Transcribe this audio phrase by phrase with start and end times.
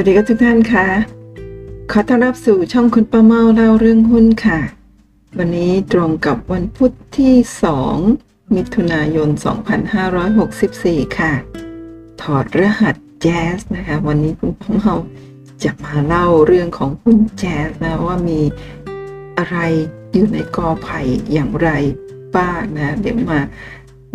[0.00, 0.86] วัสดีครับทุกท่านค่ะ
[1.90, 4.60] ขอต้อนรับสู่ช่องคุณป้าเมาเล่าเรื่องหุ้นค่ะ
[5.38, 7.34] วันนี้ตรงกับวันพุธที่
[7.94, 9.28] 2 มิถุนายน
[10.42, 11.32] 2564 ค่ะ
[12.22, 14.94] ถอดรหัสแจ๊สนะคะ วันนี้คุณป้าเมา
[15.64, 18.40] จะมาเล่าเรื่องของหุ้นแจ๊สนะว่ามี
[19.38, 19.56] อะไร
[20.12, 21.00] อยู่ในกอไผ่
[21.32, 21.68] อย่างไร
[22.36, 23.40] บ้างนะ เดี๋ยวมา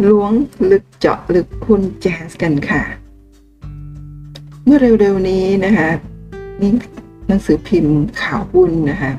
[0.08, 0.32] ล้วง
[0.72, 2.84] ลึกเจาะลึกหุ้นแจ๊สกันค่ะ
[4.66, 5.90] เมื่อเร็วๆนี้นะคะ
[6.62, 6.72] นี่
[7.28, 9.12] หนังสือพิมพ์ข่าวหุ้นนะคะ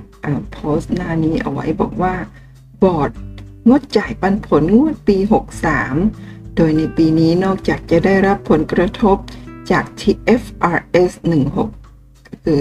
[0.52, 2.14] โพสต์หน้านี้เอาไว้บอกว่า
[2.82, 3.10] บอร์ด
[3.68, 5.16] งดจ่ายปันผลงวดปี
[5.86, 9.16] 63 โดยในปีนี้นอกจากจะได้รับผลกระทบ
[9.70, 11.12] จาก TFRS
[11.64, 12.60] 16ก็คือ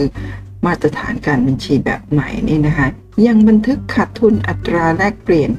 [0.65, 2.87] มาตรฐานการบัญชีแบบใหม่นี่นะคะ
[3.27, 5.51] ยังบันทึกขาดทุนอัตราแลกเปลี่ยน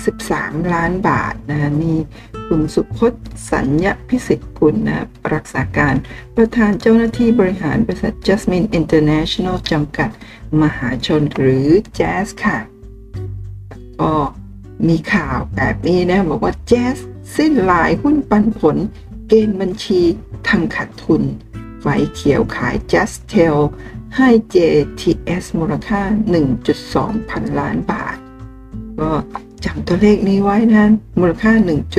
[0.00, 1.98] 83 ล้านบาทนะนี่
[2.48, 5.00] คุณสุพจน์สัญญพิสิทธิ์กุลนะ
[5.34, 5.94] รักษาการ
[6.36, 10.10] ประธานเจ้าหน้าที่บริหารบริษัท Jasmine International จำกัด
[10.62, 12.58] มหาชนหรือ Jazz ค่ะ
[14.00, 14.14] ก็
[14.88, 16.98] มีข่าวแบบนี้นะ บอกว่า Jazz
[17.36, 18.76] สิ้นลายหุ้นปันผล
[19.28, 20.00] เกณฑ์บัญชี
[20.48, 21.22] ทำขาดทุน
[21.80, 23.58] ไฟเขียวขาย Just Tell
[24.16, 26.02] ให้ JTS มูลค่า
[26.66, 28.16] 1.2 พันล้านบาท
[29.00, 29.10] ก็
[29.64, 30.86] จำตัวเลขนี้ไว้นะ
[31.20, 31.52] มูลค่า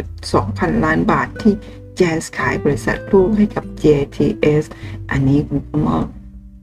[0.05, 1.53] 1.2 พันล้านบาทที่
[1.99, 4.63] Jazz ขายบริษัทลูกให้กับ JTS
[5.11, 5.97] อันนี้คุณพ่อ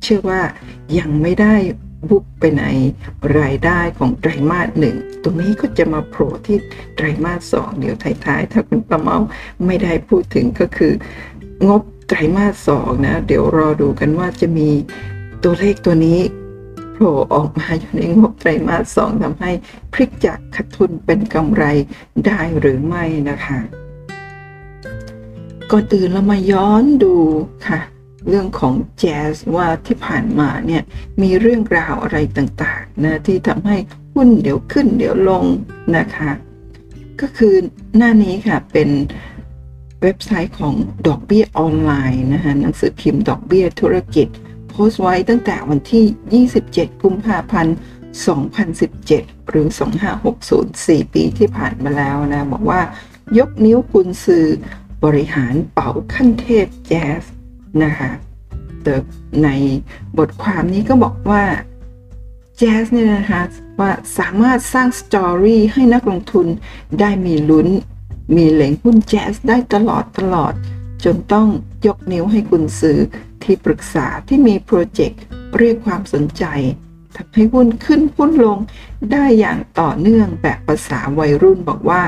[0.03, 0.43] เชื่อว่า
[0.99, 1.55] ยังไม่ได้
[2.11, 2.65] บุกไปใน
[3.39, 6.59] รายได้ของไตรมาสหนึ่งตรงนี้ก็จะมาโผล่ที่
[6.97, 9.19] ไตรมาสสองเดี๋ยวท้ายๆ ถ้าคุณประเมา
[9.67, 10.93] ไม่ได้พูดถึงก็คือ
[11.69, 14.69] งบไตรมาสสองนะ เดี๋ยวรอดูกันว่าจะมี
[15.45, 16.21] ตัวเลขตัวนี้
[17.01, 19.51] ผล่ออกมาอยู่ในงบไตรมาสสองทำให้
[19.93, 21.65] พลิกจากขาดทุนเป็นกำไร
[22.27, 23.59] ได้หรือไม่นะคะ
[25.71, 27.15] ก่อนอื่นเรามาย้อนดู
[27.67, 27.81] ค่ะ
[28.29, 30.83] เรื่องของแจ๊สว่าที่ผ่านมาเนี่ย
[31.23, 33.77] มีเรื่องราวอะไรต่างๆนะที่ทำให้
[34.15, 35.45] หุ้นเดี๋ยวขึ้นเดี๋ยวลง
[35.97, 36.31] นะคะ
[37.21, 37.55] ก็คือ
[37.97, 38.91] หน้านี้ค่ะเป็น
[40.03, 40.75] เว็บไซต์ของ
[41.09, 44.29] ดอกเบี้ยออนไลน์นะคะหนังสือพิมพ์ดอกเบี้ยธุรกิจ
[44.71, 47.77] โพสต์ไว้ตั้งแต่วันที่ 27 กุมภาพันธ์
[48.63, 49.67] 2017 หรือ
[50.27, 52.81] 2560 4 ปีที่ผ่านมาแล้วนะ บอกว่า
[53.39, 54.47] ยกนิ้วกุนซือ
[55.05, 57.23] บริหารเป๋าขั้นเทพแจ๊ส
[57.85, 58.11] นะคะ
[58.83, 58.95] แต่
[59.45, 59.49] ใน
[60.19, 61.45] บทความนี้ก็บอกว่า
[62.59, 63.43] แจ๊สเนี่ยนะคะ
[63.81, 66.47] ว่าสามารถสร้างสตอรี่ให้นักลงทุน
[67.01, 67.69] ได้มีลุ้น
[68.37, 70.53] มีเหล่งหุ้นแจ๊สได้ตลอดตลอด
[71.05, 71.49] จนต้อง
[71.87, 72.99] ยกนิ้วให้กุนซื้อ
[73.45, 75.21] ที่ปรึกษาที่มีโปรเจกต์
[75.59, 76.45] เรียกความสนใจ
[77.17, 78.59] ทำให้หุ้นขึ้นหุ้นลง
[79.13, 82.03] ได้อย่างต่อเนื่องแบบภาษาวัยรุ่นบอกว่า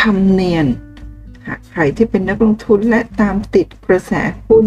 [0.00, 0.66] ทำเนียน
[1.46, 4.12] หากใครที่เป็นนักลงทุนและตามติดกระแส
[4.48, 4.66] หุ้น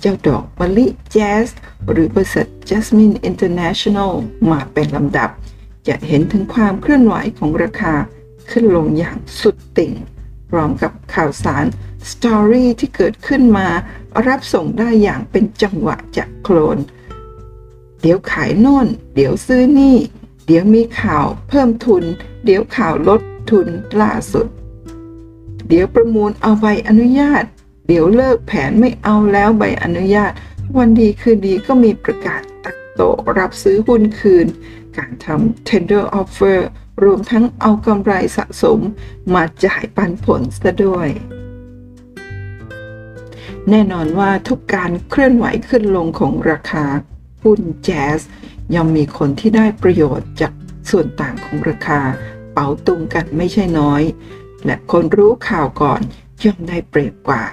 [0.00, 1.48] เจ้าดอกมะลิแจ๊ส
[1.90, 4.12] หรือบริษัท Jasmine International
[4.50, 5.30] มาเป็นลำดับ
[5.88, 7.94] จะเห็นถึงความเคลื่อนไหวของราคา
[8.50, 9.92] ขึ้นลงอย่างสุดติ่ง
[10.50, 11.64] พร้อมกับข่าวสาร
[12.10, 13.68] สตอรี่ที่เกิดขึ้นมา
[14.26, 16.78] รับส่งได้อย่างเป็นจังหวะจากโคลน
[18.00, 19.96] เดี๋ยวขายโน่น เดี๋ยวซื้อนี่
[20.46, 22.04] เดี๋ยวมีข่าวเพิ่มทุน
[22.44, 23.20] เดี๋ยวข่าวลด
[23.50, 23.66] ทุน
[24.00, 24.46] ล่าสุด
[25.68, 27.44] เดี๋ยวประมูลเอาใบอนุญาต
[27.88, 30.32] เดี๋ยวเลิกแผนไม่เอาแล้วใบอนุญาต
[30.76, 33.00] วันดีคืนดีก็มีประกาศตัดโต
[33.38, 34.46] รับซื้อหุ้นคืน
[34.96, 36.58] การทำ tender offer
[37.04, 38.80] รวมทั้งเอากำไรสะสม
[39.34, 41.08] มาจ่ายปันผลซะด้วย
[43.70, 46.84] แน่นอนว่าทุกการเคลื่อนไหวขึ้นลงของราคา
[47.42, 48.20] หุ้นแจ๊ส
[48.74, 50.52] ย่อมมีคนที่ได้ประโยชน์จาก
[50.90, 52.00] ส่วนต่างของราคา
[52.52, 54.02] เป๋าตุงกันไม่ใช่น้อย
[54.64, 56.00] และคนรู้ข่าวก่อน
[56.44, 57.44] ย่อมได้เปรียบกว่า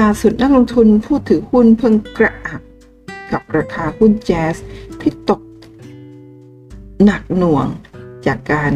[0.00, 2.62] ล่าสุดนักลงทุนผู้ถือหุ้นเพิ่งกระอัก
[3.32, 4.56] กับราคาหุ้นแจ๊ส
[5.00, 5.40] ที่ตก
[7.04, 7.66] หนักหน่วง
[8.26, 8.72] จากการ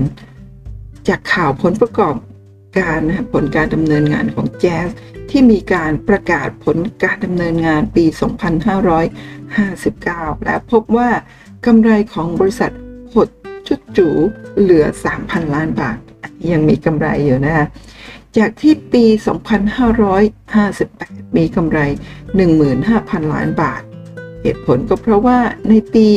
[1.08, 2.14] จากข่าวผลประกอบ
[2.78, 4.88] การนะผลการดำเนินงานของแจ๊ส
[5.30, 8.04] ที่มีการประกาศผลการดำเนินงานปี
[9.64, 11.10] 2559 และพบว่า
[11.66, 12.72] กำไรของบริษัท
[13.12, 13.28] หด
[13.68, 14.08] จุดจู
[14.60, 14.86] เหลือ
[15.18, 15.98] 3,000 ล้านบาท
[16.50, 17.66] ยังมีกำไรอยู่นะคะ
[18.38, 19.04] จากที่ปี
[20.36, 21.78] 2558 มีกำไร
[22.56, 23.82] 15,000 ล้านบาท
[24.42, 25.38] เหตุผลก็เพราะว่า
[25.68, 26.08] ในปี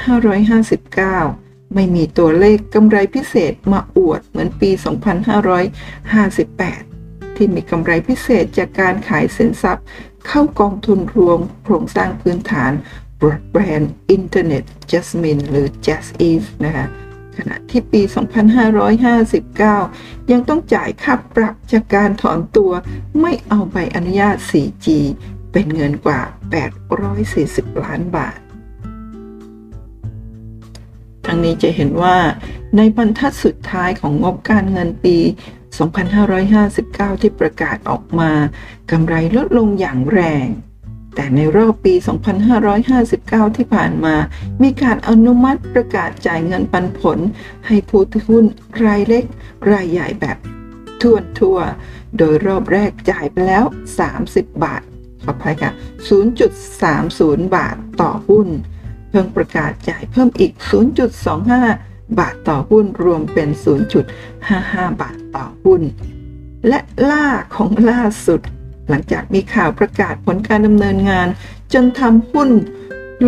[0.00, 6.91] 2559 ไม่มีตัวเลขกำไรพิเศษมาอวดเหมือนปี 2558
[7.36, 9.86] ที่มีกำไรพิเศษจากการขายสินทรัพย์
[10.26, 12.72] เข้ากองทุนรวมโครงสร้างพื้นฐาน
[13.50, 16.86] แบรนด์อินเทอร์เน็ต Jasmine หรือ JASIF นะคะ
[17.36, 18.02] ขณะที่ปี
[19.36, 22.72] 2559 ยังต้องจ่ายค่าปรับจากการถอนตัว
[23.20, 24.86] ไม่เอาใบอนุญาต 4G
[25.52, 26.20] เป็นเงินกว่า
[27.02, 28.38] 840 ล้านบาท
[31.26, 32.16] ทั้งนี้จะเห็นว่า
[32.76, 35.16] ในบรรทัดสุดท้ายของงบการเงินปี
[35.72, 38.32] 2559 ที่ประกาศออกมา
[38.90, 40.48] กำไรลดลงอย่างแรง
[41.14, 41.94] แต่ในรอบปี
[42.74, 44.14] 2559 ที่ผ่านมา
[44.62, 47.18] มีการอนุมัติประกาศจ่ายเงินปันผล
[47.66, 48.44] ให้ผู้ถือหุ้น
[48.84, 49.24] รายเล็ก
[49.70, 50.36] รายใหญ่แบบ
[51.02, 51.58] ทวนทั่ว
[52.18, 53.64] โดยรอบแรกจ่ายไปแล้ว
[54.12, 54.82] 30 บาท
[55.24, 55.72] ขออภัยค่ะ
[56.82, 58.48] 0.30 บาทต่อหุ้น
[59.10, 60.52] เพิ่งประกาศจ่ายเพิ่มอีก
[61.28, 63.48] 0.25 บาทต่อหุ้นรวมเป็น
[64.24, 65.82] 0.55 บาทต่อหุ้น
[66.68, 66.80] และ
[67.10, 68.40] ล่าของล่าสุด
[68.88, 71.28] หลังจากมีข่าวประกาศผลการดำเนินงาน
[71.72, 72.50] จนทำหุ้น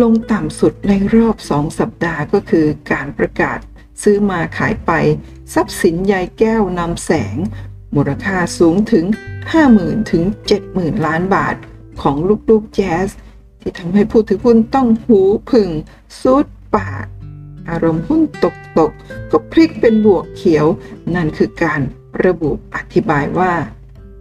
[0.01, 3.59] ลงต่ำสุดในรอบ 2 สัปดาห์ก็คือการประกาศ
[4.03, 4.91] ซื้อมาขายไป
[5.53, 7.35] ทรัพย์สินยายแก้วนำแสง
[7.95, 9.05] มูลค่าสูงถึง
[9.57, 10.23] 50,000 ถึง
[10.65, 11.55] 70,000 ล้านบาท
[12.01, 12.15] ของ
[12.49, 13.07] ลูกๆแจ๊ส
[13.61, 15.21] ที่ทำให้ผู้ถือหุ้นต้องหู
[15.51, 15.69] ผึ่ง
[16.19, 16.45] ซูด
[16.75, 17.05] ปาก
[17.69, 18.91] อารมณ์หุ้นตกตก
[19.31, 20.65] ก็พลิกเป็นบวกเขียว
[21.15, 21.81] นั่นคือการ
[22.25, 23.53] ระบุอธิบายว่า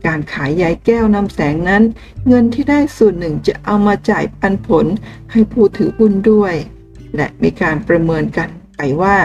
[0.06, 1.82] การขายยายแก้วนำแสงนั้น
[2.28, 4.86] เงินที่ได้ส่วนหนึ่งจะเอามาจ่ายปันผล
[5.32, 6.54] ให้ผู้ถือหุ้นด้วย
[7.16, 9.16] และมีการประเมินกันไปว่า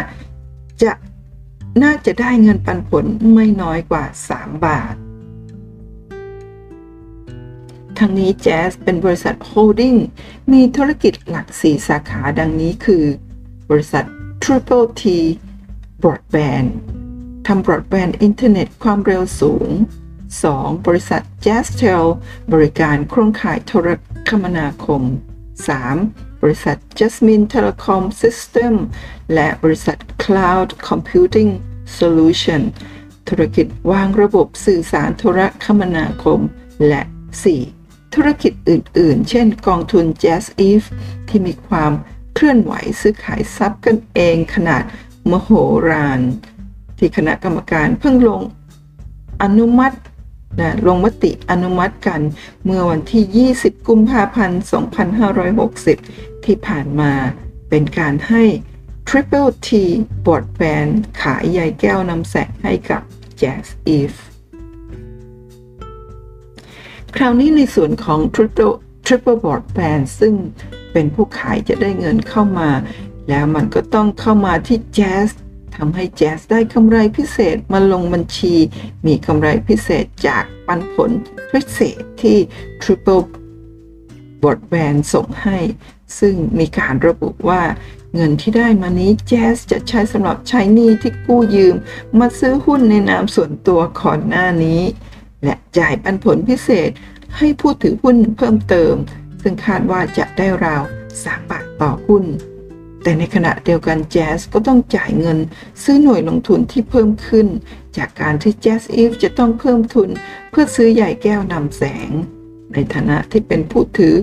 [0.84, 0.92] จะ
[1.84, 4.96] น่าจะได้เงินปันผลไม่น้อยกว่า 3 บาท
[7.98, 9.96] ทั้งนี้ JAS เป็นบริษัท holding
[10.52, 13.04] มีธุรกิจหลัก 4 สาขาดังนี้คือ
[13.70, 14.06] บริษัท
[14.44, 15.04] Triple T
[16.02, 16.70] Broadband
[17.48, 19.70] ทำบรอดแบนด์อินเทอร์เน็ตความเร็วสูง
[20.28, 20.88] 2.
[20.88, 22.04] บริษัท JasTel
[22.54, 23.88] บริการโครงข่ายโทร
[24.30, 25.02] คมนาคม
[25.72, 26.42] 3.
[26.42, 28.74] บริษัท Jasmine Telecom System
[29.34, 31.52] และบริษัท Cloud Computing
[31.98, 32.62] Solution
[33.30, 36.40] ธุรกิจวางระบบสื่อสารโทรคมนาคม
[36.88, 37.02] และ
[37.58, 38.14] 4.
[38.16, 40.88] ธุรกิจอื่น ๆ เช่นกองทุน Jazz Eve
[41.28, 41.92] ที่มีความ
[42.36, 44.84] เคลื่อนไหวซื้อขายทรัพย์กันเองขนาด
[45.32, 45.50] มโห
[45.90, 46.20] ฬาร
[46.98, 48.42] ที่คณะกรรมการเพิ่งลง
[49.44, 49.98] อนุมัติ
[50.60, 52.22] นะลงมติอนุมัติกัน
[52.66, 54.62] เมื่อวันที่ 20 กุมภาพันธ์
[55.74, 57.12] 2560 ที่ผ่านมา
[57.70, 58.44] เป็นการให้
[59.08, 59.70] Triple T
[60.26, 60.92] Broadband
[61.22, 63.02] ขายใยแก้วนำแสงให้กับ
[63.40, 64.20] Jazz Eve
[67.16, 70.34] คราวนี้ในส่วนของ Triple Triple Broadband ซึ่ง
[71.00, 72.70] เป็นผู้ขายจะได้เงินเข้ามา
[73.30, 75.30] แล้วมันก็ต้องเข้ามาที่ Jazz
[75.76, 78.56] ทำให้แจ๊สได้กำไรพิเศษมาลงบัญชี
[79.06, 81.12] มีกำไรพิเศษจากปันผล
[81.52, 82.38] พิเศษที่
[82.82, 83.24] Triple
[84.42, 85.58] Broadband ส่งให้
[86.20, 87.62] ซึ่งมีการระบุว่า
[88.16, 91.76] เงินที่ได้มานี้แจสจะใช้สำหรับใช้หนี้ที่กู้ยืม
[92.20, 94.82] มาซื้อหุ้นในนามส่วนตัวก่อนหน้านี้
[95.44, 96.92] และจ่ายปันผลพิเศษ
[97.38, 98.96] ให้ผู้ถือหุ้นเพิ่มเติม
[99.42, 100.84] ซึ่งคาดว่าจะได้ราว
[101.18, 102.24] 3 บาทต่อหุ้น
[103.04, 105.38] แต่ในขณะเดียวกันแจสก็ต้องจ่ายเงิน
[105.84, 107.48] ซื้อหน่วยลงทุนที่เพิ่มขึ้น
[107.98, 110.10] จากการที่แจสอีฟจะต้องเพิ่มทุน
[110.50, 112.10] เพื่อซื้อใหญ่แก้วนำแสง
[112.74, 114.16] ในฐานะที่เป็นผู้ถือ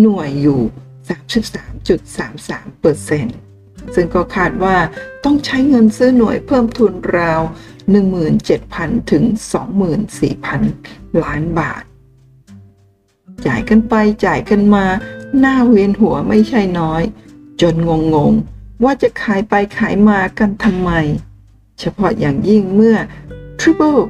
[0.00, 0.60] หน่วยอยู่
[1.08, 4.76] 33.33%ซึ่งก็คาดว่า
[5.24, 7.40] ต้องใช้เงินซื้อหน่วยเพิ่มทุนราว
[8.30, 9.24] 17,000 ถึง
[10.42, 11.82] 24,000 ล้านบาท
[13.46, 14.84] จ่ายกันไปจ่ายกันมา
[15.38, 17.02] หน้าเวียนหัวไม่ใช่น้อย
[17.60, 17.74] จน
[18.14, 20.90] งงๆว่าจะขายไปขายมากันทำไม
[21.80, 22.96] เฉพาะอย่างยิ่งเมื่อ
[23.60, 24.00] Triple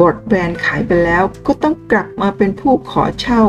[0.00, 3.42] บอดแบนขายไปแล้วก็ต้องกลับมาเป็นผู้ขอเช่า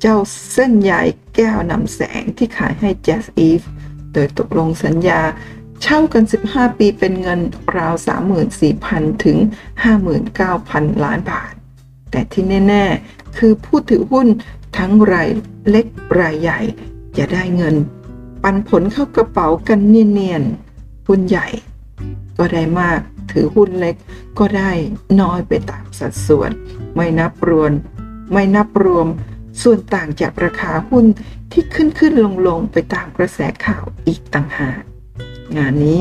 [0.00, 0.16] เจ้า
[0.52, 0.92] เส้นใย
[1.34, 3.66] แก้วนำแสงที่ขายให้ Jazz Eve
[4.12, 5.20] โดยตกลงสัญญา
[5.82, 7.40] เช่ากัน 15 ปีเป็นเงิน
[7.76, 7.94] ราว
[8.58, 9.38] 34,000 ถึง
[10.20, 11.52] 59,000 ล้านบาท
[12.10, 14.28] แต่ที่แน่ ๆ คือผู้ถือหุ้น
[14.78, 15.28] ทั้งราย
[15.70, 15.86] เล็ก
[16.20, 16.60] รายใหญ่
[17.18, 17.74] จะได้เงิน
[18.42, 21.48] ปันผลเข้ากระเป๋ากันเนียนๆหุ้นใหญ่
[22.38, 23.00] ก็ได้มาก
[23.30, 23.96] ถือหุ้นเล็ก
[24.38, 24.72] ก็ได้
[25.20, 26.50] น้อยไปตามสัดส่วน
[26.94, 27.72] ไม่นับรวม
[28.32, 29.06] ไม่นับรวม
[29.62, 31.06] ส่วนต่างจากราคาหุ้น
[31.52, 34.80] ที่ขึ้นขึ้นลงลงไปตามกระแสข่าวอีกต่างหาก
[35.56, 36.00] งานนี้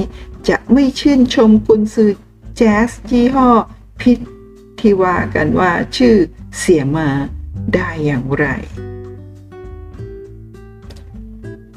[0.50, 2.12] จะไม่ชื่นชมกุนซือ
[2.58, 3.50] แจ๊สยี่ห้อ
[4.02, 4.18] พิษ
[4.80, 6.16] ที่ว่ากันว่าชื่อ
[6.60, 7.08] เสียมา
[7.76, 8.48] ได้อย่างไร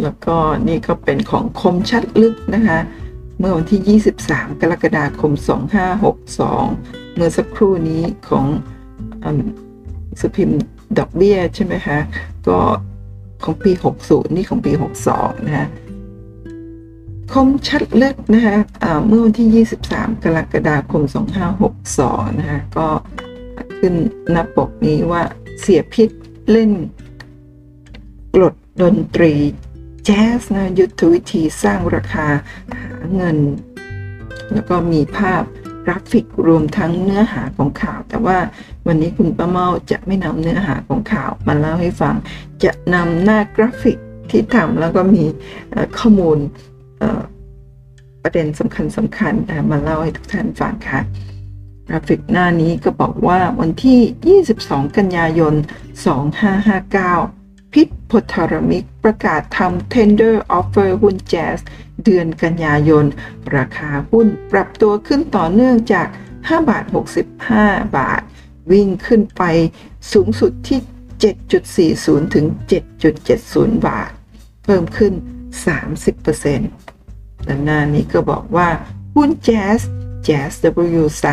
[0.03, 0.37] แล้วก็
[0.69, 2.79] นี่ก็เป็นของคมชัดลึกนะคะ
[3.39, 5.33] เมื่อวันที่ 23 กรกฎาคม
[6.45, 8.47] 2562 เมื่อสักครู่นี้ของ
[10.21, 10.63] สพิมพ์
[10.99, 11.99] ดอกเบี้ยใช่ไหมคะ
[12.49, 12.59] ก็
[13.45, 14.73] ของปี 60 นี่ของปี
[15.11, 15.67] 62 นะคะ
[17.33, 21.03] คมชัดลึกนะคะะเมื่อวันที่ 23 กรกฎาคม
[21.71, 22.87] 2562 นะคะก็
[23.79, 23.95] ขึ้น
[24.33, 25.23] หน้าปกนี้ว่า
[25.61, 26.09] เสี่ยพิชญ์
[26.51, 26.71] เล่น
[28.35, 29.33] กลดนตรี
[30.05, 32.27] แจ๊สนะยุทธวิธีสร้างราคา
[32.79, 33.39] หาเงิน
[34.53, 35.43] แล้วก็มีภาพ
[35.85, 38.39] กราฟิกรวมทั้งเนื้อหาของข่าว แต่ว่า
[38.87, 42.15] วันนี้คุณป้าเมาจะไม่นำเนื้อหาของข่าวมาเล่าให้ฟัง
[42.65, 43.99] จะนำหน้ากราฟิก
[44.31, 45.25] ที่ทำแล้วก็มี
[45.99, 46.39] ข้อมูล
[48.23, 49.35] ประเด็นสำคัญสำคัญ
[49.71, 51.01] มาเล่าให้ทุกท่านฟังค่ะ
[51.93, 55.55] ราฟิกหน้านี้ก็บอกว่าวันที่ 22 กันยายน
[57.19, 61.59] 2559 พิษพทรมิกประกาศทำ tender offer หุ้นแจ๊ส
[62.05, 63.05] เดือนกันยายน
[63.57, 66.85] ราคาหุ้นปรับตัวขึ้นต่อเนื่องจาก 5 บาท
[67.39, 68.23] 65 บาท
[68.71, 69.43] วิ่งขึ้นไป
[70.13, 70.81] สูงสุดที่
[71.97, 72.47] 7.40 ถึง
[73.17, 74.11] 7.70 บาท
[74.65, 75.13] เพิ่มขึ้น
[76.09, 78.69] 30%และหน้านี้ก็บอกว่า
[79.17, 79.81] หุ้นแจ๊ส
[80.29, 80.53] Jazz
[81.01, 81.25] W3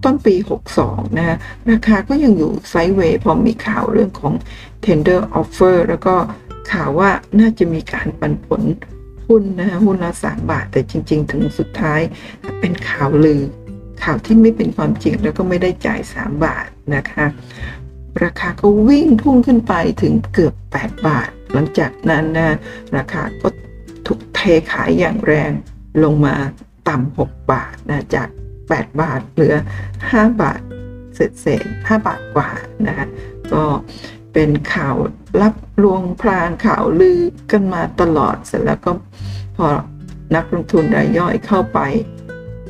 [0.04, 0.35] ต้นปี
[0.76, 1.37] 62 นะคะ
[1.70, 4.32] ราคาก็ยังอยู่ไซด์เวย์พอมีข่าวเรื่องของ
[4.85, 6.14] tender offer แล้วก็
[6.73, 8.62] ข่าวว่าน่าจะมีการปันผล
[9.26, 12.00] หุ้นนะคะหุ้นละ3บาท แต่จริง ๆ ถึงสุดท้าย
[12.61, 13.42] เป็นข่าวลือ
[14.02, 17.25] ข่าวที่ไม่เป็นความจริงแล้วก็ไม่ได้จ่าย 3 บาทนะคะ
[18.25, 22.57] ราคาก็วิ่งพุ่งขึ้นไปถึงเกือบ 8 บาท หลังจากนั้นนะ
[22.97, 23.49] ราคาก็
[24.07, 24.41] ถูกเท
[24.73, 25.50] ขายอย่างแรง
[26.05, 26.35] ลงมา
[26.88, 28.29] ต่ำ 6 บาทนะจาก
[28.65, 29.55] 8 บาทเหลือ
[29.99, 30.61] 5 บาท
[31.15, 32.50] เศษเศษ5บาทกว่า
[32.87, 33.07] นะคะ
[33.53, 33.65] ก็
[34.33, 34.97] เป็นข่าว
[35.43, 38.91] รับลวงพรางข่าวลือกันมาตลอดเสร็จแล้วก็
[39.57, 39.67] พอ
[40.35, 41.79] นักลงทุนรายย่อยเข้าไป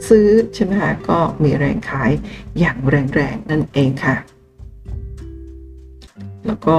[0.09, 2.11] ซื้อใช่ไหมคะก็มีแรงขาย
[2.59, 4.17] อย่างแรงๆนั่นเองค่ะ
[6.49, 6.79] แล้วก็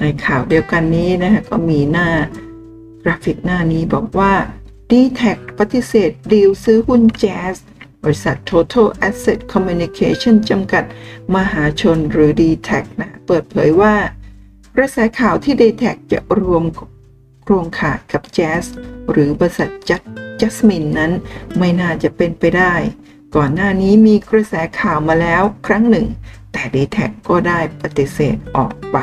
[0.00, 2.08] ในข่าวเดียวกันนี้นะคะก็มีหน้า
[3.02, 4.32] กราฟิกหน้านี้บอกว่า
[4.90, 5.22] d t แท
[5.58, 7.56] ปฏิเสธดีลซื้อหุ้นแจ๊ส
[8.04, 10.84] บริษัท Total Asset Communication จำกัด
[11.34, 13.94] มหาชนหรือ d t แทนะเปิดเผยว่า
[14.76, 16.64] กระแสข่าวที่ d t แทจะรวม
[17.42, 18.64] โครงข่ายกับแจ๊ส
[19.10, 20.02] หรือบริษัทจัด
[20.40, 21.12] จัสมินนั้น
[21.58, 22.74] ไม่น่าจะเป็นไปได้
[23.36, 26.06] ก่อนหน้านี้มีกระแสข่าวมาแล้วครั้งหนึ่ง
[26.54, 26.96] แต่ d t แท
[27.28, 28.98] ก็ได้ปฏิเสธออกไป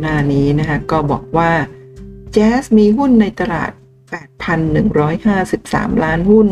[0.00, 1.50] หน้านี้นะคะก็บอกว่า
[2.32, 3.70] แจ๊สมีหุ้นในตลาด
[5.26, 6.48] 8,153 ล้านหุ้น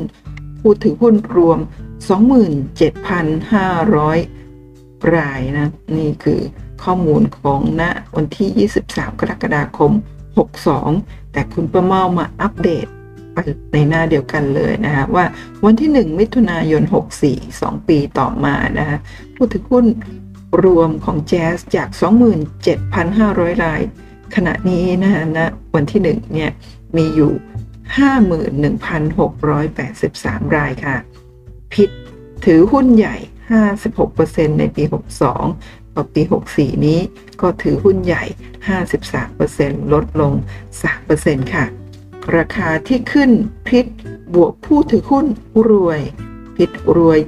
[0.61, 1.59] ผู้ถือหุ้นรวม
[4.37, 6.41] 27,500 รายนะ นี่คือ
[6.83, 7.83] ข้อมูลของณ
[8.17, 9.93] วันที่ 23 กรกฎาคม
[10.63, 12.87] 62 แต่คุณประเมามาอัปเดต
[13.73, 15.25] ในหน้าเดียวกันเลยนะคะว่า
[15.65, 16.83] วันที่ 1 มิถุนายน
[17.23, 18.99] 64 2 ปีต่อมานะคะ
[19.37, 19.87] ผู้ถือหุ้น
[20.65, 21.89] รวมของแจ๊สจาก
[22.57, 23.81] 27,500 ราย
[24.35, 26.51] ขณะนี้นะคะณนะวันที่ 1 เนี่ย
[26.97, 27.33] มีอยู่
[28.05, 30.97] 51,683 รายค่ะ
[31.75, 31.91] ผิด
[32.45, 33.17] ถือหุ้นใหญ่
[33.87, 34.83] 56%ในปี
[35.39, 37.01] 62ต่อปี 64 นี้
[37.41, 38.25] ก็ถือหุ้นใหญ่
[39.29, 40.33] 53%ลดลง
[40.93, 41.65] 3%ค่ะ
[42.35, 43.31] ราคาที่ขึ้น
[43.69, 43.87] พิษ
[44.35, 45.27] บวกผู้ถือหุ้น
[45.69, 46.01] รวย
[46.57, 47.19] พิษรวย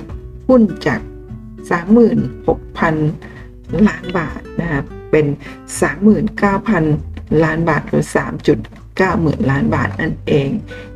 [0.48, 1.00] หุ้นจาก
[1.78, 5.26] 36,000 ล้านบาทนะครับเป็น
[6.54, 8.04] 39,000 ล้านบาทหรือ
[8.62, 10.50] 3.9หมื่นล้านบาทนั่นเอง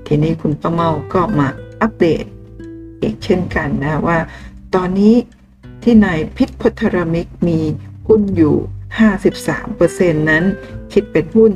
[0.06, 1.48] ทีนี้คุณป้าเมาก็มา
[1.80, 2.24] อัปเดต
[3.00, 4.18] อีกเช่นกันนะว่า
[4.74, 5.14] ตอนนี้
[5.82, 7.58] ที่นายพิษพทรมิกมี
[8.08, 8.56] หุ้นอยู่
[9.22, 10.44] 53%นั้น
[10.92, 11.52] คิดเป็นหุ้น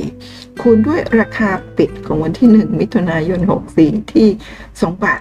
[0.00, 3.40] 64 คูณด้วยราคาปิดของวันที่ 1 มิถุนายน
[3.76, 4.28] 64 ที่
[4.66, 5.20] 2บาท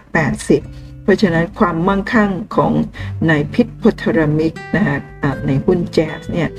[0.51, 2.71] 80 เพราะฉะนั้นความมั่งคั่งของ
[3.29, 4.97] นายพิษพทรมิกนะคะ
[5.47, 6.49] ในหุ้นแจ๊สเนี่ย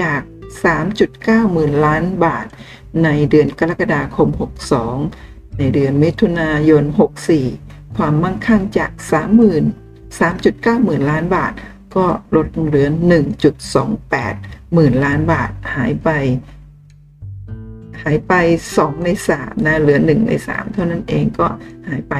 [0.00, 0.20] จาก
[0.86, 2.46] 3.9 หมื่นล้านบาท
[3.04, 4.28] ในเดือนกรกฎาคม
[4.94, 6.84] 62 ในเดือนมิถุนายน
[7.40, 8.90] 64 ความมั่งคั่งจาก
[9.40, 9.79] 30,000
[10.18, 11.52] 3.9 หมื่นล้านบาท
[11.96, 12.88] ก็ลดเหลือ
[14.00, 16.08] 1.28 หมื่นล้านบาทหายไป
[18.02, 18.32] หายไป
[18.74, 21.46] 2 ใน 3 นะ เหลือ 1 ใน 3 เท่านั้นเองก็
[21.88, 22.14] หายไป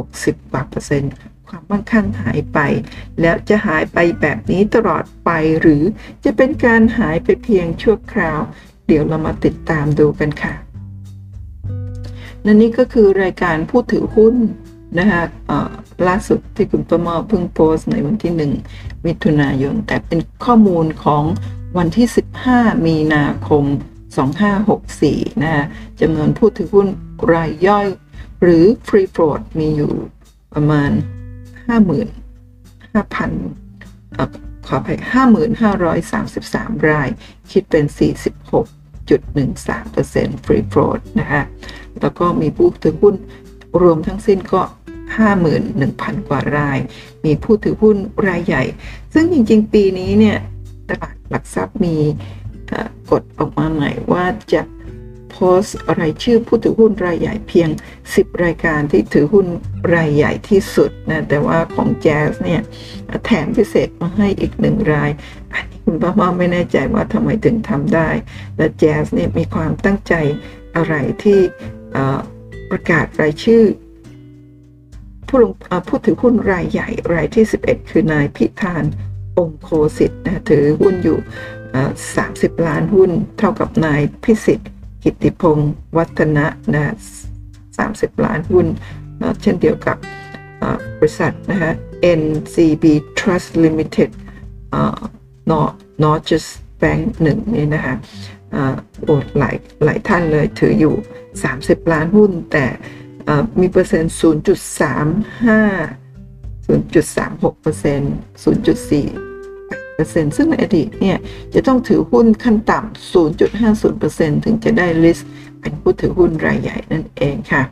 [0.00, 1.12] 60กว่าเปอร์เซ็นต์
[1.48, 2.58] ความมั่งคั่งหายไป
[3.20, 5.82] แล้วจะหายไปแบบนี้ตลอดไปหรือ
[6.24, 8.40] จะเป็นการหายไปเพียงชั่วคราว
[8.86, 10.54] เดี๋ยวเรามาติดตามดูกันค่ะ
[12.42, 14.36] และนี่ก็คือรายการผู้ถือหุ้น
[14.98, 15.22] นะคะ
[16.06, 18.32] ล่าสุดที่คุณประมาเพิ่งโพสต์ในวันที่
[18.68, 21.24] 1 มิถุนายน แต่เป็นข้อมูลของ
[21.78, 22.06] วันที่
[22.46, 23.64] 15 มีนาคม
[24.54, 25.64] 2564 นะคะ
[26.00, 26.88] จำนวนผู้ถือหุ้น
[27.32, 27.86] รายย่อย
[28.42, 29.92] หรือ Free Float มีอยู่
[30.54, 30.90] ประมาณ
[31.68, 34.98] 55,000ขออภัย
[35.72, 37.08] 5,533 ราย
[37.50, 37.84] คิดเป็น
[39.08, 41.42] 46.13% Free Float นะคะ
[42.00, 43.14] แล้วก็มีผู้ถือหุ้น
[43.82, 44.62] รวมทั้งสิ้นก็
[45.38, 46.78] 51,000 กว่าราย
[47.24, 47.96] มีผู้ถือหุ้น
[48.28, 48.62] รายใหญ่
[49.14, 50.38] ซึ่งจริงๆ ปีนี้เนี่ย
[50.88, 51.96] ตลาดหลักทรัพย์มี
[53.10, 54.62] กฎออกมาใหม่ว่าจะ
[55.30, 55.62] โพส
[56.00, 57.68] รายชื่อผู้ถือหุ้นรายใหญ่เพียง
[58.06, 59.46] 10 รายการที่ถือหุ้น
[59.94, 62.60] รายใหญ่ที่สุดนะแต่ว่าของแจ๊สเนี่ย
[63.24, 65.10] แถมพิเศษมาให้อีกหนึ่งราย
[65.54, 68.08] อันนี้คุณป้ามาไม่แน่ใจว่าทำไมถึงทำได้
[68.56, 70.14] และแจ๊สเนี่ยมีความตั้งใจ
[70.76, 71.40] อะไรที่
[72.70, 73.62] ประกาศรายชื่อ
[75.28, 75.52] ผู้ลง
[75.88, 78.84] ผู้ถือหุ้นรายใหญ่รายที่ 11 คือนายพิธาน
[79.38, 81.18] องโคสิทธ์นะถือหุ้นอยู่
[81.92, 84.70] 30 ล้านหุ้น เท่ากับนายพิสิทธิ์
[85.02, 86.94] กิติพงศ์วัฒนะนะ
[87.56, 88.66] 30 ล้านหุ้น
[89.42, 89.96] เช่นเดียวกับ
[90.98, 91.72] บริษัทนะฮะ
[92.20, 92.84] NCB
[93.18, 94.10] Trust Limited
[95.50, 95.62] นอ
[96.02, 96.50] not just
[96.82, 97.94] bank หนึ่งนี่นะคะ
[99.04, 100.94] โอ้หลายหลายท่านเลยถืออยู่
[101.44, 102.66] 30 ล้านหุ้นแต่
[103.60, 104.20] มีเปอร์เซ็นต์ 0.35
[106.68, 111.18] 0.36เปอร์เซ็นต์0.4ซึ่งในอดีตเนี่ย
[111.54, 113.14] จะต้องถือหุ้นขั้นต่ำ
[113.54, 115.28] 0.50%ถึงจะได้ลิสต์
[115.60, 117.62] เป็นผู้ถือหุ้นรายใหญ่นั่นเองค่ะ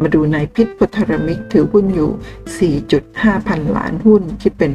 [0.00, 4.72] มาดูในพิษพัทรมิกถือหุ้นอยู่ 4.5 พันล้านหุ้น คิดเป็น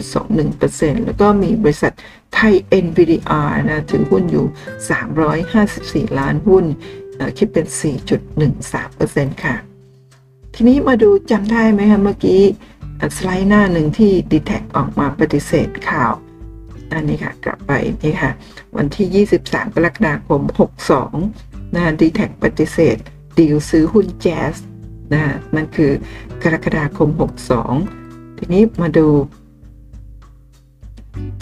[0.00, 1.92] 53.21%แล้วก็มีบริษัท
[2.34, 4.46] ไทย NVDR นะ ถือหุ้นอยู่
[6.12, 6.64] 354 ล้านหุ้น
[7.38, 7.66] คิดเป็น
[8.34, 9.56] 4.13%ค่ะ
[10.54, 12.42] ทีนี้มาดูจำได้ไหมคะเมื่อกี้
[13.16, 16.12] สไลด์หน้าหนึ่งที่ d t แทออกมาปฏิเสธข่าว
[16.92, 18.30] อันนี้ค่ะ กลับไปนี่ค่ะ
[18.76, 20.40] วันที่ 23 กรกฎาคม
[21.08, 22.96] 62 นะดีแท็ปฏิเสธ
[23.38, 24.54] ดีลซื้อหุ้นแจ๊ส
[25.12, 25.22] นะ
[25.54, 25.90] นั่นคือ
[26.42, 27.08] กรกฎาคม
[27.72, 29.06] 62 ทีนี้มาดู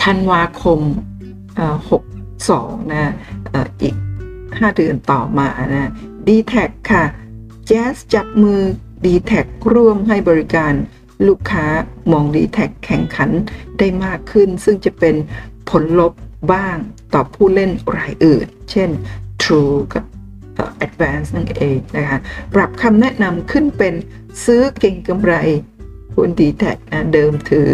[0.02, 0.80] ธันวาคม
[2.06, 3.14] 62 นะ
[3.82, 3.94] อีก
[4.61, 5.90] 5 เดือนต่อมานะ
[6.29, 7.05] ดีแท็ค่ะ
[7.66, 8.61] แจ๊สจับมือ
[9.05, 9.40] ดีแท็
[9.75, 10.73] ร่วมให้บริการ
[11.27, 11.66] ลูกค้า
[12.12, 13.31] มองดีแท็แข่งขัน
[13.79, 15.14] ได้มากขึ้น ซึ่งจะเป็น
[15.70, 16.12] ผลลบ
[16.53, 16.77] บ้าง
[17.14, 18.90] ต่อผู้เล่นรายอื่น เช่น
[19.42, 20.05] True กับ
[20.87, 22.18] Advance นั่นเองนะคะ
[22.55, 23.94] ปรับคำแนะนำขึ้นเป็น
[24.44, 25.35] ซื้อเก่งกำไร
[26.14, 27.70] หุ้นดีแท็นะเดิมถือ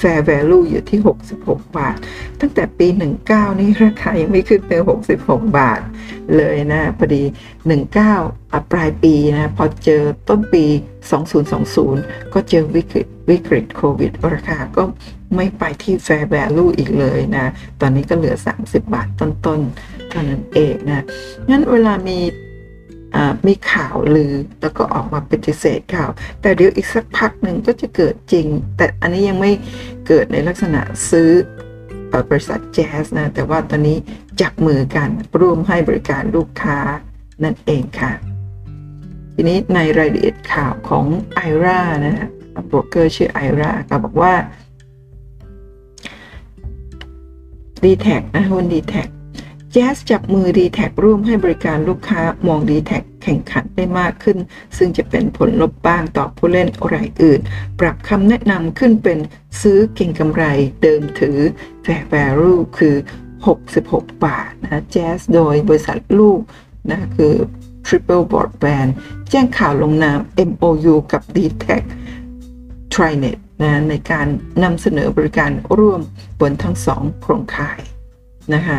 [0.00, 1.00] fair value อยู่ที่
[1.38, 1.96] 66 บาท
[2.40, 2.86] ตั้งแต่ปี
[3.24, 4.72] 19 นี่ราคายังไม่ขึ้นไป
[5.16, 5.80] 66 บาท
[6.36, 7.22] เลยนะพอดี
[7.96, 10.64] 19 ปลายปีนะพอเจอต้นปี
[11.50, 14.82] 2020 ก็เจอวิกฤตวิกฤตโควิด ราคาก็
[15.36, 17.46] ไม่ไปที่ fair value อีกเลยนะ
[17.80, 21.04] ตอนนี้ก็เหลือ 30 บาทต้นๆเท่านั้นเองนะ
[21.50, 22.18] งั้นเวลามี
[23.46, 28.46] มีข่าวลือแล้วก็ออกมาปฏิเสธข่าว แต่เดี๋ยวอีกสักพักหนึ่งก็จะเกิดจริง
[28.76, 29.52] แต่อันนี้ยังไม่
[30.06, 31.30] เกิดในลักษณะซื้อ
[32.30, 33.98] บริษัทแจ๊สนะ แต่ว่าตอนนี้
[34.40, 35.08] จับมือกัน
[35.40, 36.78] ร่วมให้บริการลูกค้า
[37.44, 38.12] นั่นเองค่ะ
[39.34, 42.28] ทีนี้ในรายละเอียดข่าวของไอรานะฮะ
[42.66, 44.34] โบรกเกอร์ชื่อไอราก็บอกว่า
[47.82, 48.94] d t แทนะหุ้น d t แท
[49.72, 54.38] แจ๊สจับมือ d t แทร่วมให้บริการลูกค้ามอง d t แทแข่งขันได้มากขึ้น
[54.76, 57.40] ซึ่งจะเป็นผลลบบ้างต่อผู้เล่นรายอื่น
[57.80, 59.18] ปรับคำแนะนำขึ้นเป็น
[59.60, 60.44] ซื้อเก่งกำไร
[60.82, 61.38] เดิมถือ
[61.84, 62.94] Fair Value คือ
[63.58, 66.40] 66 บาทนะแจ๊สโดยบริษัทลูก
[66.90, 67.34] นะคือ
[67.86, 68.90] Triple T Broadband
[69.30, 74.26] แจ้งข่าวลงนาม MOU กับ dtac TriNet นะในการ
[74.62, 76.00] นำเสนอบริการร่วม
[76.40, 77.80] บนทั้งสองโครงข่าย
[78.54, 78.78] นะคะ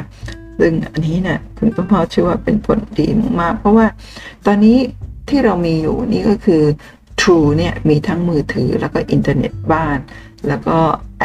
[0.61, 3.07] ซึ่งอันนี้เนี่ยคุณพ่อพ่อเชื่อว่าเป็นผลดี
[3.41, 3.87] มากเพราะว่า
[4.45, 4.77] ตอนนี้
[5.29, 6.63] ที่เรามีอยู่นี่ก็คือ
[7.21, 9.97] True เนี่ยมีทั้งมือถือแล้วก็อินเทอร์เน็ตบ้าน
[10.47, 10.77] แล้วก็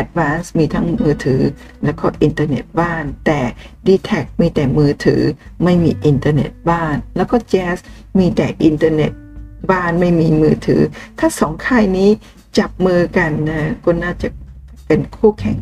[0.02, 1.42] Advance มีทั้งมือถือ
[1.84, 3.40] แล้วก็อินเทอร์เน็ตบ้าน แต่
[3.86, 5.22] d t แทมีแต่มือถือ
[5.64, 7.78] ไม่มีอินเทอร์เน็ตบ้าน แล้วก็ JAS
[8.18, 9.12] มีแต่อินเทอร์เน็ต
[9.70, 10.82] บ้านไม่มีมือถือ
[11.18, 12.10] ถ้าสองค่ายนี้
[12.58, 14.28] จับมือกันนะก็น่าจะ
[14.86, 15.56] เป็นคู่แข่ง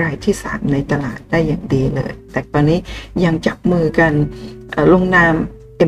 [0.00, 2.78] รายที่ 3 ในตลาดได้อย่างดีเลย แต่ตอนนี้
[3.24, 4.12] ยังจับมือกัน
[4.92, 5.34] ลงนาม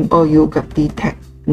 [0.03, 1.03] MOU กับ d t แท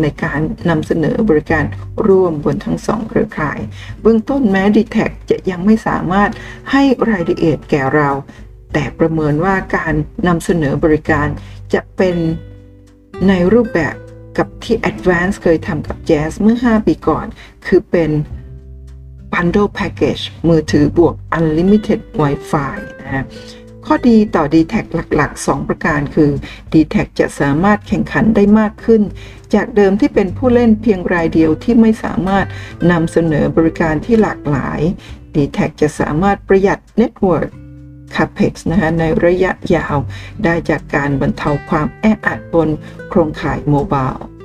[0.03, 1.65] ในการนำเสนอบริการ
[2.07, 3.59] ร่วมบนทั้งสองเครือข่าย
[4.03, 4.99] เบื้องต้นแม้ d t แท
[5.31, 6.31] จะยังไม่สามารถ
[6.71, 8.11] ให้รายละเอียดแก่เรา
[8.73, 9.95] แต่ประเมินว่าการ
[10.27, 11.27] นำเสนอบริการ
[11.75, 12.17] จะเป็น
[13.29, 13.95] ในรูปแบบ
[14.39, 17.27] กับที่ Advance เคยทำกับ Jazz เมื่อ 5 ปีก่อน
[17.67, 18.11] คือเป็น
[19.33, 23.25] Bundle Package มือถือบวก Unlimited Wi-Fi นะฮะ
[23.87, 24.75] ข้อดีต่อ d t แท
[25.17, 26.31] หลัก ๆ 2 ประการคือ
[26.73, 29.03] d t แทจะสามารถแข่งขันได้มากขึ้น
[29.55, 32.47] จากเดิมที่เป็นผู้เล่นเพียงรายเดียวที่ไม่สามารถ
[32.91, 34.81] นำเสนอบริการที่หลากหลาย
[35.35, 37.51] d t แทจะสามารถประหยัด Network
[38.15, 39.97] CAPEX นะคะในระยะยาว
[40.45, 42.69] ได้จากการบรรเทาความแออัดบน
[43.09, 44.38] โครงข่ายโมบาย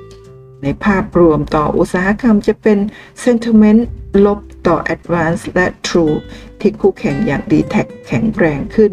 [0.64, 2.78] ในภาพรวมต่ออุตสาหกรรมจะเป็น
[3.24, 3.82] Sentiment
[4.24, 6.16] ลบต่อ Advance และ True
[6.60, 7.74] ที่คู่แข่งอย่าง d t แท
[8.06, 8.92] แข็งแรงขึ้น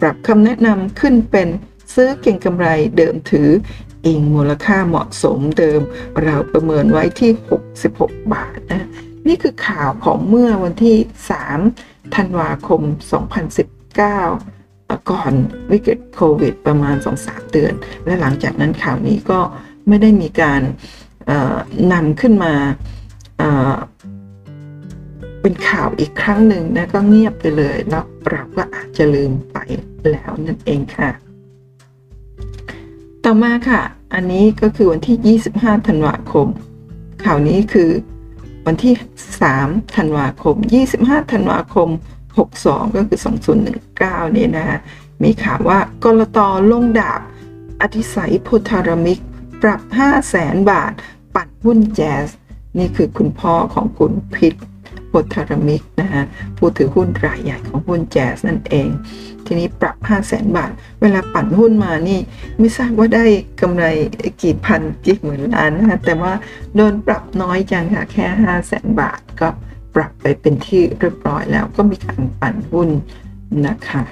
[0.00, 1.48] ปรับคำแนะนำขึ้นเป็น
[1.94, 2.66] ซื้อเก่งกำไร
[2.96, 3.48] เดิมถือ
[4.06, 5.80] อิงมูลค่าเหมาะสมเดิม
[6.22, 7.30] เราประเมินไว้ที่
[7.80, 8.86] 66 บาทนะ
[9.28, 10.96] นี่คือข่าวของเมื่อวันที่
[11.56, 12.82] 3 ธันวาคม
[13.74, 15.32] 2019 ก่อน
[15.70, 17.72] วิกฤตโควิดประมาณ 2-3 เดือน
[18.04, 19.40] และหลังจากนั้นข่าวนี้ก็
[19.88, 20.60] ไม่ได้มีการ
[21.92, 22.52] นำขึ้นมา
[25.42, 29.58] เป็นข่าวอีกครั้งหนึ่งนะก็เงียบไปเลยแล้วเราก็อาจจะลืมไป
[30.10, 31.10] แล้วนั่นเองค่ะ
[33.24, 33.82] ต่อมาค่ะ
[34.14, 36.46] อันนี้ก็คือวันที่ 25 ธันวาคม
[37.24, 37.90] ข่าวนี้คือ
[38.66, 38.94] วันที่
[39.44, 40.56] 3 ธันวาคม
[40.94, 41.88] 25 ธันวาคม
[42.38, 43.18] 62 ก็คือ
[43.76, 44.78] 2019นี่นะคะ
[45.22, 46.38] มีข่าวว่ากรต
[46.70, 47.20] ลงดาบ
[47.80, 49.18] อธิสัยพุทธารมิก
[49.62, 50.92] ปรับ 5 0 0แสนบาท
[51.34, 52.28] ปั่นหุ้นแจส
[52.78, 54.54] นี่คือคุณพ่อของคุณพิษ
[55.10, 56.24] พทธารมิกนะฮะ
[56.56, 58.88] ผู้ถือหุ้นรายใหญ่ของหุ้นแจสนั่นเอง
[59.46, 60.70] ทีนี้ปรับ 5 0 0แสนบาท
[61.00, 62.20] เวลาปั่นหุ้นมานี่
[62.58, 63.24] ไม่ทราบว่าได้
[63.60, 63.86] กำไร
[64.42, 66.32] กี่พันกี่หมื่นล้านนะคะแต่ว่า
[66.74, 69.48] โดนปรับน้อยจังค่ะแค่ 5 0 0แสนบาทก็
[69.94, 72.88] ปรับไปเป็นที่เรียบร้อยแล้วก็มีการปั่นหุ้น
[73.66, 74.02] นะคะ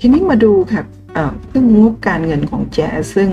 [0.00, 0.82] ทีนี้มาดูค่ะ
[1.48, 2.78] เรื่องงบการเงินของแจ
[3.14, 3.28] ซึ่ง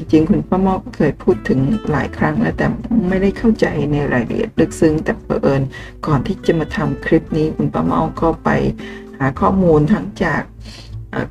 [0.00, 2.66] จริงๆ คุณป้ามอกเคยพูดถึงหลายครั้งแล้วแต่
[3.08, 5.62] ไม่ได้เข้าใจในรายละเอียดลึกซึ้งแต่เผอิญ
[6.06, 8.50] ก่อนที่จะมาทำคลิปนี้คุณป้ามอกก็ไป
[9.18, 10.42] หาข้อมูลทั้งจาก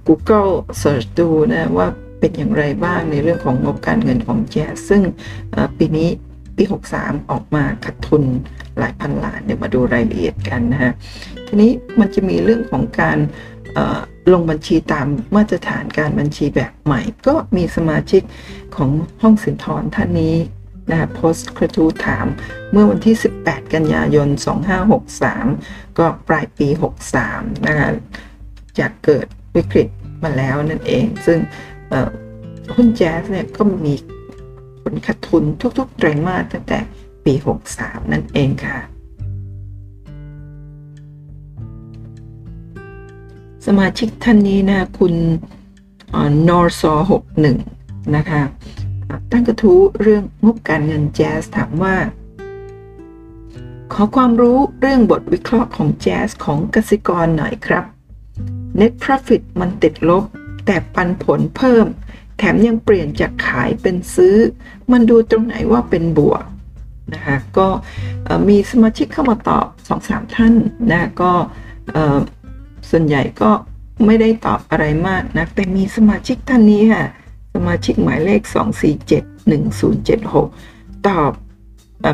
[0.08, 0.52] Google
[0.82, 1.88] Search ดูนะว่า
[2.20, 4.56] เป็นอย่างไรบ้างในเรื่องของงบการเงินของแจ
[4.90, 5.02] ซึ่ง
[5.78, 6.10] ปีนี้
[6.58, 6.64] ปี
[6.98, 8.24] 63 ออกมาขาดทุน
[8.80, 10.94] หลายพันล้านเดี๋ยวมาดูรายละเอียดกันนะฮะ
[11.48, 13.18] ทีนี้มันจะมีเรื่องของการ
[14.34, 18.22] ลงบัญชีตามมาตรฐานการบัญชีแบบใหม่ ก็มีสมาชิก
[18.76, 18.90] ของ
[19.22, 20.36] ห้องสินทรท่านนี้
[20.92, 22.26] นะโพสต์กระทู้ถาม
[22.72, 24.28] เมื่อวันที่ 18 กันยายน
[25.13, 26.68] 2563 ก็ปลายปี
[27.18, 27.90] 63 นะคะ
[28.80, 29.88] จากเกิดวิกฤต
[30.24, 31.40] มาแล้วนั่นเอง ซึ่ง
[32.76, 33.94] หุ้นแจ๊สเนี่ยก็มี
[34.84, 35.44] ผลขาดทุน
[35.78, 36.80] ทุกๆไตรมาสตั้งแต่
[37.26, 37.34] ปี
[37.74, 38.78] 63 นั่นเองค่ะ
[43.65, 45.13] สมาชิกท่านนี้นะคุณ
[46.48, 47.58] นอร์ซอหกหนึ่ง
[48.15, 48.41] นะคะ
[49.32, 51.96] ตั้งกระทู้เรื่องงบการเงินแจ๊สถามว่า
[53.93, 57.86] ขอความรู้เรื่องบทวิเคราะห์ของแจ๊สของกสิกรหน่อยครับ
[58.80, 60.24] Net Profit มันติดลบ
[60.65, 61.86] แต่ปันผลเพิ่ม
[62.38, 64.36] แถมยังเปลี่ยนจากขายเป็นซื้อ
[64.91, 66.43] มันดูตรงไหนว่าเป็นบวก
[67.13, 67.67] นะคะก็
[68.50, 70.54] มีสมาชิกเข้ามาตอบสองสามท่าน
[70.91, 71.32] นะก็
[72.89, 73.52] ส่วนใหญ่ก็
[74.06, 77.06] ไม่ได้ตอบอะไรมากนะแต่มีสมาชิกท่านนี้ค่ะ
[77.56, 78.41] สมาชิกหมายเลข
[80.34, 81.32] 2471076 ตอบ
[82.06, 82.08] อ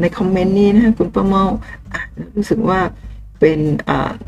[0.00, 1.44] ในคอมเมนต์นี้นะคุณประเมา
[1.94, 2.80] อ่านรู้สึกว่า
[3.40, 3.58] เป็น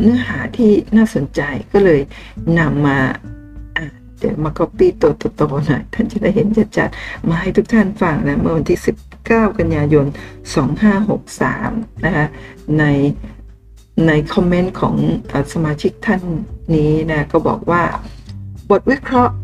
[0.01, 1.41] เนื้อหาที่น่าสนใจ
[1.73, 2.01] ก็เลย
[2.59, 2.99] นำมา
[4.19, 8.81] เดี๋ยวมา copy ตัวโตๆหน่อยท่านจะได้เห็นจัดๆมาให้ทุกท่านฟังนะเมื่อวันที่
[9.19, 10.07] 19 กันยายน
[10.85, 12.27] 2563 นะคะ
[12.79, 12.85] ใน
[14.07, 14.95] ในคอมเมนต์ของ
[15.53, 16.23] สมาชิกท่าน
[16.75, 17.83] นี้นะก็บอกว่า
[18.71, 19.35] บทวิเคราะห์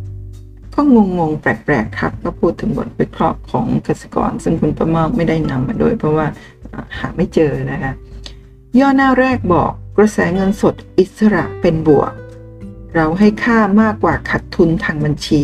[0.75, 6.27] ก็งงงแปลกๆครับก็พูดถึงบทวิเคราะห์ของเกษตรกร ซึ่งคุณประมาไม่ได้นำมาด้วยเพราะว่า
[6.99, 7.93] หาไม่เจอนะคะ
[8.79, 12.13] ย่อหน้าแรกบอกกระแสเงินสดอิสระเป็นบวก
[12.95, 15.43] เราให้ค่ามากกว่าขัดทุนทางบัญชี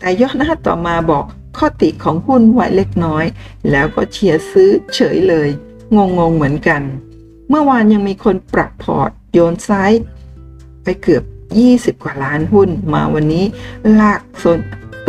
[0.00, 1.24] แต่ย่อหน้าต่อมาบอก
[1.58, 3.24] ข้อติของหุ้นไว้เล็กน้อย
[3.70, 5.48] แล้วก็เชียร์ซื้อเฉยเลย
[5.96, 6.82] งงงเหมือนกัน
[7.50, 9.92] เมื่อวานยังมีคนปรับพอร์ต โยนซ้าย
[10.84, 11.24] ไปเกือบ
[11.62, 13.44] 20 กว่าล้านหุ้น มาวันนี้
[14.00, 14.58] ลากโซน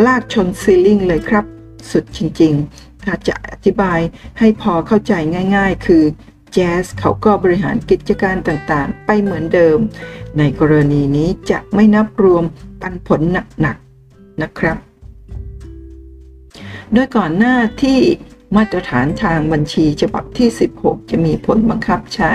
[0.05, 1.45] ลากชนซีลิงเลยครับ
[1.91, 3.99] สุดจริงๆ ถ้าจะอธิบาย
[4.39, 5.13] ให้พอเข้าใจ
[5.55, 6.03] ง่ายๆ คือ
[6.53, 9.77] แจ๊สเขาก็บริหารกิจการต่างๆ ไปเหมือนเดิม
[10.37, 12.43] ในกรณีนี้จะไม่นับรวม
[12.81, 13.21] ปันผล
[13.61, 14.77] หนักๆนะครับ
[16.93, 17.99] โดยก่อนหน้าที่
[18.55, 22.33] มาตรฐานทางบัญชีฉบับที่ 16 จะมีผลบังคับใช้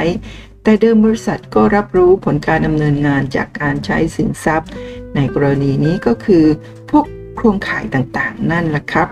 [0.62, 4.70] แต่เดิมบริษัทก็รับรู้ผลการดำเนินงานจากการใช้สินทรัพย์
[5.14, 6.44] ในกรณีนี้ก็คือ
[6.90, 7.04] พวก
[7.36, 9.08] โครงข่ายต่างๆ นั่นแหละครับ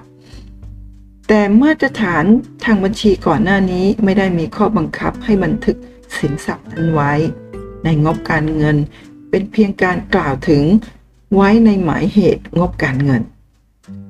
[1.28, 2.24] แต่มาตรฐาน
[2.64, 5.76] ทางบัญชีก่อนหน้านี้ไม่ได้มีข้อบังคับให้บันทึก
[6.18, 7.12] สินทรัพย์นั้นไว้
[7.84, 8.76] ในงบการเงิน
[9.30, 10.64] เป็นเพียงการกล่าวถึง
[11.34, 13.22] ไว้ในหมายเหตุงบการเงิน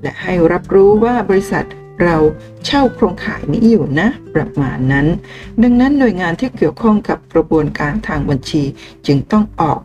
[0.02, 1.66] และให้รับรู้ว่าบริษัท
[2.02, 2.16] เรา
[2.64, 5.06] เช่าโครงข่ายนี้อยู่นะ ประมาณนั้น
[5.62, 8.62] ดังนั้นหน่วยงานที่เกี่ยวข้องกับกระบวนการทางบัญชี
[9.06, 9.80] จึงต้องออก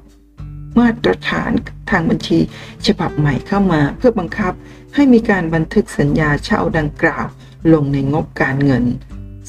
[0.80, 1.52] มาตรฐาน
[1.92, 2.40] ทางบัญชี
[2.86, 4.54] ฉบับใหม่เข้ามาเพื่อบังคับ
[4.96, 7.28] ให้มีการบันทึกสัญญาเช่าดังกล่าว
[7.74, 8.86] ลงในงบการเงิน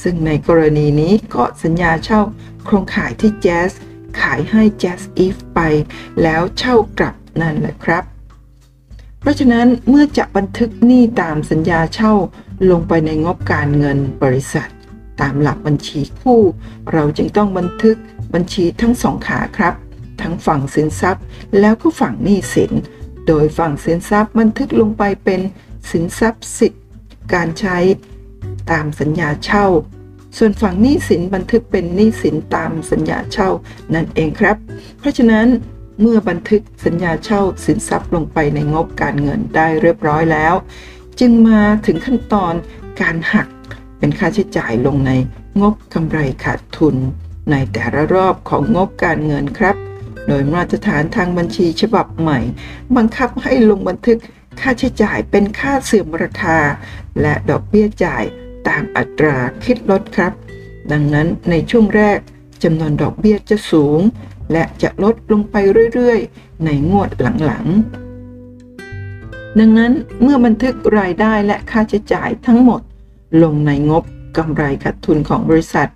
[0.02, 2.20] ซึ่งในกรณีนี้ก็สัญญาเช่า
[2.64, 3.70] โครงข่ายที่แจ๊ส
[4.20, 5.60] ขายให้แจสอีฟไป
[6.22, 8.04] แล้วเช่ากลับนั่นแหละครับ
[9.20, 12.12] เพราะฉะนั้นเมื่อจะบันทึกหนี้ตามสัญญาเช่า
[12.70, 14.70] ลงไปในงบการเงินบริษัท
[15.20, 16.40] ตามหลักบัญชีคู่
[16.92, 17.96] เราจึงต้องบันทึก
[18.34, 19.74] บัญชีทั้งสองขาครับ
[20.22, 21.24] ทั้งฝั่งสินทรัพย์
[21.60, 22.72] แล้วก็ฝั่งหนี้สิน
[23.26, 25.40] โดยฝั่งสินทรัพย์บันทึกลงไปเป็น
[25.90, 26.82] สินทรัพย์สิทธิ์
[27.34, 27.78] การใช้
[28.70, 29.66] ตามสัญญาเช่า
[30.36, 33.48] ส่วนฝั่งหนี้สินบันทึกเป็นหนี้สินตามสัญญาเช่า
[33.94, 34.56] นั่นเองครับ
[34.98, 35.46] เพราะฉะนั้น
[36.00, 40.54] เมื่อบันทึกสัญญาเช่าสินทรัพย์ลงไปในงบการเงินได้เรียบร้อยแล้ว
[41.20, 42.54] จึงมาถึงขั้นตอน
[43.00, 43.48] การหัก
[43.98, 45.12] เป็นค่าใช้จ่ายลงใน
[45.60, 46.96] งบกำไรขาดทุน
[47.50, 49.76] ในแต่ละรอบของงบการเงินครับ
[50.28, 52.38] โดยมาตรฐานทางบัญชีฉบับใหม่
[52.96, 54.18] บังคับให้ลงบันทึก
[54.60, 56.58] ค่าใช้จ่ายเป็นค่าเสื่อมราคา
[57.20, 58.24] และดอกเบี้ยจ่าย
[58.68, 60.32] ตามอัตราคิดลดครับ
[60.92, 62.18] ดังนั้นในช่วงแรก
[62.62, 64.00] จำนวนดอกเบี้ยจะสูง
[64.52, 65.56] และจะลดลงไป
[65.94, 67.10] เรื่อยๆ ในงวด
[67.44, 72.80] หลังๆ ดังนั้นเมื่อบันทึกรายได้และค่าใช้จ่ายทั้งหมด
[73.42, 74.04] ลงในงบ
[74.36, 75.88] กำไรขาดทุนของบริษัท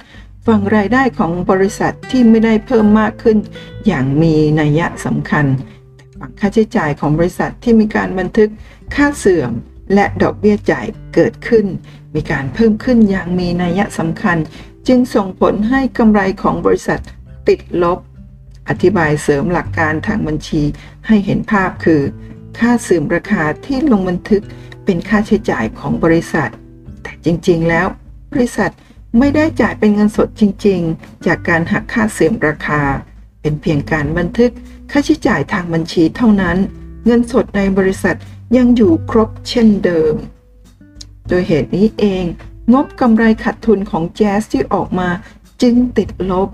[0.46, 3.38] ฝั่งรายได้ของบริษัทที่ไม่ได้เพิ่มมากขึ้น
[3.86, 5.46] อย่างมีนัยสำคัญ
[6.20, 8.50] ฝั่งค่าใช้จ่ายของบริษัทที่มีการบันทึก
[8.94, 9.52] ค่าเสื่อม
[9.94, 11.66] และดอกเบี้ยจ่ายเกิดขึ้น
[12.14, 14.36] มีการเพิ่มขึ้นอย่างมีนัยสำคัญ
[14.88, 17.00] จึงส่งผลให้กำไรของบริษัท
[17.48, 17.98] ติดลบ
[18.68, 20.62] อธิบายเสริมหลักการทางบัญชี
[21.06, 22.02] ให้เห็นภาพคือ
[22.58, 24.42] ค่าเสื่อมราคาที่ลงบันทึก
[24.84, 26.50] เป็นค่าใช้จ่ายของบริษัท
[27.02, 27.86] แต่จริงๆ แล้ว
[28.32, 28.70] บริษัท
[29.18, 32.82] ไม่ได้จ่ายเป็นเงินสดจริง ๆ จากการหักค่าเสื่อมราคา
[33.40, 34.52] เป็นเพียงการบันทึก
[34.90, 36.56] ค่าใช้จ่ายทางบัญชีเท่านั้น
[37.04, 38.16] เงินสดในบริษัท
[38.56, 40.14] ยังอยู่ครบเช่นเดิม
[41.28, 42.24] โดยเหตุนี้เอง
[42.72, 45.08] งบกำไรขาดทุนของแจ๊สที่ออกมา
[45.62, 46.48] จึงติดลบ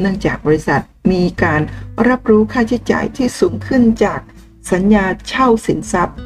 [0.00, 1.62] เนื่องจากบริษัท มีการ
[2.08, 4.20] รับรู้ค่าใช้จ่ายที่สูงขึ้นจาก
[4.72, 6.16] สัญญาเช่าสินทรัพย์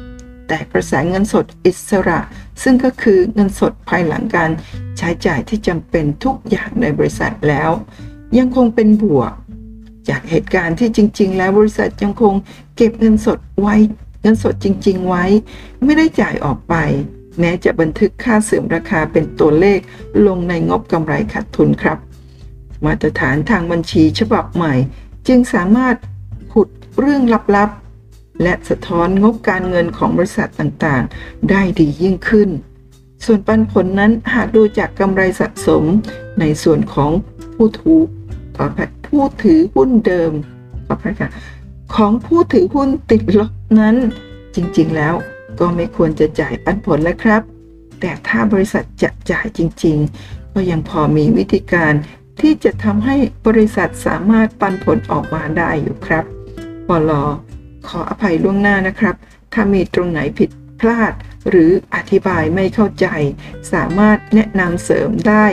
[0.47, 2.19] แต่กระแสเงินสดอิสระ
[2.63, 4.51] ซึ่งก็คือเงินสดภายหลังการ
[4.97, 7.71] ใช้จ่ายที่จำเป็นทุกอย่างในบริษัทแล้ว
[8.37, 9.33] ยังคงเป็นบวก
[10.09, 12.33] จากเหตุการณ์ที่จริง ๆ แล้วบริษัทยังคง
[12.75, 13.75] เก็บเงินสดไว้
[14.21, 15.25] เงินสดจริง ๆ ไว้
[15.83, 16.75] ไม่ได้จ่ายออกไป
[17.39, 19.79] แม้จะบันทึกค่าเสื่อมราคาเป็นตัวเลข
[20.27, 21.97] ลงในงบกำไรขาดทุนครับ
[22.85, 24.73] มาตรฐานทางบัญชีฉบับใหม่
[25.27, 25.95] จึงสามารถ
[26.53, 26.67] ขุด
[26.99, 27.23] เรื่อง
[27.55, 32.49] ลับๆ และสะท้อนงบการเงินของบริษัทต่างๆ ได้ดียิ่งขึ้น
[33.25, 35.83] ส่วนปันผลนั้นหากดูจากกำไรสะสม
[36.39, 37.11] ในส่วนของ
[37.55, 38.01] ผู้ถือ
[39.07, 40.31] ผู้ถือหุ้นเดิม
[40.87, 41.29] ขอพระค่ะ
[41.95, 43.95] ของผู้ถือหุ้นติดลบนั้น
[44.55, 45.13] จริงๆแล้ว
[45.59, 47.41] ก็ไม่ควรจะจ่ายปันผลแล้วครับ
[47.99, 51.93] แต่ถ้าบริษัทจะจ่ายจริง ๆ ก็ยังพอมีวิธีการ
[52.41, 53.15] ที่จะทำให้
[53.47, 56.23] บริษัทสามารถปันผลออกมาได้อยู่ครับ
[56.87, 57.23] ปลอ
[57.87, 59.15] ขออภัยล่วงหน้านะครับ
[59.53, 60.49] ถ้ามีตรงไหนผิด
[60.79, 61.13] พลาด
[61.49, 63.07] หรืออธิบายไม่เข้าใจ
[63.73, 65.45] สามารถแนะนำเสริมได้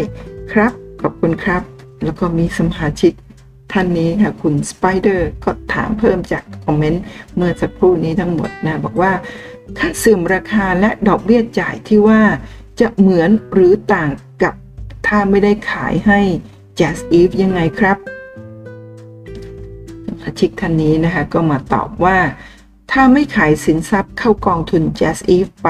[0.53, 0.73] ครับ
[1.03, 1.63] ขอบคุณครับ
[2.05, 3.13] แล้วก็มีสมาชิก
[3.73, 7.03] ท่านนี้ค่ะคุณสไปเดอร์ก็ถามเพิ่มจากคอมเมนต์
[7.37, 9.13] เมื่อสักครู่นี้ทั้งหมดนะ บอกว่า
[9.79, 12.21] ค่าซึมราคาและดอกเบี้ยจ่ายที่ว่า
[12.81, 14.11] จะเหมือนหรือต่าง
[14.43, 14.55] กับ
[15.07, 16.21] ถ้าไม่ได้ขายให้
[16.79, 17.97] Jazz Eve ยังไงครับ
[20.07, 22.19] สมาชิกท่านนี้นะคะ ก็มาตอบว่า
[22.91, 25.69] ถ้าไม่ขายสินทรัพย์เข้ากองทุน Jazz Eve ไป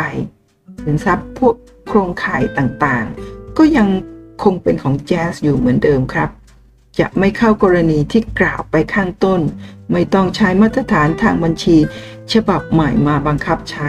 [0.84, 1.54] สินทรัพย์พวก
[1.86, 3.88] โครงข่ายต่างๆ ก็ยัง
[4.42, 6.30] คงเป็นของ Jazz อยู่เหมือนเดิมครับ
[6.98, 9.40] จะไม่เข้ากรณีที่กล่าวไปข้างต้น
[9.92, 11.76] ไม่ต้องใช้มาตรฐานทางบัญชี
[12.32, 13.88] ฉบับใหม่มาบังคับใช้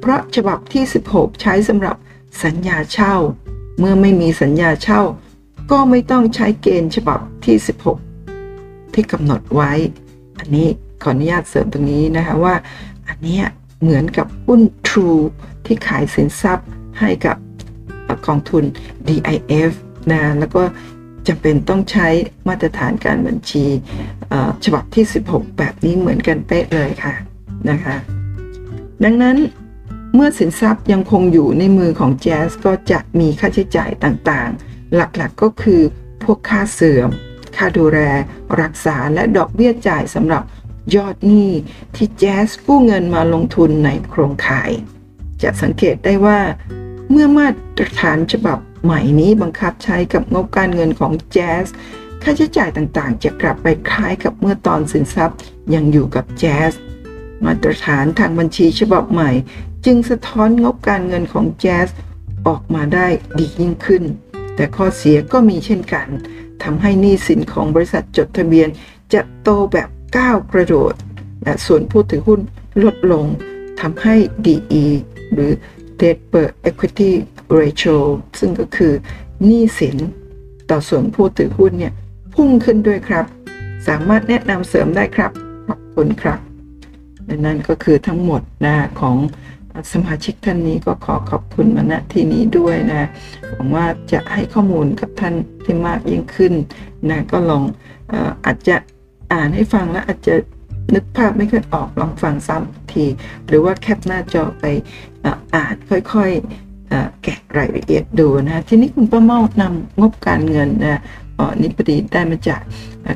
[0.00, 1.96] เพราะฉบับที่ 16 ใช้สำหรับ
[2.44, 3.14] สัญญาเช่า
[3.78, 5.02] เมื่อไม่มีสัญญาเช่า
[5.70, 7.56] ก็ไม่ต้องใช้เกณฑ์ฉบับที่
[8.26, 9.72] 16 ที่กำหนดไว้
[10.38, 10.68] อันนี้
[11.02, 12.54] ขออนุญาตเสริมตรงนี้นะคะว่า
[13.08, 13.40] อันนี้
[13.82, 15.20] เหมือนกับหุ้น True
[15.66, 16.68] ที่ขายสินทรัพย์
[17.00, 17.36] ให้กับ
[18.26, 18.64] กองทุน
[19.06, 19.72] DIF
[20.10, 20.62] นะแล้วก็
[21.28, 22.08] จำเป็นต้องใช้
[22.48, 23.64] มาตรฐานการบัญชี
[24.64, 27.14] ฉบับที่ 16 แบบนี้เหมือนกันเป๊ะเลยค่ะ
[27.70, 27.96] นะคะ
[29.04, 29.36] ดังนั้น
[30.14, 35.82] เมื่อสินทรัพย์ยังคงอยู่ในมือของแจ๊สก็จะมีค่าใช้จ่ายต่างๆ หลักๆกก็คือ
[36.22, 37.10] พวกค่าเสื่อม
[37.56, 37.98] ค่าดูแล
[38.60, 40.42] รักษาและดอกเบี้ยจ่ายสำหรับ
[40.96, 41.50] ยอดหนี้
[41.94, 44.70] ที่แจ๊สกู้เงินมาลงทุนในโครงข่าย
[45.42, 46.40] จะสังเกตได้ว่า
[47.10, 51.66] เมื่อมาตรฐานฉบับใหม่นี้บังคับใช้กับงบการเงินของแจ๊ส
[52.22, 55.38] ค่าใช้จ่ายต่างๆ จะกลับไปคล้ายกับเมื่อตอนสินทรัพย์
[55.74, 56.72] ยังอยู่กับแจ๊ส
[57.44, 59.30] มาตรฐานทางบัญชีฉบับใหม่
[59.86, 61.88] จึงสะท้อนงบการเงินของแจ๊ส
[62.46, 63.06] ออกมาได้
[63.38, 64.02] ดียิ่งขึ้น
[64.58, 66.08] แต่ข้อเสียก็มีเช่นกัน
[66.62, 68.68] ทำให้หนี้สินของบริษัทจดทะเบียน
[69.12, 70.94] จะโตแบบก้าวกระโดด
[71.44, 72.40] และส่วนผู้ถือหุ้น
[72.84, 73.24] ลดลง
[73.80, 74.14] ทำให้
[74.46, 74.84] DE
[75.32, 75.52] หรือ
[76.00, 77.10] Debt per Equity
[77.58, 77.96] Ratio
[78.38, 78.92] ซึ่งก็คือ
[79.44, 79.96] หนี้สิน
[80.70, 81.92] ต่อส่วนผู้ถือหุ้นเนี่ย
[82.34, 83.24] พุ่งขึ้นด้วยครับ
[83.88, 85.30] สามารถแนะนำเสริมได้ครับ
[85.66, 86.38] ขอบคุณครับ
[87.44, 89.16] นั่นก็คือทั้งหมดนะของ
[89.92, 93.08] สมาชิกท่านนี้ก็ขอขอบคุณมาณที่นี้ด้วยนะ
[93.52, 96.52] หวังว่าจะให้ข้อมูลกับท่านที่มากยิ่งขึ้น
[97.10, 97.62] นะก็ลอง
[98.46, 98.76] อาจจะ
[99.32, 100.34] อ่านให้ฟังแล้วอาจจะ
[100.94, 103.04] นึกภาพไม่ค่อยออกลองฟังซ้ำที
[103.46, 104.64] หรือว่าแคปหน้าจอไป
[105.54, 111.00] อ่านค่อยๆแกะรายละเอียดดูนะทีนี้คุณป้าเมานำงบการเงินนะ
[111.38, 112.60] อ๋อนี่พอดีได้มาจาก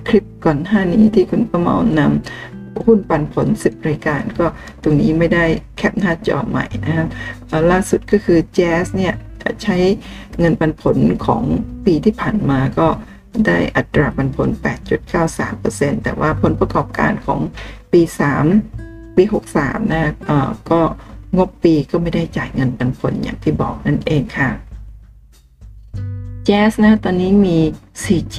[0.08, 2.51] คลิปก่อนหน้านี้ที่คุณป้าเมานำ
[2.84, 4.46] หุ้นปันผล 10 รายการ ก็
[4.82, 5.44] ตรงนี้ไม่ได้
[5.76, 7.06] แคปหน้าจอใหม่นะครับ
[7.70, 9.14] ล่าสุดก็คือแจ๊สเนี่ย
[9.62, 9.76] ใช้
[10.38, 11.42] เงินปันผลของ
[11.86, 12.88] ปีที่ผ่านมาก็
[13.46, 14.48] ได้อัตราปันผล
[15.26, 17.40] 8.93%แต่ว่าผลประกอบการของ
[17.92, 18.00] ปี
[18.58, 19.22] 3 ปี
[19.58, 20.12] 63 นะ
[20.70, 20.80] ก็
[21.36, 24.50] งบปีก็ไม่ได้จ่ายเงินปันผลอย่างที่บอกนั่นเองค่ะ
[26.46, 27.58] JAS นะตอนนี้มี
[28.04, 28.36] 4G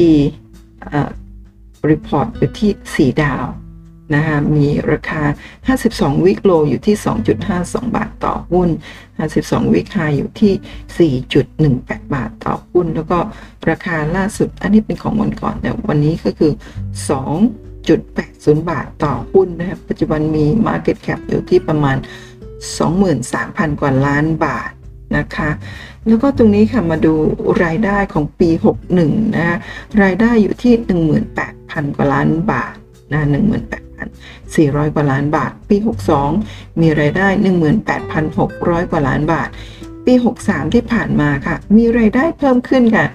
[1.89, 3.45] รีพอร์ตอยู่ที่ 4 ดาว
[4.15, 5.23] นะคะมีราคา
[5.73, 6.95] 52 week low อยู่ที่
[7.45, 8.69] 2.52 บาทต่อหุ้น
[9.19, 13.19] 52 week high อยู่ที่ 4.18 บาทต่อหุ้น แล้วก็
[13.69, 16.51] ราคาล่าสุด อันนี้เป็นของวันก่อนแต่วันนี้ก็คือ
[17.59, 21.97] 2.80 บาทต่อหุ้นนะครับ ปัจจุบันมี Market Cap อยู่ที่ประมาณ
[22.89, 24.71] 23,000 กว่าล้านบาท
[25.17, 25.49] นะคะ
[26.07, 27.13] แล้วก็ตรงนี้ค่ะมาดู
[27.63, 28.49] รายได้ของปี
[28.95, 29.57] 61 นะ
[30.01, 30.73] รายได้อยู่ที่
[31.35, 32.75] 18,000 กว่าล้านบาท
[33.11, 33.82] นะ18,000
[34.45, 35.77] 400 กว่าล้านบาท ปี
[36.29, 37.27] 62 มีรายได้
[38.09, 39.49] 18,600 กว่าล้านบาท
[40.05, 40.13] ปี
[40.43, 43.07] 63 ที่ผ่านมาค่ะ มีรายได้เพิ่มขึ้นค่ะ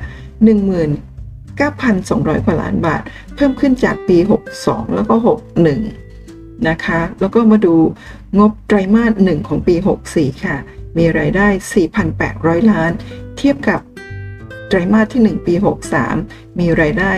[1.19, 3.03] 19,200 กว่าล้านบาท
[3.35, 4.19] เพิ่มขึ้นจากปี
[4.57, 5.15] 62 แล้วก็
[5.91, 7.75] 61 นะคะ แล้วก็มาดู
[8.39, 9.75] งบไตรมาส 1 ของปี
[10.11, 10.57] 64 ค่ะ
[10.99, 11.49] มีรายได้
[12.09, 12.91] 4,800 ล้าน
[13.37, 13.81] เทียบกับ
[14.69, 15.55] ไตรมาสที่ 1 ปี
[16.07, 17.13] 63 มีรายได้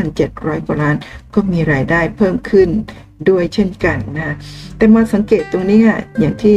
[0.00, 0.96] 4,700 กว่าล้าน
[1.34, 2.68] ก็มีรายได้เพิ่มขึ้น
[3.28, 4.36] ด้วยเช่นกันนะ
[4.76, 6.56] แต่มาสังเกตตรงนี้ค่ะอย่างที่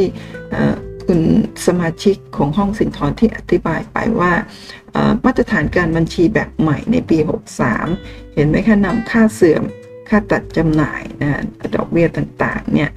[1.05, 1.19] คุณ
[1.67, 4.33] สมาชิกของห้องสินทรที่อธิบายไปว่า
[5.25, 7.17] มาตรฐานการบัญชีแบบใหม่ในปี
[7.75, 9.63] 63 เห็นไหมคะนำค่าเสื่อม
[10.09, 11.41] ค่าตัดจำหน่ายนะ
[11.75, 12.89] ดอกเบี้ยต่างๆเนี่ย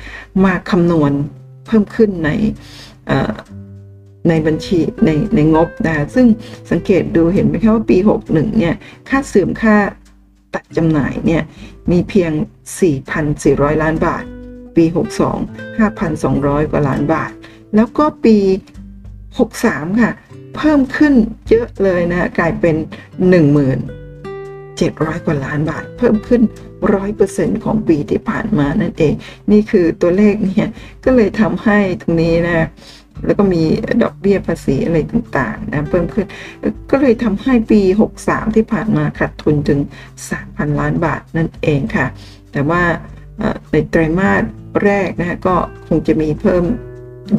[0.44, 1.12] มาคำนวณ
[1.66, 2.31] เพิ่มขึ้นใน
[4.29, 6.27] ในบัญชีในในงบนะซึ่ง
[6.71, 8.75] สังเกตดูเห็นไหมคะว่าปี 61 เนี่ย
[9.09, 9.77] ค่าเสื่อมค่า
[10.55, 11.43] ตัดจำหน่ายเนี่ย
[11.91, 12.33] มีเพียง
[13.07, 14.25] 4,400 ล้านบาท
[14.77, 14.85] ปี
[15.35, 17.31] 62 5,200 กว่าล้านบาท
[17.75, 18.37] แล้วก็ปี
[19.19, 20.12] 63 ค่ะ
[20.57, 21.15] เพิ่มขึ้น
[21.49, 22.77] เยอะเลยนะกลายเป็น
[24.41, 26.43] 1700 กว่าล้านบาท เพิ่มขึ้น
[27.03, 29.15] 100%ของปีที่ผ่านมานั่นเอง
[29.51, 30.69] นี่คือตัวเลขเนี่ย
[31.05, 32.69] ก็เลยทำให้ตรงนี้นะ
[33.24, 33.62] แล้วก็มี
[34.02, 36.26] ดอกเบี้ยภาษีอะไรต่างๆนะเพิ่มขึ้น
[36.90, 37.81] ก็เลยทำให้ปี
[38.18, 39.81] 63 ที่ผ่านมาขาดทุนถึง
[40.29, 42.07] 3,000 ล้านบาทนั่นเองค่ะ
[42.52, 42.83] แต่ว่า
[43.70, 44.42] ในไตรมาส
[44.85, 45.54] แรกนะก็
[45.88, 46.64] คงจะมีเพิ่ม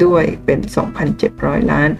[0.04, 0.58] ด้วยเป็น
[1.14, 1.90] 2,700 ล้าน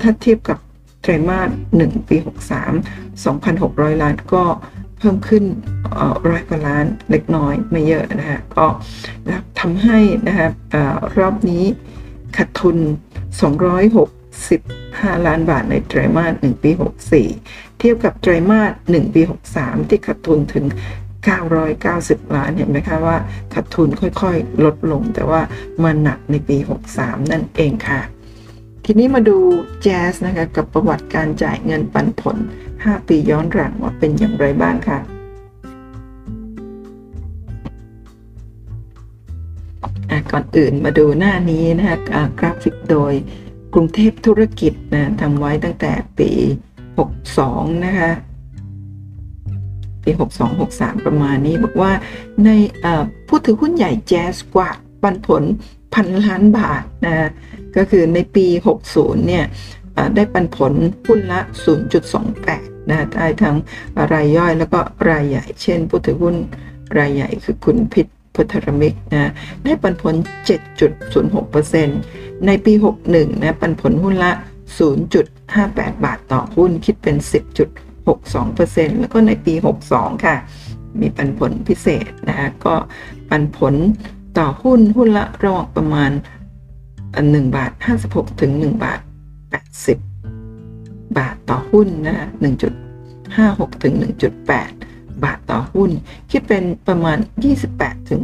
[0.00, 0.58] ถ้าเทียบกับ
[1.02, 1.48] ไตรมาส
[1.82, 4.44] 1 ปี 63 2,600 ล้านก็
[4.98, 5.44] เพิ่มขึ้น
[6.28, 8.66] ร้อยกว่าล้านเล็กน้อยไม่เยอะนะฮะก็
[9.60, 9.98] ทำให้
[10.28, 10.52] นะครับ
[11.18, 11.64] รอบนี้
[12.36, 12.76] ขาดทุน
[14.40, 16.70] 265 ล้านบาทในไตรมาส 1 ปี
[17.24, 19.20] 64 เทียบกับไตรมาส 1 ปี
[19.56, 20.66] 63 ที่ขาดทุนถึง
[21.50, 23.16] 990 ล้านเห็นไหมคะว่า
[23.54, 25.40] ขาดทุนค่อยๆ ลดลง แต่ว่า
[25.82, 26.56] มาหนักในปี
[26.94, 28.00] 63 นั่นเองค่ะ
[28.84, 29.38] ทีนี้มาดู
[29.82, 32.36] แจ๊สนะคะกับประวัติการจ่ายเงินปันผล
[32.72, 34.98] 5 ปีย้อนหลังว่าเป็นอย่างไรบ้างค่ะ
[40.30, 41.96] ก่อนอื่นมาดูหน้านี้นะคะ
[42.38, 43.12] กราฟิกโดย
[43.74, 46.30] กรุงเทพธุรกิจนะทำไว้ตั้งแต่ปี
[47.08, 48.12] 62 นะคะ
[50.04, 50.10] ปี
[50.58, 51.92] 62-63 ประมาณนี้บอกว่า
[52.44, 52.50] ใน
[53.28, 54.70] ผู้ถือหุ้นใหญ่แจ๊สกว่า
[55.02, 55.42] ปันผล
[55.94, 57.30] พันล้านบาทนะ
[57.76, 58.46] ก็คือในปี
[58.86, 59.44] 60 เนี่ย
[60.14, 60.72] ได้ปันผล
[61.06, 61.40] หุ้นละ
[62.14, 63.56] 0.28 นะได้ทั้ง
[64.12, 64.80] รายย่อยแล้วก็
[65.10, 66.36] รายใหญ่ เช่นผู้ถือหุ้น
[66.98, 68.06] รายใหญ่คือคุณพิษ
[68.36, 69.32] พทธรมิกนะ
[69.64, 70.14] ได้ปันผล
[71.30, 72.72] 7.06%ในปี
[73.08, 74.32] 61 นะปันผลหุ้นละ
[75.18, 77.16] 0.58 บาทต่อหุ้นคิดเป็น
[77.88, 79.54] 10.62%แล้วก็ในปี
[79.88, 80.36] 62 ค่ะ
[81.00, 82.74] มีปันผลพิเศษนะก็
[83.28, 83.74] ปันผล
[84.38, 86.10] ต่อหุ้นหุ้นละระหว่างประมาณ
[87.02, 87.72] 1 บาท
[88.06, 89.00] 56 ถึง 1 บาท
[89.92, 92.26] 80 บาทต่อหุ้นนะ
[93.02, 95.90] 1.56 ถึง 1.8 บาทต่อหุ้น
[96.30, 97.18] คิดเป็นประมาณ
[97.62, 98.22] 28ถึง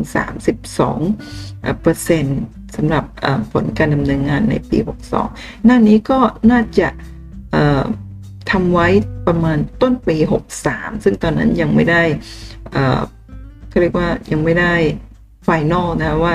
[1.11, 2.41] 32เปอร์เซ็นต์
[2.77, 3.05] สำหรับ
[3.53, 4.79] ผลการดำเนินงานในปี
[5.23, 6.19] 62 หน้านี้ก็
[6.51, 6.89] น่าจะ
[8.51, 8.89] ทำไว้
[9.27, 10.17] ประมาณต้นปี
[10.61, 12.03] 63 ซึ่งตอนนั้นยังไม่ได้
[13.69, 14.75] เขาเรียกว่ายังไม่ได้
[15.45, 16.35] final นะว่า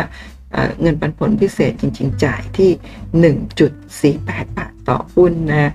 [0.82, 2.72] เงินปันผลพิเศษจริง ๆ จ่ายที่
[4.14, 5.72] 1.48 บาทต่อหุ้นนะ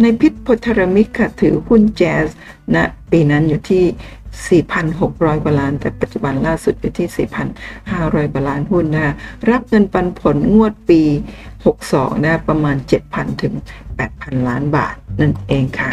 [0.00, 2.28] ในพิษพทรมิกค่ะถือหุ้น JAS
[2.74, 3.84] นะปีนั้นอยู่ที่
[4.44, 7.08] 4,600 กว่าล้าน แต่ปัจจุบันล่าสุดอยู่ที่
[7.70, 9.14] 4,500 กว่าล้านหุ้นนะ
[9.50, 11.00] รับเงินปันผลงวดปี
[11.62, 12.76] 62 นะ ประมาณ
[13.08, 13.54] 7,000 ถึง
[14.00, 15.90] 8,000 ล้านบาทนั่นเองค่ะ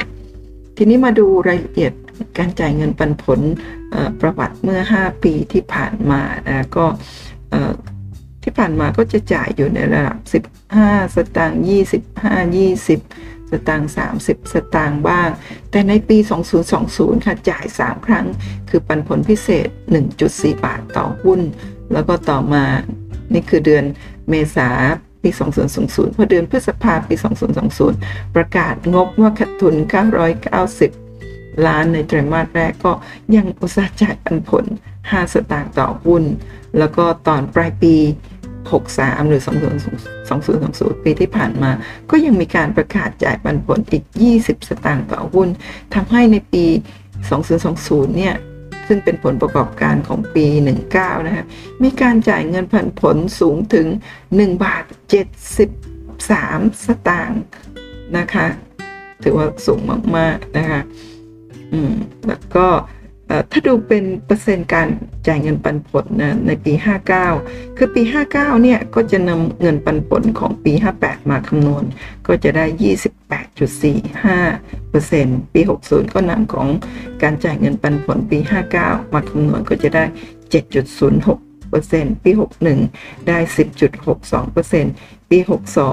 [0.78, 1.94] ทีนี้มาดูรายละเอียด
[2.38, 3.40] การจ่ายเงินปันผล
[4.20, 6.86] ประวัติเมื่อ 5 ปีที่ผ่านมานะก็
[8.44, 10.18] ที่ผ่านมาก็จะจ่ายอยู่ในระดับ
[10.74, 11.74] 15 สตางค์ 25
[12.88, 13.92] 20 สตางค์
[14.22, 15.30] 30 สตางค์บ้าง
[15.72, 16.18] แต่ในปี
[16.72, 18.26] 2020 ค่ะจ่าย 3 ครั้ง
[18.70, 19.68] คือปันผลพิเศษ
[20.16, 21.40] 1.4 บาทต่อหุ้น
[21.94, 22.66] แล้วก็ต่อมา
[23.34, 23.86] นี่คือเดือน
[24.30, 24.70] เมษา
[25.24, 25.30] ปี
[25.74, 27.16] 2020 พอเดือนพฤษภาปี
[27.76, 29.76] 2020 ประกาศงบว่าขาดทุน
[30.90, 32.92] 990 ล้านในไตรมาสแรกก็
[33.36, 34.66] ยังอุตสาห์จ่ายปันผล
[35.00, 36.24] 5 สตางค์ต่อหุ้น
[36.78, 37.96] แล้วก็ตอนปลายปี
[38.72, 41.72] 63 หรือ 2020 ปีที่ผ่านมา
[42.12, 44.04] ก็ยังมีการประกาศจ่ายปันผลอีก
[44.38, 45.48] 20 สตางค์ต่อหุ้น
[45.94, 46.66] ทำให้ในปี
[47.42, 48.36] 2020 เนี่ย
[48.88, 50.46] ซึ่งเป็นผลประกอบการของปี
[50.88, 51.46] 19 นะฮะ
[51.84, 53.88] มีการจ่ายเงินปันผลสูงถึง
[54.26, 54.84] 1 บาท
[56.04, 57.42] 73 สตางค์
[58.18, 58.48] นะคะ
[59.24, 59.80] ถือว่าสูง
[60.18, 60.82] มาก ๆ นะคะ
[61.74, 61.94] อืม
[62.28, 62.68] แล้วก็
[63.52, 64.88] ถ้าดูเป็นเปอร์เซ็นต์การ
[65.28, 66.74] จ่ายเงินปันผลนะในปี
[67.26, 68.02] 59 คือปี
[68.34, 71.84] 59 เนี่ยก็จะนำเงินปันผลของปี 58 มาคำนวณ
[72.28, 72.66] ก็จะได้
[75.02, 76.68] 28.45%ปี 60 ก็นำของ
[77.22, 78.38] การจ่ายเงินปันผลปี
[78.76, 80.04] 59 มาคำนวณก็จะได้
[80.54, 82.32] 7.06%ปี
[82.80, 83.38] 61 ได้
[84.34, 85.38] 10.62%ปี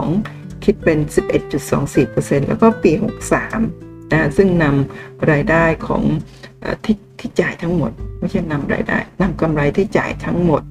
[0.04, 0.98] 62 คิดเป็น
[1.74, 2.92] 11.24%แล้วก็ปี
[3.52, 6.02] 63นะซึ่งนำรายได้ของ
[6.84, 10.62] ที่ ที่จ่ายทั้งหมด ไม่ใช่นำรายได้นำกำไรที่จ่ายทั้งหมด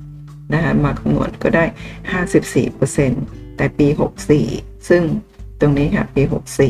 [0.53, 1.65] นะฮะมาคำนวณก็ได้
[2.39, 3.87] 54%แต่ปี
[4.37, 5.01] 64 ซึ่ง
[5.59, 6.23] ตรงนี้ค่ะปี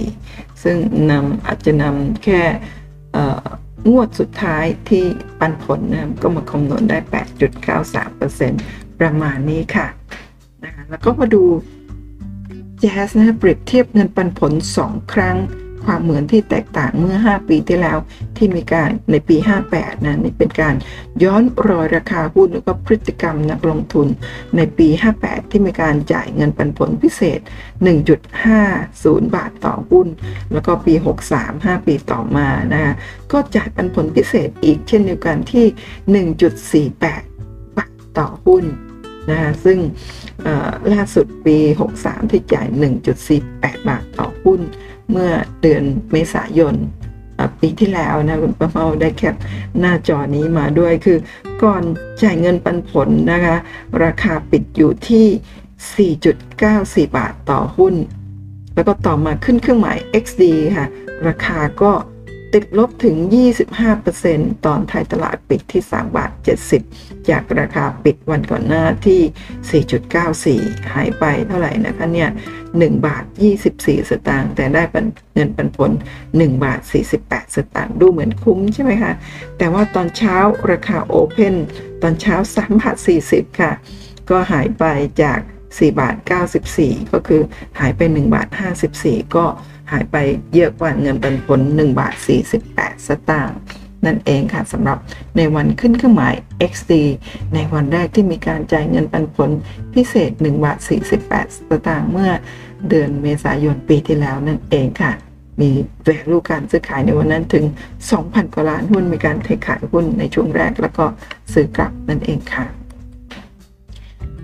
[0.08, 0.76] 64 ซึ่ง
[1.12, 2.42] นำอาจจะนำแค่
[3.90, 5.04] งวดสุดท้ายที่
[5.40, 6.98] ปันผลนะก็มาคำนวณได้
[7.80, 9.88] 8.93%ประมาณนี้ค่ะ
[10.64, 11.44] นะแล้วก็มาดู
[12.80, 15.38] แจสนะเปรียบเทียบเงินปันผล 2 ครั้ง
[15.86, 17.98] ความเหมือนที่แตกต่างเมื่อ 5 ปีที่แล้ว
[18.38, 19.38] ที่มีการในปี
[19.72, 20.76] 58 นะนี่เป็นการ
[21.24, 24.08] ย้อนรอยราคาหุ้นแล้วก็พฤติกรรมนักลงทุน
[24.56, 24.88] ในปี
[25.20, 27.40] 58 ที่มีการจ่ายเงินปันผลพิเศษ
[28.18, 30.08] 1.50 บาทต่อหุ้น
[30.52, 30.94] แล้วก็ปี
[31.30, 32.94] 63 5 ปีต่อมานะ
[33.32, 35.66] ก็จ่ายปันผลพิเศษอีกเช่นเดียวกันที่
[36.92, 38.66] 1.48 บาทต่อหุ้น
[39.32, 39.80] นะซึ่ง
[40.94, 41.58] ล่าสุดปี
[41.96, 42.68] 63 ที่จ่าย
[43.28, 44.60] 1.48 บาทต่อหุ้น
[45.12, 45.32] เมื่อ
[45.62, 46.76] เดือนเมษายน
[47.60, 49.36] ปีที่แล้วนะคุณประเมาได้แคป
[49.80, 51.18] หน้าจอนี้มาด้วยคือ
[51.64, 51.84] ก่อน
[52.22, 53.56] จ่ายเงินปันผลนะคะ
[54.04, 56.12] ราคาปิดอยู่ที่
[57.08, 57.96] 4.94 บาทต่อหุ้น
[58.76, 60.44] แล้วก็ต่อมาขึ้นเครื่องหมาย XD
[60.78, 60.88] ค่ะ
[61.28, 61.92] ราคาก็
[62.54, 63.16] ติดลบถึง
[63.92, 66.32] 25%ตอนไทยตลาดปิดที่ 3 บาท
[66.80, 69.22] 70 จากราคาปิดวันก่อนหน้าที่
[70.76, 72.30] 4.94 หายไปเท่าไหร่นะคะเนี่ย
[72.68, 73.24] 1 บาท
[73.68, 74.84] 24 สตางค์ แต่ได้
[75.34, 75.92] เงินปันผล
[76.28, 76.80] 1 บาท
[77.20, 79.14] 48 สตางค์ ดูเหมือนคุ้มใช่ไหมคะ
[79.58, 80.38] แต่ว่าตอนเช้า
[80.72, 81.56] ราคาโอเพน
[82.02, 82.96] ตอนเช้า 3 บาท
[83.28, 83.72] 40 ค่ะ
[84.30, 84.84] ก็หายไป
[85.24, 85.40] จาก
[85.70, 86.16] 4 บาท
[86.64, 87.42] 94 ก็คือ
[87.80, 88.48] หายไป 1 บาท
[88.92, 89.46] 54 ก็
[89.92, 90.16] หายไป
[90.54, 92.14] เยอะกว่าเงินปันผล1บาท
[92.60, 93.58] 48 สตางค์
[94.06, 94.98] นั่นเองค่ะสำหรับ
[95.38, 96.34] ในวันขึ้นเครื่องหมาย
[96.72, 96.92] XD
[97.54, 99.50] ในวันแรกที่มีการจ่ายเงินปันผล
[99.94, 100.78] พิเศษ1บาท
[101.22, 102.32] 48 สตางค์เมื่อ
[102.90, 105.12] เดือนเมษายนปีที่แล้วนั่นเองค่ะ
[105.62, 105.70] มี
[106.08, 107.66] value การซื้อขายในวันนั้นถึง
[108.10, 111.06] 2,000 กว่าล้านหุ้นมีการเทขายหุ้นในช่วงแรกแล้วก็
[111.54, 112.66] ซื้อกลับนั่นเองค่ะ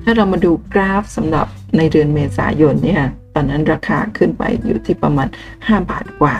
[0.04, 3.04] ถ้าเรามาดูกราฟสำหรับในเดือนเมษายนเนี่ย
[3.36, 5.28] ตอนนั้นราคาขึ้นไปอยู่ที่ประมาณ
[5.60, 6.38] 5 บาทกว่า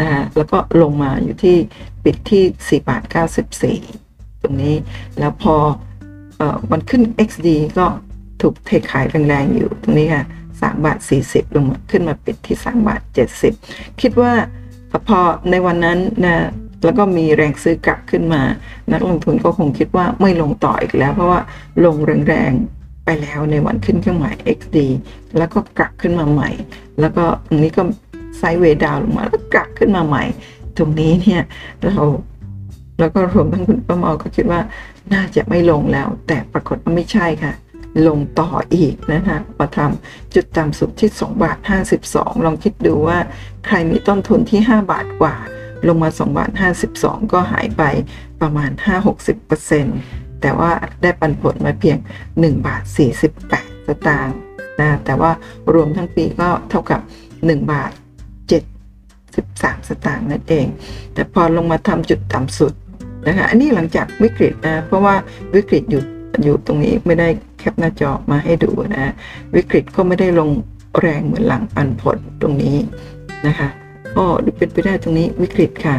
[0.00, 1.56] นะฮะแล้วก็ลงมาอยู่ที่
[2.04, 2.44] ปิดที่
[2.82, 3.02] 4 บาท
[3.72, 4.74] 94 ตรงนี้
[5.18, 5.54] แล้วพอ
[6.40, 7.48] ออมันขึ้น XD
[7.78, 7.86] ก็
[8.40, 13.00] ถูกเทขายแรงๆอยู่ตรงนี้ค่ะ3บาท 40 ลงมาขึ้นมาปิดที่ 3 บาท
[13.50, 14.32] 70 คิดว่า
[15.08, 16.46] พอในวันนั้นนะ
[16.84, 18.42] แล้วก็มีแรงซื้อกลับขึ้นมา
[18.92, 21.40] นักลงทุนก็คงคิดว่าไม่ลงต่ออีกแล้ว เพราะว่า
[21.84, 21.96] ลง
[22.28, 22.79] แรงๆ
[23.22, 24.76] แล้วในวันขึ้นเครื่องหมาย XD
[25.38, 26.50] แล้วก็กลับขึ้นมาใหม่
[27.00, 27.82] แล้วก็ตรงนี้ก็
[28.38, 30.24] ไซด์เวดาวลงมาแล้วกลับขึ้นมาใหม่
[30.76, 31.42] ตรงนี้เนี่ย
[31.84, 31.96] เรา
[33.00, 34.60] แล้วก็รวมทั้งคุณประมอก็คิดว่า
[35.14, 37.52] น่าจะไม่ลงแล้ว แต่ปรากฏว่าไม่ใช่ค่ะ
[38.06, 41.58] ลงต่ออีกนะคะมาทำจุดต่ำสุดที่2บาท
[42.02, 43.18] 52 ลองคิดดูว่า
[43.66, 45.36] ใครมีต้นทุนที่ 5 บาทกว่า
[45.88, 46.50] ลงมา2บาท
[46.92, 47.82] 52 ก็หายไป
[48.40, 48.70] ประมาณ
[49.50, 50.70] 5-60% แต่ว่า
[51.02, 51.96] ได้ปันผลมาเพียง
[52.30, 52.82] 1 บาท
[53.34, 54.36] 48 สตางค์
[54.80, 55.30] นะแต่ว่า
[55.74, 57.00] รวมทั้งปีก็เท่ากับ
[57.34, 57.92] 1 บาท
[59.34, 60.66] 13สตางค์นั่นเอง
[61.14, 62.72] แต่พอลงมาทำจุดต่ำสุด
[63.26, 65.14] นะคะอันนี้หลังจากวิกฤตนะเพราะว่า
[65.54, 66.02] วิกฤตอยู่
[66.42, 67.28] อยู่ตรงนี้ไม่ได้
[67.58, 69.12] แคปหน้าจอมาให้ดูนะ
[69.56, 70.50] วิกฤตก็ไม่ได้ลง
[71.00, 72.76] แรงเหมือนหลังปันผลตรงนี้
[73.46, 73.68] นะคะ
[74.16, 74.24] ก็
[74.56, 75.96] เป็นไปได้ตรงนี้วิกฤตค่ะ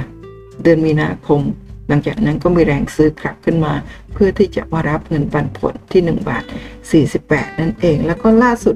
[0.63, 1.41] เดือนมีนาคม
[1.87, 3.73] หลังจากนั้นก็มีแรงซื้อกลับขึ้นมา
[4.13, 6.43] เพื่อที่จะมารับเงินปันผลที่1บาท
[7.01, 8.75] 48 นั่นเอง แล้วก็ล่าสุด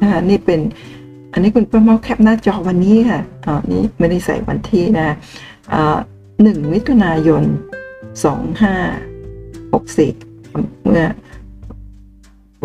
[0.00, 0.60] นะคะนี่เป็น
[1.32, 5.16] อันนี้คุณประเมาแคปหน้าจอวันนี้ค่ะอ๋อนี่ไม่ได้ใส่วันที่นะ
[6.42, 7.42] หนึ่งมิถุนายน
[8.24, 8.74] สองห้า
[9.72, 10.12] หกสี่
[10.84, 11.04] เมื่อ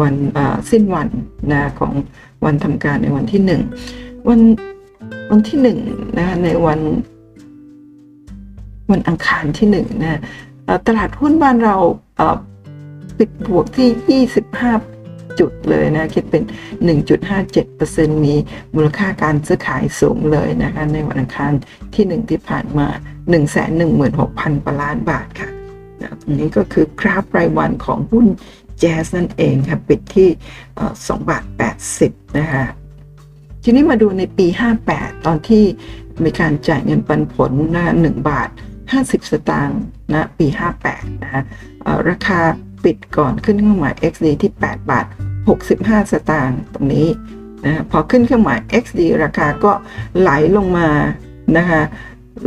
[0.02, 0.14] วัน
[0.72, 1.08] สิ้นวัน
[1.52, 1.94] นะของ
[2.46, 3.62] วันทำการในวันที่หนึ่ง
[4.30, 4.40] วัน
[5.32, 5.78] วันที่หนึ่ง
[6.18, 6.80] นะในวัน
[8.92, 10.20] วันอังคารที่หนึ่งนะ
[10.88, 11.76] ตลาดหุ้นบ้านเรา
[13.18, 16.44] ปิดบวกที่ 25 จุดเลยนะ คิดเป็น
[17.54, 18.36] 1.57%มี
[18.76, 21.52] มูลค่าการซื้อขายสูงเลยนะคะในวันอังคาร
[21.96, 22.88] ที่ 1 ที่ผ่านมา
[23.76, 25.50] 116,000กว่าล้านบาทค่ะ
[26.02, 28.26] นะตรงนี้ก็คือกราฟรายวันของหุ้น
[28.80, 30.30] แจ๊สนั่นเองค่ะ ปิดที่
[30.78, 31.44] 2บาท
[31.90, 32.66] 80 นะคะ
[33.64, 34.48] ทีนี้มาดูในปี
[34.86, 35.64] 58 ตอนที่
[36.24, 38.50] มีการจ่ายเงินปันผลนะ1บาท
[38.92, 39.82] 50 สตางค์
[40.14, 40.48] นะปี
[40.86, 41.44] 58นะ
[42.10, 42.40] ราคา
[42.84, 45.06] ปิดก่อนขึ้นเครื่องหมาย XD ที่ 8 บาท
[45.60, 47.08] 65 สตางค์ตรงนี้
[47.66, 49.72] นะพอขึ้นเครื่องหมาย XD ราคาก็
[50.20, 50.90] ไหลลงมา
[51.58, 51.82] นะคะ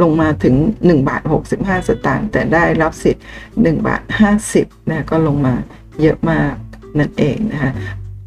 [0.03, 1.23] ลงมาถึง 1 บาท
[1.55, 4.03] 65 สตางค์แต่ได้รับสิทธิ์ 1 บาท
[4.47, 5.55] 50นะก็ลงมา
[6.01, 6.53] เยอะมาก
[6.99, 7.73] นั่นเองนะคะ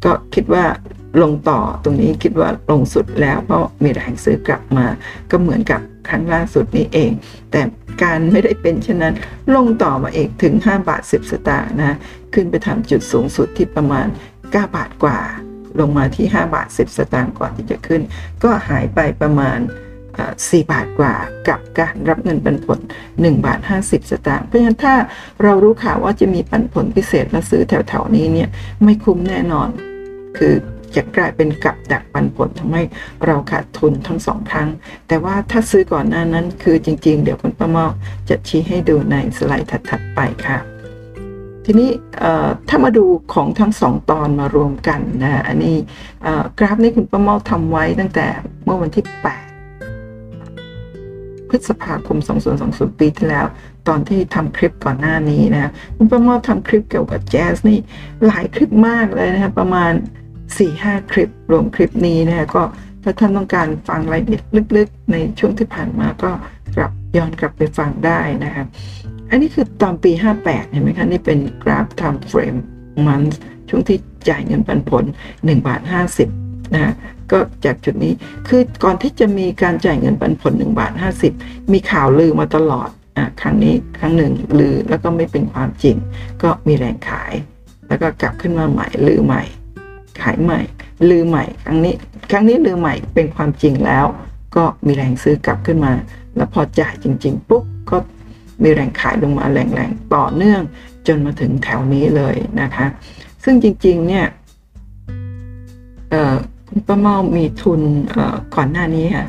[0.04, 0.64] ก็คิดว่า
[1.22, 4.86] ลงต่อตรงนี้คิดว่าลงสุดแล้วเพราะมีแรงซื้อกลับมา
[5.30, 7.10] ก็เหมือนกับครั้งล่าสุดนี้เอง
[7.50, 7.60] แต่
[8.02, 9.14] การไม่ได้เป็นเช่นนั้น
[9.54, 11.96] ลงต่อมาเอกถึง 5 บาท 10 สตางค์นะ
[12.34, 14.06] ขึ้นไปทำจุดสูงสุดที่ประมาณ
[14.36, 15.18] 9 บาทกว่า
[15.80, 18.02] ลงมาที่ 5 บาท 10 สตางค์ก่อนที่จะขึ้น
[18.44, 19.58] ก็หายไปประมาณ
[20.12, 21.14] 4 บาทกว่า
[21.48, 22.78] กับการรับเงินปันผล
[23.12, 24.94] 1 บาท 50 สตางค์เพราะฉะนั้นถ้า
[25.42, 28.48] เรารู้ข่าวว่าจะมีปันผลพิเศษและซื้อแถวๆนี้เนี่ย
[28.84, 29.68] ไม่คุ้มแน่นอน
[30.38, 30.54] คือ
[30.96, 32.82] จะกลายเป็นกับดักปันผลทำให้
[33.26, 34.68] เราขาดทุนทั้งสองครั้ง
[35.08, 37.86] แต่ว่าถ้าซื้อก่อนหน้านั้นคือจริง ๆ เดี๋ยวคุณประเมา
[38.28, 40.58] จะชี้ให้ดูในสไลด์ถัดๆไปค่ะ
[41.64, 41.90] ทีนี้
[42.68, 45.76] ถ้ามาดูของทั้งสองตอนมารวมกันนะอันนี้
[46.58, 48.26] กราฟนี้คุณประเมาทำไว้ตั้งแต่
[48.64, 49.16] เมื่อวันที่ 8
[51.48, 52.18] พฤษภาคม
[52.58, 53.46] 2020 ปีที่แล้ว
[53.88, 57.78] ตอนที่ทำคลิปก่อนหน้านี้นะคุณประเมาทำคลิปเกี่ยวกับแจ๊สนี่
[58.26, 59.92] หลายคลิปมากเลยนะครับประมาณ
[60.54, 62.62] 4-5 คลิป รวมคลิปนี้นะก็
[63.02, 64.42] ถ้าท่านต้องการฟังรายละเอียด
[64.76, 66.30] ลึกๆ ในช่วงที่ผ่านมาก็
[66.76, 68.66] กลับย้อนกลับไปฟังได้นะครับ
[69.30, 72.58] อันนี้คือตอนปี 58 เห็นไหมคะ นี่เป็นกราฟ time frame
[73.06, 73.34] month
[73.68, 75.80] ช่วงที่จ่ายเงินปันผล1บาท
[76.28, 76.94] 50นะ
[77.32, 78.12] ก็จากจุดนี้
[78.48, 80.92] คือก่อนที่จะมีการจ่ายเงินปันผล1บาท
[81.32, 85.96] 50 มีข่าวลือมาตลอดอะครั้งนี้ครั้งหนึ่งลือแล้วก็ไม่เป็นความจริง
[86.42, 87.32] ก็มีแรงขาย
[87.88, 89.42] แล้วก็กลับขึ้นมาใหม่ลือใหม่
[90.22, 90.60] ขายใหม่
[91.10, 91.94] ลือใหม่ ครั้งนี้
[92.30, 94.06] ครั้งนี้ลือใหม่เป็นความจริงแล้ว
[94.56, 95.92] ก็มีแรงซื้อกลับขึ้นมา
[96.36, 97.96] แล้วพอจ่ายจริง ๆ ปุ๊บก็
[98.62, 100.60] มีแรงขายลงมาแรงๆต่อเนื่อง
[101.06, 102.86] จนมาถึงแถวนี้เลยนะคะ
[103.44, 104.26] ซึ่งจริงๆเนี่ย
[106.68, 107.80] คุณป้าเมามีทุน
[108.54, 109.26] ก่อนหน้านี้ค่ะ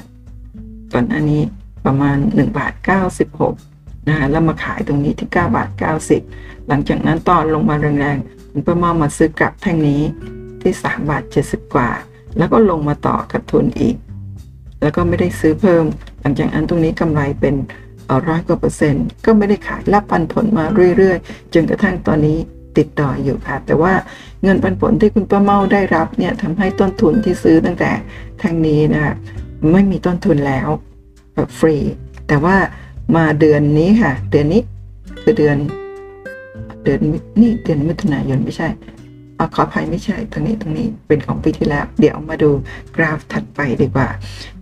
[0.93, 1.41] ก่อนหน้านี้
[1.85, 2.73] ประมาณ1บาท
[3.39, 5.69] 96นะคะแล้วมาขายตรงนี้ที่9บาท
[6.19, 10.01] 90 หลังจากนั้นตอนลงมาแรงๆคุณป้าเมามาซื้อกลับแท่งนี้
[10.61, 11.89] ที่3บาท70 กว่า
[12.37, 13.95] แล้วก็ลงมาต่อกับทุนอีก
[14.81, 15.85] แล้วก็ไม่ได้ซื้อเพิ่ม
[16.21, 17.55] หลังจากนั้นตรงนี้กำไรเป็น
[18.27, 20.65] ร้อยกว่าเปอร์เซ็นต์ก็ไม่ได้ขายรับปันผลมา
[20.97, 22.37] เรื่อยๆ จนกระทั่งตอนนี้
[22.77, 23.93] ติดต่ออยู่ค่ะ แต่ว่า
[24.43, 27.91] เงินปันผลที่คุณป้าเมาได้รับเนี่ยทำให้ต้นทุนที่ซื้อตั้งแต่
[28.41, 29.13] ทางนี้นะคะ
[29.73, 30.67] ไม่มีต้นทุนแล้ว
[31.35, 31.75] แบบฟรี
[32.27, 32.55] แต่ว่า
[33.15, 34.61] มาเดือนนี้ค่ะ เดือนนี้
[35.21, 35.57] คือเดือน
[36.83, 36.99] เดือน
[37.41, 38.67] นี่เดือนมิถุนายนไม่ใช่
[39.39, 42.49] อขออภัยไม่ใช่ตรงนี้ตรงนี้เป็นของปีที่แล้ว เดี๋ยวมาดู
[42.95, 44.09] กราฟถัดไปดีกว่า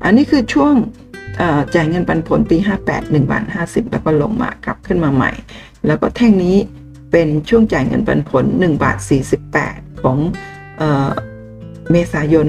[0.04, 0.74] อันนี้คือช่วง
[1.76, 2.58] จ่ายเงินปันผลปี
[2.88, 5.32] 58 1บาท50 แล้วก็ลงมากลับขึ้นมาใหม่
[5.88, 6.58] แล้วก็แท่งนี้
[7.12, 8.98] เป็นช่วงจ่ายเงินปันผล1บาท
[9.52, 10.18] 48 ของ
[11.92, 12.46] เมษายน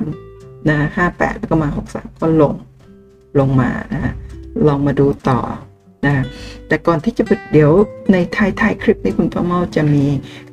[0.00, 2.54] 63 นะ 58 แล้วก็มา 63 ก็ลง
[3.38, 4.14] ลงมานะ
[4.66, 5.40] ลองมาดูต่อ
[6.06, 6.24] นะ
[6.68, 7.22] แต่ก่อนที่จะ
[7.52, 7.72] เดี๋ยว
[8.12, 10.04] ในท้ายท้ายคลิปนี้คุณพ่อเมาจะมี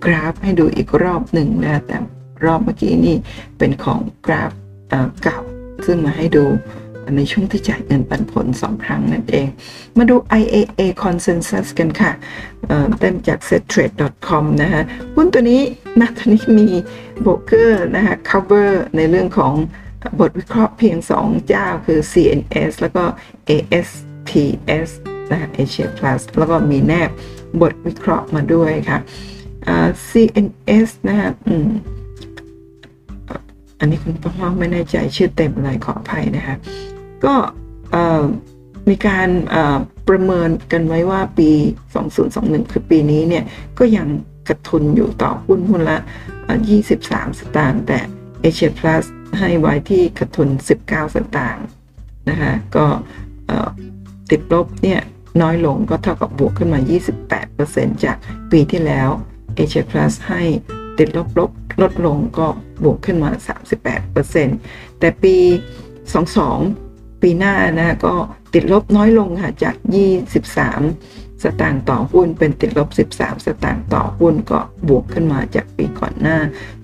[0.05, 1.97] กราฟให้ดูอีกรอบหนึ่งนะแต่
[2.45, 3.15] รอบเมื่อกี้นี่
[3.57, 4.51] เป็นของกราฟ
[5.23, 5.39] เก่า
[5.85, 6.45] ซึ่งมาให้ดู
[7.17, 9.47] ในช่วงที่จ่ายเงินปันผล 2 ครั้งนั่นเอง
[9.97, 12.11] มาดู IAA Consensus กันค่ะ
[12.99, 14.83] เต็มจาก settrade.com นะฮะ
[15.15, 15.61] หุ้นตัวนี้
[15.99, 16.67] นะตอนนี้มี
[17.21, 19.53] โบรกเกอร์นะฮะ cover ในเรื่องของ
[20.19, 23.03] บทวิเคราะห์เพียง 2 เจ้าคือ CNS แล้วก็
[23.49, 24.89] ASTS
[25.31, 27.09] นะ Asia Plus แล้วก็มีแนบ
[27.61, 28.99] บทวิเคราะห์มาด้วยค่ะ
[30.09, 31.31] CNS นะฮะ
[33.79, 36.55] อันนี้คุณพ่อไม่แน่ใจชื่อเต็มอะไรขออภัยนะคะ
[37.25, 37.33] ก็
[38.89, 39.29] มีการ
[40.09, 41.49] ประเมินกันไว้ว่าปี
[42.11, 43.43] 2021 คือปีนี้เนี่ย
[43.79, 44.07] ก็ยัง
[44.47, 45.97] กระทุนอยู่ต่อหุ้นหุ้นละ
[46.67, 47.99] 23 สตางค์แต่
[48.43, 49.03] Asia Plus
[49.39, 50.49] ให้ไว้ที่กระทุน
[50.81, 51.65] 19 สตางค์
[52.29, 52.85] นะคะ ก็
[54.29, 55.01] ติดลบเนี่ย
[55.41, 56.79] น้อยลงก็เท่ากับบวกขึ้นมา
[57.41, 58.17] 28%จาก
[58.51, 59.09] ปีที่แล้ว
[59.57, 60.43] Asia Plus ให้
[60.97, 62.47] ติดลบลบลดลงก็
[62.83, 63.29] บวกขึ้นมา
[64.15, 65.35] 38%แต่ปี
[66.25, 68.15] 22 ปีหน้านะก็
[68.53, 69.75] ติดลบน้อยลงค่ะจาก
[70.59, 74.59] 23 สตางค์ต่อหุ้นเป็นติดลบ 13 สตางค์ต่อหุ้นก็
[74.89, 76.37] บวกขึ้นมาจากปีก่อนหน้า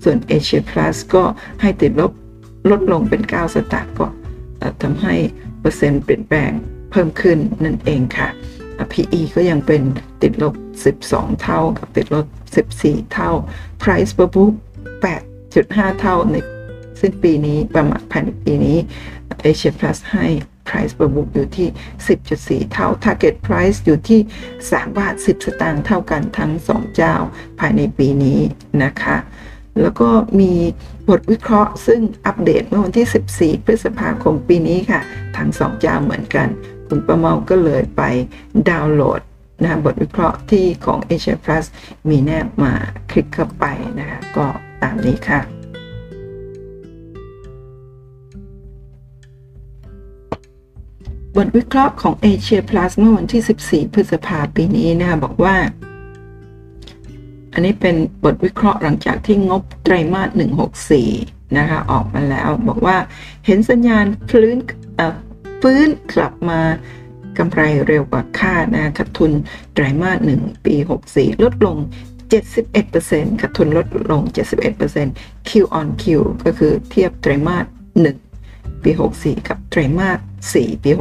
[0.03, 1.23] ส่วน Asia Plus ก็
[1.61, 2.11] ให้ติดลบ
[2.69, 4.07] ลดลงเป็น 9 สตางค์ก็
[4.81, 5.15] ทำให้
[5.59, 6.51] เปอร์เซ็นต์เปลี่ยนแปลง
[6.93, 8.29] เพิ่มขึ้นนั่นเองค่ะ
[8.91, 9.81] PE ก็ยังเป็น
[10.21, 10.53] ติดลบ
[10.99, 12.25] 12 เท่ากับติดลบ
[12.69, 13.31] 14 เท่า
[13.81, 14.53] Price per book
[15.25, 16.35] 8.5 เท่าใน
[17.01, 18.77] สิ้นปีนี้ประมาณภายในปีนี้
[19.49, 20.27] Asia Plus ให้
[20.67, 21.67] Price per book อยู่ที่
[22.61, 24.19] 10.4 เท่า Target Price อยู่ที่
[24.59, 27.15] 3 บาท 10 สตางค์เท่ากันทั้ง 2 เจ้า
[27.59, 28.39] ภายในปีนี้
[28.83, 29.17] นะคะ
[29.81, 30.53] แล้วก็มี
[31.09, 35.01] บทวิเคราะห์ซึ่งอัปเดตเมื่อวันที่ 14 พฤษภาคมปีนี้ค่ะ
[35.37, 36.47] ทั้ง 2 เจ้าเหมือนกัน
[36.87, 38.01] คุณประเมาก็เลยไป
[38.69, 39.21] ดาวน์โหลด
[39.63, 41.65] นะบทวิเคราะห์ที่ของ Asia Plus
[42.09, 42.73] มีแนบมา
[43.11, 43.65] คลิกเข้าไป
[43.99, 44.45] นะคะก็
[44.81, 45.41] ตามนี้ค่ะ
[51.35, 55.55] บทวิเคราะห์ของ Asia Plus เมื่อวันที่ 14 พฤษภาปีนี้นะคะบอกว่า
[57.53, 60.29] อันนี้เป็นบทวิเคราะห์หลังจากที่งบไตรมาส
[60.93, 62.97] 164 นะคะออกมาแล้วบอกว่า
[63.45, 64.55] เห็นสัญญาณฟื้น
[65.67, 66.61] ฟื้นกลับมา
[67.37, 69.31] กำไรเร็วกว่าคาดนะขาดทุน
[69.73, 70.75] ไตรมาส1ปี
[71.09, 71.77] 64 ลดลง
[72.59, 74.21] 71%ขาดทุนลดลง
[74.85, 76.05] 71% Q on Q
[76.45, 77.65] ก็คือเทียบไตรมาส
[78.23, 80.19] 1 ปี 64 กับไตรมาส
[80.55, 80.91] 4ปี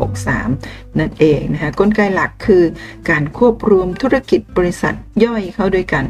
[0.43, 2.65] 63 นั่นเองนะคะกลไกหลักคือ
[3.11, 4.95] การควบรวมธุรกิจบริษัท
[5.25, 6.05] ย่อยเข้าด้วยกัน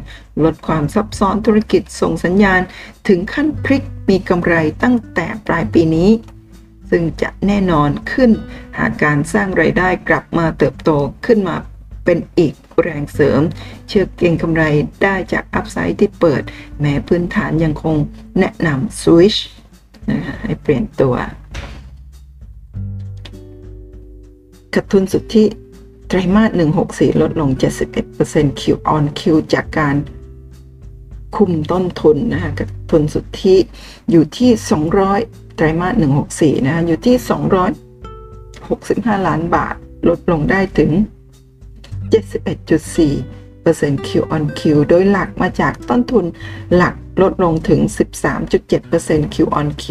[0.45, 2.61] ลดความซับซ้อนธุรกิจส่งสัญญาณ
[3.09, 6.11] ถึงขั้นพลิกมีกำไรตั้งแต่ปลายปีนี้
[6.95, 8.31] ซึ่งจะแน่นอนขึ้น
[8.79, 10.91] หากการสร้างไรายได้กลับมาเติบโต
[11.27, 11.57] ขึ้นมา
[12.05, 13.41] เป็นอีกแรงเสริม
[13.89, 14.63] เชื่อเก่งกำไร
[15.03, 16.43] ได้จากอัพไซด์ที่เปิด
[16.81, 17.97] แม้พื้นฐานยังคง
[18.39, 19.37] แนะนำสวิช
[20.11, 21.15] นะคะให้เปลี่ยนตัว
[24.75, 25.47] ขาดทุนสุที่
[26.09, 26.51] ไตรมาส
[26.87, 27.51] 164 ลดลง
[28.05, 28.63] 71% Q
[28.95, 29.21] on Q
[29.55, 29.97] จากการ
[31.37, 33.59] คุมต้นทุนนะคะขาดทุนสุที่
[34.11, 34.51] อยู่ที่
[35.01, 35.95] 200 ไตรมาส
[36.31, 37.17] 164นะอยู่ที่
[39.21, 39.75] 265 ล้านบาท
[40.09, 40.91] ลดลงได้ถึง
[42.13, 46.25] 71.4% Q on Q โดยหลักมาจากต้นทุน
[46.75, 47.81] หลักลดลงถึง
[48.57, 49.85] 13.7% Q on Q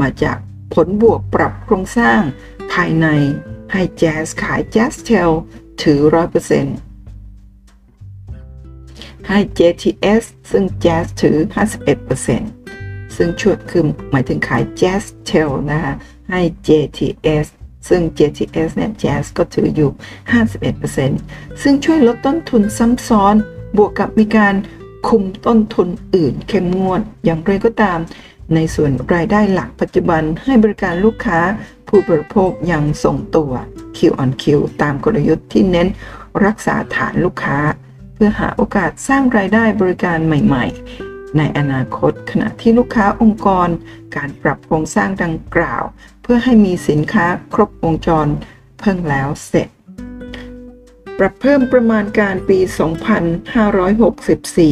[0.00, 0.36] มาจาก
[0.74, 2.20] ผลบวกปรับโครงสร้าง
[2.72, 3.06] ภายใน
[3.72, 5.30] ให้แจ๊สขายแจ๊สเทล
[5.82, 6.08] ถือ 100%
[9.28, 11.36] ให้ JTS ซึ่งแจ๊สถือ
[11.98, 12.57] 51%
[13.18, 15.94] ซึ่งช่วยคือหมายถึงขาย Jazz Tail นะคะ
[16.30, 17.46] ให้ JTS
[17.88, 19.90] ซึ่ง JTS เนี่ย Jazz ก็ถืออยู่
[20.76, 23.34] 51%ซึ่งช่วยลดต้นทุนซ้ำซ้อน
[23.76, 24.54] บวกกับมีการ
[25.08, 27.98] คุมต้นทุนอื่นเข้มงวด อย่างไรก็ตาม
[28.54, 31.40] ในส่วนรายได้หลักปัจจุบันให้บริการลูกค้า
[31.88, 33.52] ผู้บริโภคยังทรงตัว
[33.96, 34.44] Q on Q
[34.82, 35.88] ตามกลยุทธ์ที่เน้น
[36.44, 37.58] รักษาฐานลูกค้า
[38.14, 43.68] เพื่อหาโอกาสสร้างรายได้บริการใหม่ ๆ ในอนาคตขณะที่ลูกค้าองค์กร
[44.16, 45.84] การปรับโครงสร้างดังกล่าว
[46.22, 48.28] เพื่อให้มีสินค้าครบวงจร
[48.78, 49.68] เพิ่งแล้วเสร็จ
[51.18, 52.58] ปรับเพิ่มประมาณการปี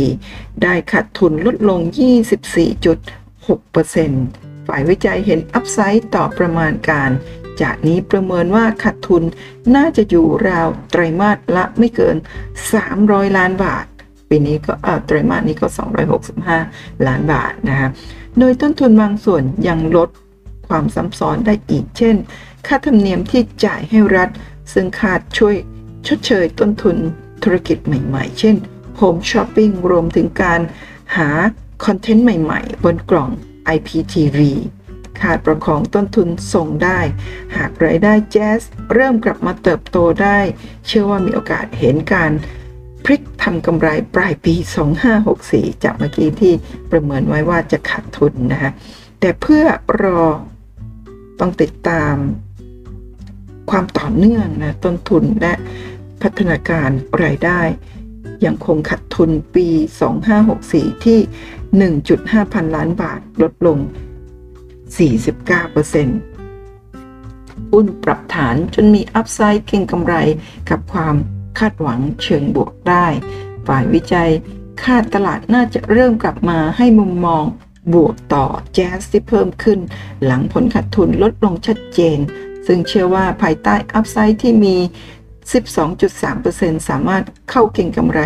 [0.05, 1.81] 2564 ได้ขาดทุนลดลง
[2.45, 7.11] 24.6%ฝ่ายวิจัยเห็นอัพไซด์ต่อประมาณการ
[7.63, 9.23] จากนี้ประเมินว่าขาดทุน
[9.75, 12.17] น่าจะอยู่ราวไตรมาสละไม่เกิน
[12.77, 13.85] 300 ล้านบาท
[14.29, 14.73] ปีนี้ก็
[15.07, 15.67] ไตรมาสนี้ก็
[16.37, 17.89] 265 ล้านบาทนะคะ
[18.39, 20.09] โดยต้นทุนบางส่วนยังลด
[20.69, 22.17] ความซ้ำซ้อนได้อีก เช่น
[22.67, 24.29] ค่าธรรมเนียมที่จ่ายให้รัฐ
[24.73, 25.55] ซึ่งคาดช่วย
[26.07, 26.97] ชดเชยต้นทุน
[27.43, 28.57] ธุรกิจใหม่ๆ เช่น
[29.01, 30.61] Home Shopping รวมถึงการ
[31.17, 31.29] หา
[31.85, 33.31] คอนเทนต์ใหม่ๆ บนกล่อง
[33.75, 34.39] IPTV
[35.21, 37.01] ขาดประคองต้นทุนส่งได้
[37.57, 38.61] หากรายได้แจ๊ส
[38.95, 40.39] เริ่มกลับมาเติบโตได้
[40.87, 42.33] เชื่อว่ามีโอกาสเห็นการ
[43.07, 44.55] พลิกทำกำไรปลายปี
[45.19, 46.53] 2564 จากเมื่อกี้ที่
[46.91, 48.71] ประเมินไว้ว่าจะขาดทุนนะคะ
[49.21, 49.65] แต่เพื่อ
[50.03, 50.23] รอ
[51.41, 52.15] ต้องติดตาม
[53.71, 55.53] ความต่อเนื่องนะต้นทุนและ
[56.23, 56.91] พัฒนาการ
[57.23, 57.61] รายได้
[58.45, 59.69] ยังคงขัดทุนปี
[60.37, 61.19] 2564 ที่
[62.03, 63.79] 1.5 พันล้านบาทลดลง
[64.97, 70.15] 49%หุ้นปรับฐานจนมีอัพไซด์เก่งกำไร
[70.71, 71.15] กับความ
[71.59, 73.07] คาดหวังเชิงบวกได้
[73.67, 74.31] ฝ่ายวิจัย
[74.85, 77.45] คาดตลาดน่าจะเริ่มกลับมาให้มุมมอง
[77.95, 79.79] บวกต่อแจ๊สที่เพิ่มขึ้น
[80.25, 82.19] หลังผลขาดทุนลดลงชัดเจน
[82.67, 84.77] ซึ่งเชื่อว่าภายใต้อัพไซด์ที่มี
[85.63, 88.21] 12.3%สามารถเข้าเก่งกำไร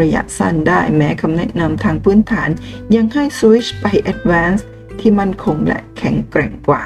[0.00, 2.50] ระยะสั้นได้แม้คำแนะนำทางพื้นฐาน
[2.94, 4.62] ยังให้สวิชไป Advance
[5.00, 6.84] ที่มั่นคงและแข็งแกร่งกว่า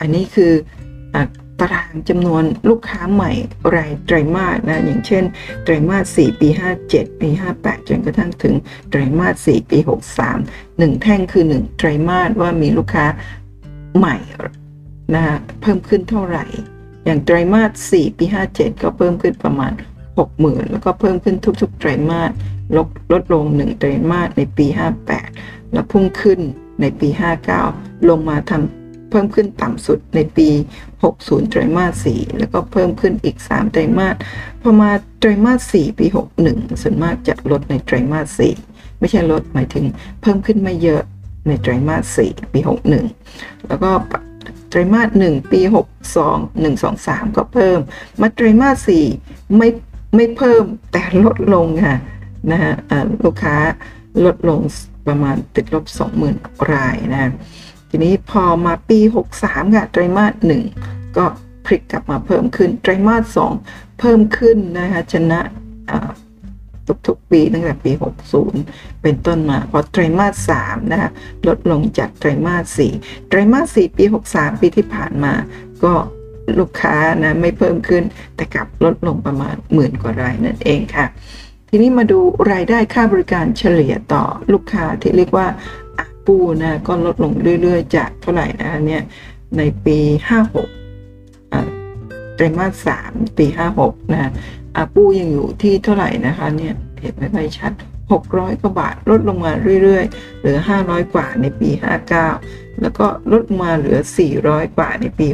[0.00, 0.52] อันนี้คือ
[1.14, 1.16] อ
[1.60, 3.32] ตารางจำนวนลูกค้าใหม่
[3.74, 5.24] รายไตรมาสนะอย่างเช่น
[5.62, 6.48] ไตรมาส 4 ปี
[6.84, 7.28] 57 ปี
[7.58, 8.54] 58 จนกระทั่งถึง
[8.90, 9.78] ไตรมาส 4 ปี
[10.28, 13.06] 63 1 แท่งคือ 1 ไตรมาสว่ามีลูกค้า
[13.98, 14.16] ใหม่
[15.14, 15.24] นะ
[15.60, 16.44] เพิ่มขึ้นเท่าไหร่
[17.04, 18.24] อย่างไตรมาส 4 ปี
[18.54, 19.72] 57 ก็เพิ่มขึ้นประมาณ
[20.22, 22.30] 60,000 แล้วก็เพิ่มขึ้นทุกๆ ไตรมาส
[22.76, 24.66] ลดลดลง 1 ไตรมาสในปี
[25.20, 26.40] 58 แล้วพุ่งขึ้น
[26.80, 27.08] ในปี
[27.58, 28.83] 59 ลงมาทำ
[29.14, 30.48] พิ่มขึ้นต่ำสุดในปี
[31.00, 34.16] 60 ไตรมาส 4 แล้วก็เพิ่มขึ้นอีก 3 ไตรมาส
[34.62, 34.90] พอมา
[35.20, 36.06] ไตรมาส 4 ปี
[36.44, 39.84] 61 ส่วนมากจะลดในไตรมาส 4 ไม่ใช่ลดหมายถึง
[40.22, 41.02] เพิ่มขึ้นไม่เยอะ
[41.48, 42.60] ในไตรมาส 4 ปี
[43.14, 43.90] 61 แล้วก็
[44.68, 45.60] ไตรมาส 1 ปี
[46.14, 47.78] 62 1 2 3 ก็เพิ่ม
[48.20, 48.90] มาไตรมาส
[49.20, 49.68] 4 ไม่
[50.14, 51.98] ไม่เพิ่มแต่ลดลงค่ะ
[52.50, 52.74] นะฮะ
[53.24, 53.56] ลูกค้า
[54.24, 54.60] ลดลง
[55.06, 55.84] ประมาณติดลบ
[56.28, 57.32] 20,000 รายนะ
[57.96, 58.98] ทีนี้พอมาปี
[59.36, 60.34] 63ค่ะไตรมาส
[60.76, 61.24] 1ก็
[61.66, 65.40] พลิกกลับมาเพิ่มขึ้น ไตรมาส2เพิ่มขึ้นนะคะชนะ
[67.06, 67.92] ทุกๆปีตั้งแต่ปี
[68.46, 71.10] 60 เป็นต้นมา พอไตรมาส3นะคะ
[71.48, 75.32] ลดลงจากไตรมาส4ไตรมาส4ปี 63 ปีที่ผ่านมา
[75.84, 75.92] ก็
[76.58, 78.02] ลูกค้านะไม่เพิ่มขึ้น
[78.36, 81.06] แต่กลับลดลงประมาณหมื่นกว่ารายนั่นเองค่ะ
[81.68, 82.18] ทีนี้มาดู
[82.52, 85.46] รายได้ค่าบริการเฉลี่ยต่อลูกค้าที่เรียกว่า
[86.24, 89.02] อาปูนะก็ลดลงเรื่อยๆ จากเท่าไหร่นะเนี่ย
[89.58, 89.98] ในปี
[91.18, 93.46] 56ไตรมาส 3 ปี
[93.78, 94.30] 56 นะ
[94.76, 97.72] อาปูยังอยู่ที่เท่าไหร่นะคะเนี่ยเห็นไม่ค่อยชัด
[98.12, 99.52] 600 กว่าบาทลดลงมา
[99.82, 101.70] เรื่อยๆ เหลือ 500 กว่าในปี
[102.26, 103.98] 59 แล้วก็ลดมาเหลือ
[104.36, 105.26] 400 กว่าในปี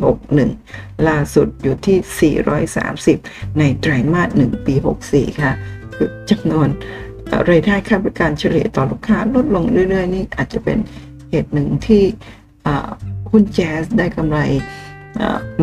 [0.50, 2.34] 61 ล่าสุดอยู่ที่
[3.16, 4.74] 430 ในไตรมาส 1 ปี
[5.08, 5.52] 64 ค่ะ
[6.30, 6.68] จำนวน
[7.50, 10.78] รายได้ค่าบริการเฉลี่ยต่อลูกค้าลดลงเรื่อย ๆ นี่อาจจะเป็น
[11.30, 12.02] เหตุหนึ่งที่
[13.30, 14.38] หุ้นแจ๊สได้กำไร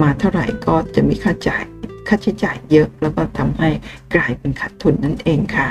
[0.02, 1.64] มาเท่าไหร่ก็จะมีค่าจ่าย
[2.08, 3.70] ค่าใช้จ่ายเยอะ แล้วก็ทำให้
[4.16, 5.68] กลายเป็นขาดทุนนั่นเองค่ะ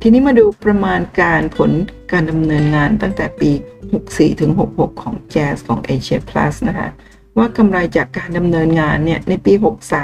[0.00, 1.70] ทีนี้มาดูประมาณการผล
[2.12, 3.50] การดำเนินงานตั้งแต่ปี
[3.96, 6.88] 64 ถึง 66 ของแจ๊สของ Asia Plus นะคะ
[7.36, 9.52] ว่ากำไรจากการดำเนินงานเนี่ยในปี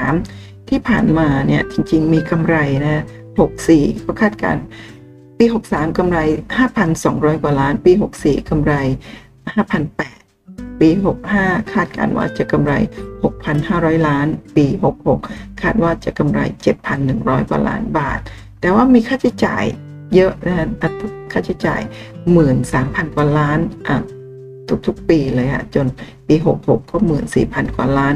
[0.09, 3.05] 63 ที่ผ่านมาเนี่ยจริง ๆ มีกำไรนะ
[3.53, 4.57] 64 ก็คาดการ
[5.39, 6.19] ปี 63 กำไร
[6.81, 8.73] 5,200 กว่าล้าน ปี 64 กำไร
[9.57, 10.89] 5,008ปี
[11.31, 12.73] 65 คาดการว่าจะกำไร
[13.41, 14.27] 6,500 ล้าน
[14.57, 14.67] ปี
[15.15, 16.41] 66 คาดว่าจะกำไร
[16.95, 18.19] 7,100 กว่าล้านบาท
[18.61, 19.65] แต่ว่ามีค่าใช้จ่าย
[20.15, 20.69] เยอะนะ
[21.33, 21.81] ค่าใช้จ่าย
[22.49, 23.97] 13,000 กว่าล้านอะ
[24.87, 25.87] ทุกๆ ปีเลยอะจน
[26.29, 26.97] ปี 66 ก็
[27.37, 28.15] 14,000 กว่าล้าน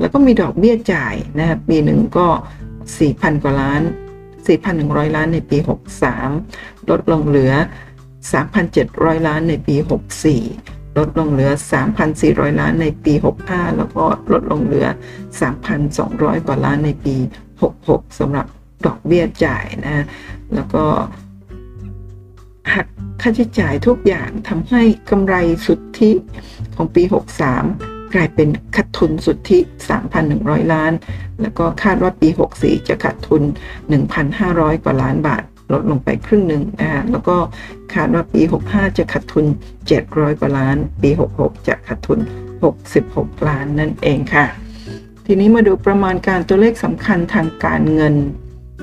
[0.00, 2.26] แล้วก็มีดอกเบี้ยจ่ายนะครับปีหนึ่งก็
[2.84, 3.82] 4,000 กว่าล้าน
[4.56, 5.58] 4,100 ล้านในปี
[6.24, 7.52] 63 ลดลงเหลือ
[8.34, 9.76] 3,700 ล้านในปี
[10.36, 11.50] 64 ลดลงเหลือ
[12.04, 13.12] 3,400 ล้านในปี
[13.46, 14.86] 65 แล้วก็ลดลงเหลือ
[15.46, 17.16] 3,200 กว่าล้านในปี
[17.68, 18.46] 66สำหรับ
[18.86, 20.04] ดอกเบี้ยจ่ายนะ
[20.54, 20.84] แล้วก็
[22.74, 22.86] หัก
[23.20, 25.34] ค่าใช้จ่ายทุกอย่างทำให้กำไร
[25.66, 26.10] สุทธิ
[26.76, 27.02] ของปี
[27.46, 29.58] 63 กลายเป็นขาดทุนสุทธิ
[30.16, 30.92] 3,100 ล้าน
[31.40, 32.28] แล้วก็คาดว่าปี
[32.58, 33.42] 64 จะขาดทุน
[34.12, 35.42] 1,500 กว่าล้านบาท
[35.72, 37.36] ลดลงไปครึ่งหนึ่งนะฮะแล้วก็
[37.94, 38.40] คาดว่าปี
[38.70, 39.44] 65 จะขาดทุน
[39.92, 42.18] 700 กว่าล้าน ปี 66 จะขาดทุน
[42.84, 44.46] 66 ล้านนั่นเองค่ะ
[45.26, 48.14] ทีนี้มาดูประมาณการตัวเลขสำคัญทางการเงิน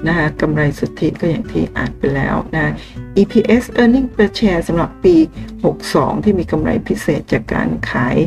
[0.08, 2.74] นะคะกำไรสุทธิก็อย่างที่อ่านไปแล้วนะ
[3.18, 5.16] EPS earning per share สำหรับปี
[5.70, 8.18] 62 ที่มีกำไรพิเศษจากการขาย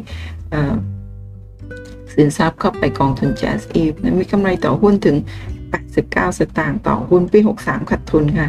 [2.15, 5.17] สินทรัพย์เข้าไปกองทุน Jazz Eve นมีกำไรต่อหุ้นถึง
[5.79, 8.49] 89 สตางค์ต่อหุ้นปี 63 ขาดทุนค่ะ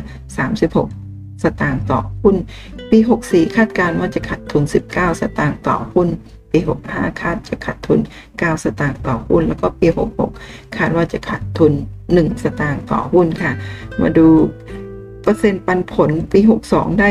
[0.70, 2.36] 36 สตางค์ต่อหุ้น
[2.91, 2.97] ปี
[3.28, 6.08] 64 คาดการว่าจะขาดทุน 19 สตางค์ต่อหุ้น
[6.52, 9.88] ปี 65 คาดจะขาดทุน 9 สตางค์ต่อหุ้น แล้วก็ปี
[10.32, 11.74] 66 คาดว่าจะขาดทุน
[12.08, 13.52] 1 สตางค์ต่อหุ้นค่ะ
[14.02, 14.28] มาดู
[15.22, 16.39] เปอร์เซ็นต์ปันผลปี
[16.70, 17.10] 62 ได้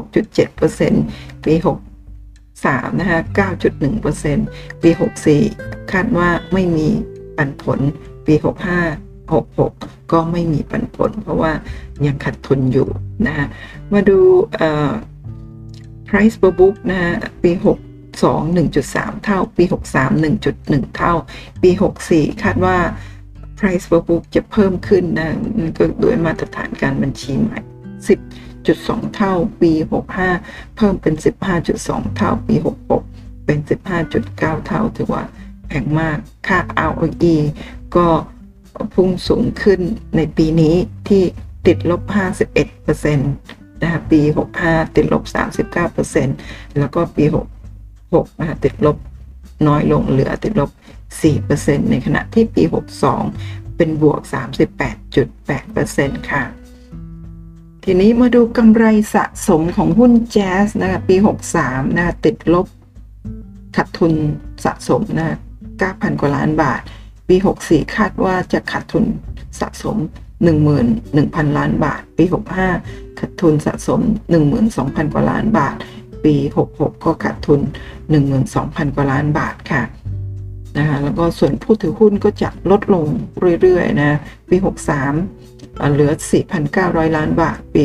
[0.00, 1.93] 66.7%ปี6
[2.64, 3.20] 63 นะคะ
[3.82, 4.90] 9.1%ปี
[5.40, 6.88] 64 คาดว่าไม่มี
[7.36, 7.80] ปันผล
[8.26, 8.46] ปี 65
[9.32, 11.52] 66 ก็ไม่มีปันผล เพราะว่า
[12.06, 12.88] ยังขาดทุนอยู่
[13.26, 13.46] นะะ
[13.92, 14.18] มาดู
[16.08, 17.62] price per book นะะปี 62
[18.56, 20.10] 1.3 เท่า ปี 63
[20.44, 21.14] 1.1 เท่า
[21.62, 21.70] ปี
[22.06, 22.76] 64 คาดว่า
[23.58, 25.30] price per book จะเพิ่มขึ้นนะ
[25.76, 27.60] ก็โดยมาตรฐานการบัญชีใหม่
[28.66, 29.72] 10.2 เท่าปี
[30.24, 31.14] 65 เพิ่มเป็น
[31.64, 32.54] 15.2 เท่าปี
[33.00, 33.58] 66 เป็น
[34.12, 35.22] 15.9 เท่า ถือว่า
[35.68, 36.58] แพงมาก ค่า
[36.90, 37.36] ROE
[37.96, 38.08] ก็
[38.94, 39.80] พุ่งสูงขึ้น
[40.16, 40.74] ในปีนี้
[41.08, 41.22] ที่
[41.66, 42.02] ติดลบ
[42.72, 44.20] 51%นะคะปี
[44.58, 45.24] 65 ติดลบ
[46.00, 47.24] 39%แล้วก็ปี
[47.82, 48.96] 66นะคะติดลบ
[49.66, 50.70] น้อยลงเหลือติดลบ
[51.30, 52.62] 4%ในขณะที่ปี
[53.20, 54.20] 62 เป็นบวก
[55.04, 56.44] 38.8%ค่ะ
[57.86, 61.16] ทีนี้มาดูกำไรสะสมของหุ้นแจ๊สนะคะปี
[61.56, 62.66] 63นะติดลบ
[63.76, 64.12] ขาดทุน
[64.64, 65.36] สะสมนะ
[65.76, 66.80] 9,000 กว่าล้านบาท
[67.28, 69.04] ปี 64 คาดว่าจะขาดทุน
[69.60, 69.96] สะสม
[70.76, 72.24] 11,000 ล้านบาท ปี
[72.72, 74.00] 65 ขาดทุนสะสม
[74.56, 75.76] 12,000 กว่าล้านบาท
[76.24, 76.34] ปี
[76.66, 77.60] 66 ก็ขาดทุน
[78.28, 79.82] 12,000 กว่าล้านบาทค่ะ
[80.78, 83.06] นะคะแล้วก็ส่วนผู้ถือหุ้นก็จะลดลง
[83.60, 84.18] เรื่อยๆนะ
[84.50, 85.53] ปี 63
[85.92, 86.12] เหลือ
[86.64, 87.84] 4,900 ล้านบาท ปี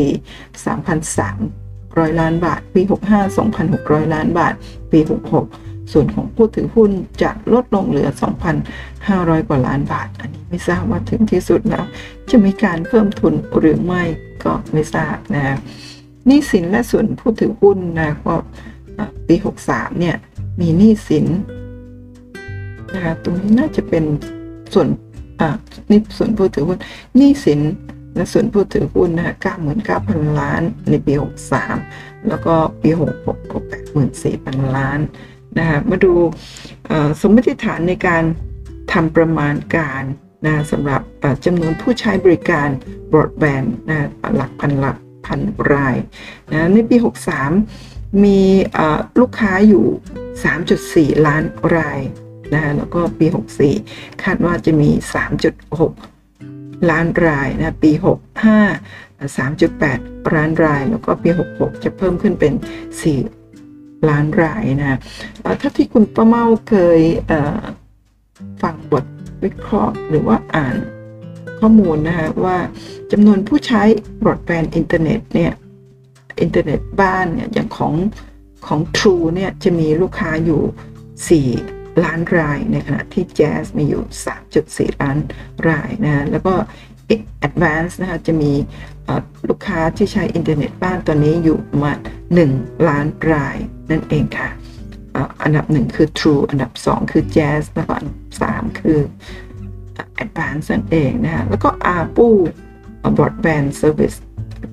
[0.00, 4.54] 64 3,300 ล้านบาท ปี 65 2,600 ล้านบาท
[4.92, 4.98] ปี
[5.44, 6.90] 66 ส่วนของผู้ถือหุ้น
[7.22, 8.08] จะลดลงเหลือ
[8.78, 11.84] 2,500 กว่าล้านบาท อันนี้ไม่ทราบว่าถึงที่สุดแล้ว
[12.30, 14.02] จะมีการเพิ่มทุนหรือไม่
[14.44, 15.56] ก็ไม่ทราบนะ
[16.28, 18.34] นี่สินและส่วนผู้ถือหุ้นนะก็
[19.28, 19.34] ปี
[19.68, 20.16] 63 เนี่ย
[20.60, 21.26] มีหนี้สิน
[22.94, 24.04] นะคะตรงนี้น่าจะเป็น
[24.72, 24.88] ส่วน
[25.90, 26.78] นี่ส่วนผู้ถือหุ้น
[27.16, 27.60] หนี้สิน
[28.14, 29.34] และส่วนผู้ถือหุ้นนะคะ
[29.86, 31.14] 99,000ล้านในปี
[31.70, 33.58] 63แล้วก็ปี66ก็
[34.14, 34.98] 84,000ล้าน
[35.58, 36.12] นะคะมาดู
[37.20, 38.22] สมมติฐานในการ
[38.92, 40.02] ทำประมาณการ
[40.46, 41.00] นะสำหรับ
[41.44, 42.68] จำนวนผู้ใช้บริการ
[43.12, 45.40] บรอดแบนด์นะหลักพันหลักพัน
[45.72, 45.96] ราย
[46.52, 46.96] นะในปี
[47.60, 48.40] 63 มี
[49.20, 49.86] ลูกค้าอยู่
[50.56, 51.42] 3.4 ล้าน
[51.76, 52.00] ราย
[52.54, 53.26] นะคะแล้วก็ปี
[53.74, 54.90] 64 คาดว่าจะมี
[56.10, 57.90] 3.6 ล้านรายนะปี
[58.62, 62.52] 65 3.8 ล้านราย แล้วก็ปี 66 จะเพิ่มขึ้นเป็น
[63.30, 64.98] 4 ล้านรายนะ
[65.60, 67.00] ถ้าที่คุณป้าเมาเคย
[68.62, 69.04] ฟังบท
[69.44, 70.76] วิเคราะห์หรือว่าอ่าน
[71.58, 72.58] ข้อมูลนะคะว่า
[73.12, 73.82] จำนวนผู้ใช้
[74.22, 75.52] บรอดแบนด์อินเทอร์เน็ตเนี่ย
[76.40, 77.94] อินเทอร์เน็ตบ้านเนี่ยอย่างของ
[78.66, 84.04] ของ True เนี่ยจะมีลูกค้าอยู่ 4 ล้านรายในขณะที่ JAS มีอยู่
[84.52, 85.18] 3.4 ล้าน
[85.68, 86.54] รายนะแล้วก็
[87.46, 88.52] Advance นะคะจะมี
[89.48, 91.92] ลูกค้าที่ใช้อินเทอร์เน็ตบ้านตอนนี้อยู่มา
[92.40, 93.56] 1 ล้านราย
[93.90, 94.50] นั่นเองค่ะ
[95.42, 98.20] อันดับหนึ่งคือ True อันดับ 2 คือ JAS แล้วก็อันดับ
[98.54, 99.00] 3 คือ
[100.24, 102.28] Advance นั่นเองนะคะแล้วก็ ARPU
[103.16, 104.16] Broadband Service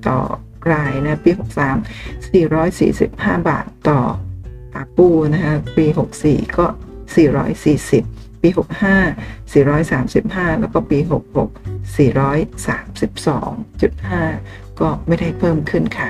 [0.08, 0.20] ต่อ
[0.72, 4.00] รายนะปี 63 445 บาทต่อ
[4.82, 5.86] ARPU นะคะปี
[6.22, 6.66] 64 ก็
[7.14, 8.50] 440 ปี
[9.08, 11.18] 65 435 แล้วก็ปี 66
[11.98, 16.10] 432.5 ก็ไม่ได้เพิ่มขึ้นค่ะ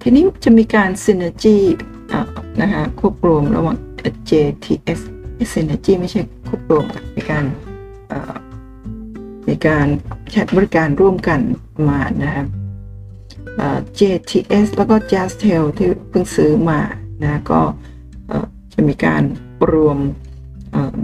[0.00, 1.58] ทีนี้จะมีการ Synergy
[2.60, 3.76] นะคะควบรวมระหว่าง
[4.30, 5.00] JTS
[5.52, 7.44] Synergy ไม่ใช่ควบรวมกับมีการ
[9.48, 9.86] มีการ
[10.32, 11.40] ใช้บริการร่วมกัน
[11.88, 12.46] มานะครับ
[13.98, 16.80] JTS แล้วก็ Jazztel ที่เพิ่งซื้อมา
[17.22, 17.60] นะก็
[18.74, 19.22] จะมีการ
[19.72, 19.98] รวม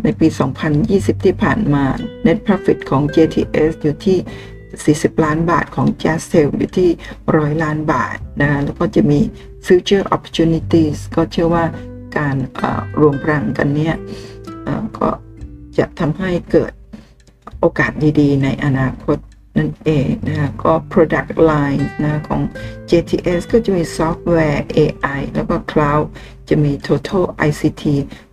[0.05, 0.29] ในปี
[0.77, 1.85] 2020 ที่ผ่านมา
[2.27, 4.19] net profit ของ JTS อยู่ที่
[5.15, 6.91] 40 ล้านบาทของ Jazztel อยู่ที่
[7.27, 9.21] 100 ล้านบาทนะแล้วก็จะมี
[9.67, 11.65] future opportunities ก็เชื่อว่า
[12.19, 12.37] การ
[13.01, 13.97] รวมพลังกันเนี่ย
[14.99, 15.09] ก็
[15.79, 16.73] จะทำให้เกิด
[17.61, 19.19] โอกาสดีๆ ในอนาคต
[19.59, 22.41] นั่นเองนะคะก็ product line นะของ
[22.91, 26.05] JTS ก็จะมี software AI แล้วก็ cloud
[26.51, 27.85] จะมี total ICT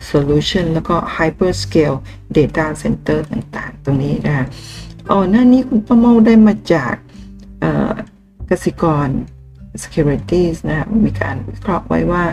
[0.09, 1.97] solution แล้วก็ hyperscale
[2.37, 4.45] data center ต่างๆ ตรงนี้นะคะ
[5.09, 6.93] อ๋อหน้านี้คุณประเมาได้มาจาก
[8.49, 9.09] กสิกร
[9.83, 12.23] securities นะมีการวิเคราะห์ไว้ว่า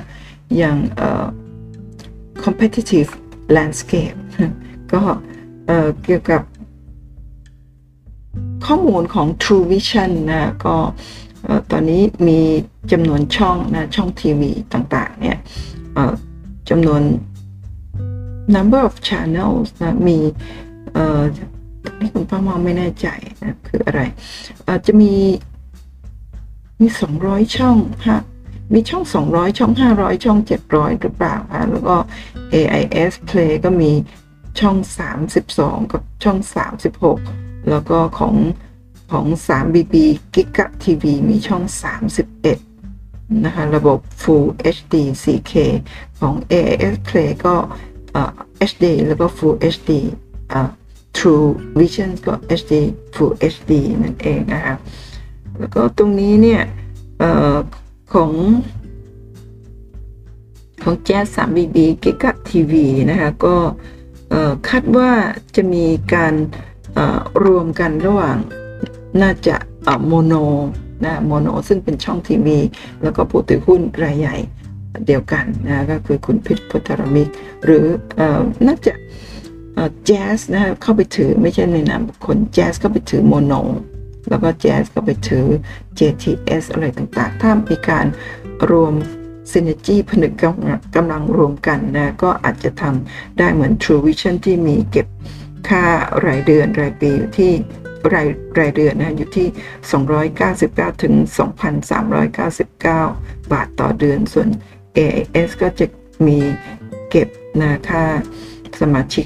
[0.57, 0.77] อย่าง
[2.45, 3.11] competitive
[3.57, 4.17] landscape
[4.93, 5.03] ก็
[6.05, 6.43] เกี่ยวกับ
[8.67, 10.77] ข้อมูลของ True Vision นะก็
[11.71, 12.41] ตอนนี้มี
[12.93, 15.39] จำนวนช่องนะช่องทีวีต่างๆเนี่ย
[16.71, 17.03] จำนวน
[18.57, 20.19] number of channels นะมี
[22.01, 23.07] นี่คุณป้ามองไม่แน่ใจ
[23.43, 24.01] นะคืออะไร
[24.87, 25.15] จะมี
[26.81, 26.87] มี
[27.21, 27.77] 200 ช่อง
[28.09, 28.23] ฮะ
[28.75, 30.39] มีช่อง 200 ช่อง 500 ช่อง
[30.71, 31.97] 700 หรือเปล่าคะแล้วก็
[32.55, 33.91] AIS Play ก็มี
[34.61, 34.77] ช่อง
[35.35, 36.39] 32 กับช่อง
[37.05, 38.35] 36 แล้วก็ของ
[39.19, 39.95] ของ 3BB
[40.35, 41.63] Giga TV มีช่อง
[42.55, 44.47] 31 นะคะ ระบบ Full
[44.77, 45.55] HD 4K
[46.21, 47.55] ของ AIS Play ก็
[48.71, 49.91] HD แล้วก็ Full HD
[51.17, 51.49] True
[51.79, 52.75] Vision ก็ HD
[53.15, 54.75] Full HD นั่นเองนะคะ
[55.59, 56.63] แล้วก็ตรงนี้เนี่ย
[58.13, 58.33] ของ
[60.83, 62.73] ของ Jazz 3BB Giga TV
[63.11, 63.57] นะคะ ก็
[64.69, 65.11] คาดว่า
[65.57, 65.85] จะมี
[66.15, 66.35] การ
[67.45, 68.39] รวมกันระหว่าง
[69.23, 69.57] น่าจะ
[70.07, 70.35] โมโน
[71.05, 72.59] นะโมโนซึ่งเป็นช่องทีวี
[73.03, 74.37] แล้วก็ผู้ถือหุ้นรายใหญ่
[75.07, 77.29] เดียวกันนะก็คือคุณพิชญ์ โพธารามิก
[77.65, 77.85] หรือ
[78.67, 78.93] น่าจะ
[80.07, 83.53] JAS นะเข้าไปถือไม่ใช่ในนามคน JAS เข้าไปถือโมโน
[84.29, 85.47] แล้วก็ JAS ก็ไปถือ
[85.99, 88.07] JTS อะไรต่างๆ ถ้ามีการ
[88.71, 88.95] รวม
[89.53, 90.33] synergy ผนึก
[90.97, 95.07] กำลังรวมกันนะก็อาจจะทำได้เหมือน TrueVisions ที่มีเก็บ
[95.69, 95.85] ค่า
[96.27, 97.53] รายเดือนรายปีอยู่ที่
[98.15, 98.29] ราย
[98.59, 99.49] รายเดือนนะอยู่ที่
[100.25, 101.15] 299 ถึง
[102.73, 104.49] 2,399 บาทต่อเดือน ส่วน
[104.97, 105.87] AIS ก็จะ
[106.27, 106.39] มี
[107.11, 107.29] เก็บ
[107.61, 108.05] นะค่า
[108.81, 109.25] สมาชิก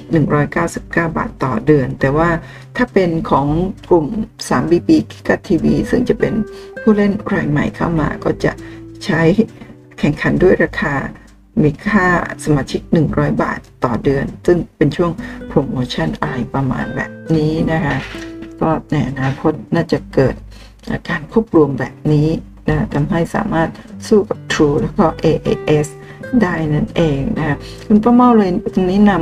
[0.49, 2.31] 199 บาทต่อเดือน แต่ว่า
[2.77, 3.47] ถ้าเป็นของ
[3.89, 4.07] กลุ่ม
[4.49, 6.35] 3BB กิกทีวีซึ่งจะเป็น
[6.83, 8.53] ผู้เล่นรายใหม่เข้ามา ก็จะ
[9.05, 9.23] ใช้
[9.99, 10.95] แข่งขันด้วยราคา
[11.63, 12.07] มีค่า
[12.45, 12.81] สมาชิก
[13.13, 15.11] 100 บาทต่อเดือน ซึ่งเป็นช่วง
[15.49, 17.97] โปรโมชั่นอะไรประมาณแบบนี้นะคะ
[18.63, 20.35] ก็ในอนาคตน่าจะเกิด
[21.09, 22.29] การควบรวมแบบนี้
[22.69, 23.69] นะทำให้สามารถ
[24.09, 25.89] สู้กับ True แล้วก็ AAS
[26.43, 27.57] ได้นั่นเองนะคะ
[27.87, 29.13] คุณป้าเมาเลยตรงนี้น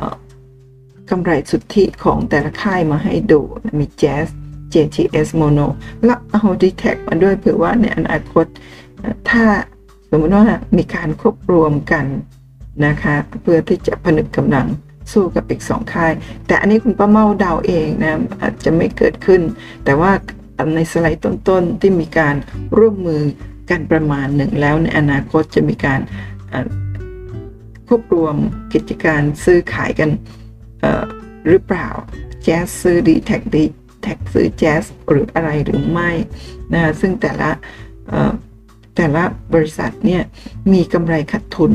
[0.00, 3.40] ำกำไรสุทธิของแต่ละค่ายมาให้ดู
[3.80, 4.26] มี Jazz
[4.72, 5.66] JTS Mono
[6.04, 8.46] แล้วเอา d t แทมาด้วยเผื่อว่าในอนาคต
[9.30, 9.44] ถ้า
[10.10, 10.44] สมมติว่า
[10.76, 12.04] มีการควบรวมกัน
[12.86, 14.66] นะคะ เพื่อที่จะผนึกกำลัง
[15.12, 16.12] สู้กับอีกสองค่าย
[16.46, 19.40] แต่อันนี้คุณป้าเมาเดาเองนะอาจจะไม่เกิดขึ้น
[19.84, 20.12] แต่ว่า
[20.74, 22.34] ในสไลด์ต้นๆที่มีการ
[22.78, 23.22] ร่วมมือ
[23.70, 26.00] กันประมาณหนึ่งแล้วในอนาคตจะมีการ
[27.88, 28.36] ควบรวม
[28.72, 30.10] กิจการซื้อขายกัน
[31.48, 31.88] หรือเปล่า
[32.42, 33.64] แจ๊สซื้อดีแท็กดี
[34.02, 36.10] แท็กซื้อแจ๊สหรืออะไรหรือไม่
[36.72, 37.50] นะซึ่งแต่ละ
[38.96, 40.22] แต่ละบริษัทเนี่ย
[40.72, 41.72] มีกำไรขาดทุน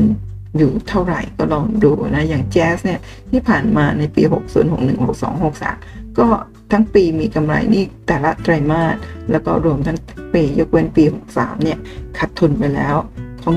[0.58, 3.00] อยู่เท่าไหร่ก็ลองดูนะ อย่างแจ๊สเนี่ย
[3.30, 6.26] ที่ผ่านมาในปี 60 61 62 63 ก็
[6.72, 8.94] ทั้งปีมีกำไรนี่แต่ละไตรมาส
[9.30, 9.98] แล้วก็รวมทั้ง
[10.32, 11.78] ปียกเว้นปี 63 เนี่ย
[12.18, 12.96] ขาดทุนไปแล้ว
[13.42, 13.54] ของ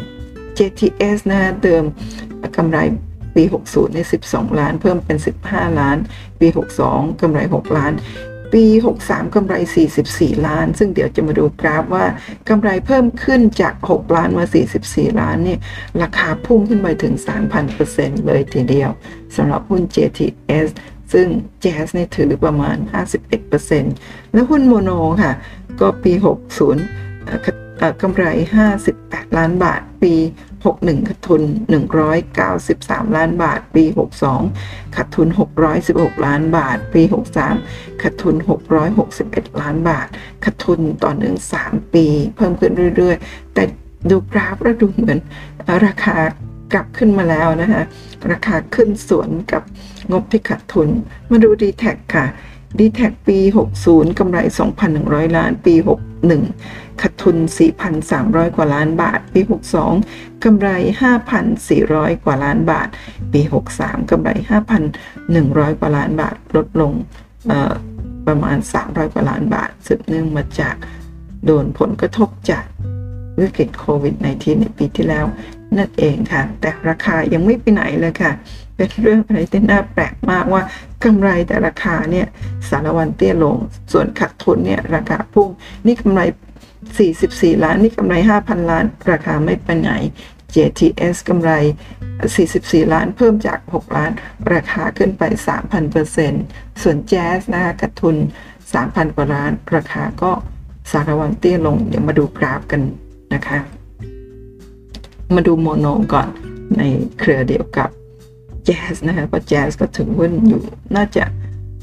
[0.57, 1.83] JTS นะเดิม
[2.57, 2.77] กำไร
[3.35, 5.97] ปี 60ใน12 ล้าน เพิ่มเป็น 15 ล้าน
[6.39, 6.47] ปี
[6.85, 7.91] 62กำไร 6 ล้าน
[8.53, 8.65] ปี
[8.99, 9.55] 63 กำไร
[9.95, 12.05] 44 ล้าน ซึ่งเดี๋ยวจะมาดูกราฟว่า
[12.49, 14.45] กำไรเพิ่มขึ้นจาก 6 ล้านมา
[14.83, 15.59] 44 ล้านเนี่ย
[16.01, 17.13] ราคาพุ่งขึ้นไปถึง
[17.71, 18.89] 3,000%เลยทีเดียว
[19.35, 20.67] สำหรับหุ้น JTS
[21.13, 21.27] ซึ่ง
[21.63, 22.77] Jazz เนี่ยถือประมาณ
[23.55, 24.91] 51%แล้วหุ้นโมโน
[25.23, 25.33] ค่ะ
[25.79, 26.13] ก็ปี
[26.85, 28.23] 60กำไร
[28.81, 30.13] 58 ล้านบาทปี
[30.63, 31.41] 61ขาดทุน
[32.49, 33.83] 193 ล้านบาท ปี
[34.39, 35.27] 62ขาดทุน
[35.75, 37.01] 616 ล้านบาท ปี
[37.51, 38.35] 63ขาดทุน
[38.97, 40.07] 661 ล้านบาท
[40.43, 42.05] ขาดทุนต่อเนื่อง3 ปี
[42.35, 43.63] เพิ่มขึ้นเรื่อยๆ แต่
[44.09, 45.19] ดูกราฟแล้วดูเหมือน
[45.85, 46.17] ราคา
[46.73, 47.83] กลับขึ้นมาแล้วนะคะ
[48.31, 49.61] ราคาขึ้นสวนกับ
[50.11, 50.89] งบที่ขาดทุน
[51.31, 51.85] มาดู d t แท
[52.15, 52.25] ค่ะ
[52.79, 53.37] d t แทปี
[53.79, 54.37] 60กำไร
[54.87, 55.89] 2,100 ล้านปี6
[56.27, 57.37] 61 ขาดทุน
[57.97, 59.41] 4,300 กว่าล้านบาท ปี
[59.91, 60.69] 62 กำไร
[61.47, 62.87] 5,400 กว่าล้านบาท
[63.33, 63.41] ปี
[63.75, 64.29] 63 กำไร
[65.05, 66.93] 5,100 กว่าล้านบาท ลดลง
[68.27, 70.75] ประมาณ 300 กว่าล้านบาท สืบเนื่องมาจาก
[71.45, 72.65] โดนผลกระทบจาก
[73.39, 75.25] วิกฤตโควิด -19 ในปีที่แล้ว
[75.77, 78.31] นั่นเองค่ะ แต่ราคายังไม่ไปไหนเลยค่ะ
[78.75, 80.61] เป็นเรื่องอะไรที่น่าแปลกมากว่า
[81.03, 82.27] กำไรแต่ราคาเนี่ย
[82.69, 83.57] สารวันเตี้ยลง
[83.91, 85.49] ส่วนขาดทุนเนี่ยราคาพุ่ง
[85.85, 86.21] นี่กำไร
[86.87, 89.91] 44 ล้านนี่กำไร 5,000 ล้าน ราคาไม่ไปไหน
[90.55, 91.51] JTS กำไร
[92.23, 94.11] 44 ล้านเพิ่มจาก 6 ล้าน
[94.53, 95.23] ราคาขึ้นไป
[96.03, 98.15] 3,000%ส่วนแจ๊สนะคะขาดทุน
[98.65, 100.31] 3,000 กว่าล้าน ราคาก็
[100.91, 102.81] สารวันเตี้ยลง เดี๋ยวมาดูกราฟกัน
[103.33, 103.59] นะคะ
[105.35, 106.27] มาดูโมโนก่อน
[106.77, 106.81] ใน
[107.19, 107.89] เครือเดียวกับ
[108.65, 110.61] แจ๊สนะคะเพราะแจ๊สก็ถึงหุ้นอยู่
[110.95, 111.23] น่าจะ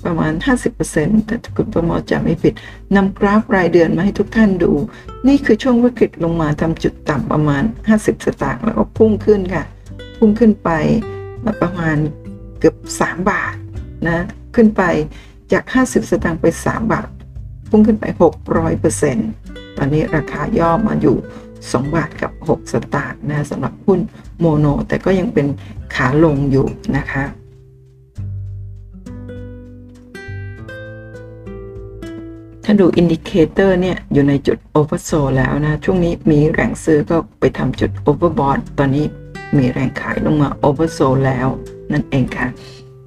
[0.07, 0.33] ประมาณ
[0.81, 2.55] 50%แต่คุณประมอจะไม่ผิด
[2.97, 4.73] นำกราฟรายเดือนมาให้ทุกท่านดู
[5.29, 7.63] นี่คือช่วงวิกฤตลงมาทำจุดต่ำประมาณ
[7.95, 9.65] 50 สตางค์แล้วก็พุ่งขึ้นค่ะ
[10.19, 10.71] พุ่งขึ้นไป
[11.63, 11.97] ประมาณ
[12.59, 13.55] เกือบ 3 บาท
[14.07, 14.83] นะขึ้นไป
[15.53, 17.09] จาก 50 สตางค์ไป 3 บาท
[17.71, 18.05] พุ่งขึ้นไป
[18.71, 21.17] 600%ตอนนี้ราคาย่อมาอยู่
[21.57, 24.01] 2บาทกับ 6 สตางค์นะสำหรับหุ้น
[24.41, 25.47] โมโน แต่ก็ยังเป็น
[25.95, 27.25] ขาลงอยู่นะคะ
[32.69, 39.07] ถ้าดู indicator เนี่ย อยู่ในจุด oversold แล้วนะ ช่วงนี้มีแรงซื้อก็ไปทำจุด overbought ตอนนี้
[39.57, 41.49] มีแรงขายลงมา oversold แล้ว
[41.93, 42.49] นั่นเองค่ะ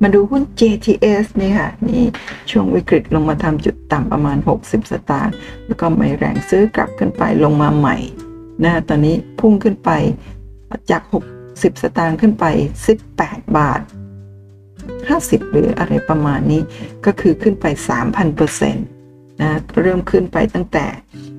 [0.01, 2.03] มาดูหุ้น JTS นี่ค่ะ นี่
[2.49, 5.34] ช่วงวิกฤตลงมาทำจุดต่ำประมาณ 60 สตางค์
[5.66, 7.97] แล้วก็มีแรงซื้อกลับขึ้นไปลงมาใหม่
[8.64, 9.89] นะตอนนี้พุ่งขึ้นไป
[10.91, 11.01] จาก
[11.41, 12.45] 60 สตางค์ขึ้นไป
[13.01, 13.82] 18 บาท
[14.66, 16.62] 50 หรืออะไรประมาณนี้
[17.05, 17.66] ก็คือขึ้นไป
[18.01, 18.72] 3,000%เปอร์เซ็
[19.41, 19.49] นะ
[19.81, 20.85] เริ่มขึ้นไปตั้งแต่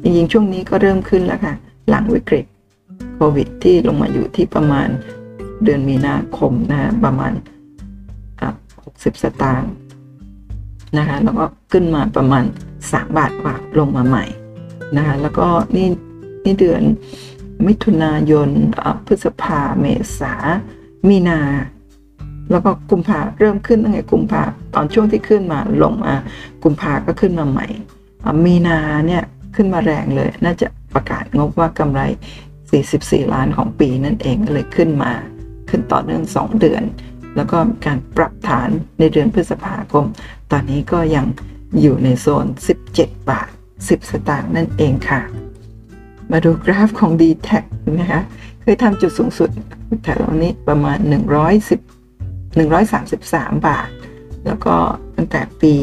[0.02, 1.54] จริงๆช่วงนี้ก็เริ่มขึ้นแล้วค่ะ
[1.88, 2.46] หลังวิกฤต
[3.14, 4.88] โควิด ที่ลงมาอยู่ที่ประมาณ
[5.64, 7.32] เดือนมีนาคมนะประมาณ
[8.06, 9.72] 60 สตางค์
[10.98, 12.44] นะคะแล้วก็ขึ้นมาประมาณ
[12.80, 14.24] 3 บาทกว่าลงมาใหม่
[14.96, 15.46] นะคะแล้วก็
[15.76, 15.88] นี่
[16.44, 16.82] นี่เดือน
[17.66, 18.48] มิถุนายน
[19.06, 19.86] พฤษภาเม
[20.18, 20.34] ษา
[21.08, 21.40] มีนา
[22.50, 24.42] แล้วก็กุมภาเริ่มขึ้นตั้งแต่กุมภา
[24.74, 26.14] ตอนช่วงที่ขึ้นมาลงมา
[26.62, 27.66] กุมภาก็ขึ้นมาใหม่
[28.44, 29.22] มีนาเนี่ย
[29.56, 32.00] ขึ้นมาแรงเลย น่าจะประกาศงบว่ากำไร
[32.66, 35.12] 44 ล้านของปีนั่นเองก็เลยขึ้นมา
[35.68, 36.82] ขึ้นต่อเนื่อง 2 เดือน
[37.36, 40.04] แล้วก็การปรับฐานในเดือนพฤษภาคม
[40.50, 41.26] ตอนนี้ก็ยัง
[41.80, 42.46] อยู่ในโซน
[42.88, 45.20] 17 บาท 10 สตางค์นั่นเองค่ะ
[46.30, 47.50] มาดูกราฟของ d t แท
[48.00, 48.22] นะคะ
[48.62, 49.50] เคยทำจุดสูงสุด
[50.04, 50.98] แถวนี้ประมาณ
[51.50, 51.99] 110
[52.58, 53.88] 133 บาท
[54.44, 54.74] แล้วก็
[55.16, 55.74] ตั้งแต่ปี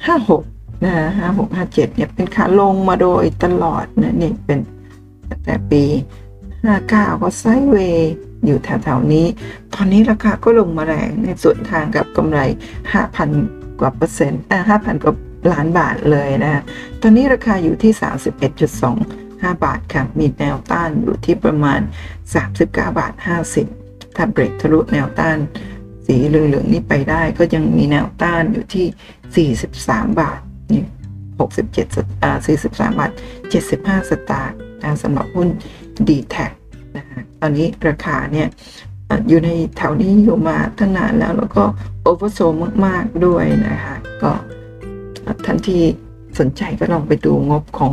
[0.00, 4.58] 56นะฮะ56 57เนี่ยเป็นขาลงมาโดยตลอดนะนี่เป็น
[5.30, 5.84] ตั้งแต่ปี
[6.52, 6.90] 59
[7.22, 8.12] ก็ไซเวย์
[8.44, 9.26] อยู่แถวๆนี้
[9.74, 12.38] ตอนนี้ราคาก็ลงมาแรงในส่วนทางกับกำไร
[13.10, 15.14] 5,000 กว่าเปอร์เซ็นต์อ่า5,000 กว่า
[15.52, 16.62] ล้านบาทเลยนะ
[17.00, 17.92] ตอนนี้ราคาอยู่ที่
[18.78, 21.80] 31.25 บาทค่ะ มีแนวต้านอยู่ที่ประมาณ
[22.32, 23.12] 39 บาท
[23.64, 25.38] 50 ถ้าเบรกทะลุแนวต้าน
[26.06, 30.40] สีเหลืองๆนี้ไปได้ก็ยังมีแนวต้านอยู่ที่ 43 บาท
[30.72, 30.82] นี่
[31.52, 32.30] 67อ่า
[32.66, 33.10] 43 บาท
[33.60, 35.48] 75 สตางค์นะสำหรับหุ้น
[36.08, 36.36] d t แท
[36.96, 38.48] นะคะตอนนี้ราคาเนี่ย
[39.28, 41.64] อยู่ในแถวนี้อยู่มาตั้งนานแล้วแล้วก็
[42.02, 42.38] โอเวอร์โซ
[42.86, 44.30] มาก ๆ ด้วยนะคะ ก็
[45.44, 45.82] ท่านที่
[46.38, 47.92] สนใจก็ลองไปดูงบของ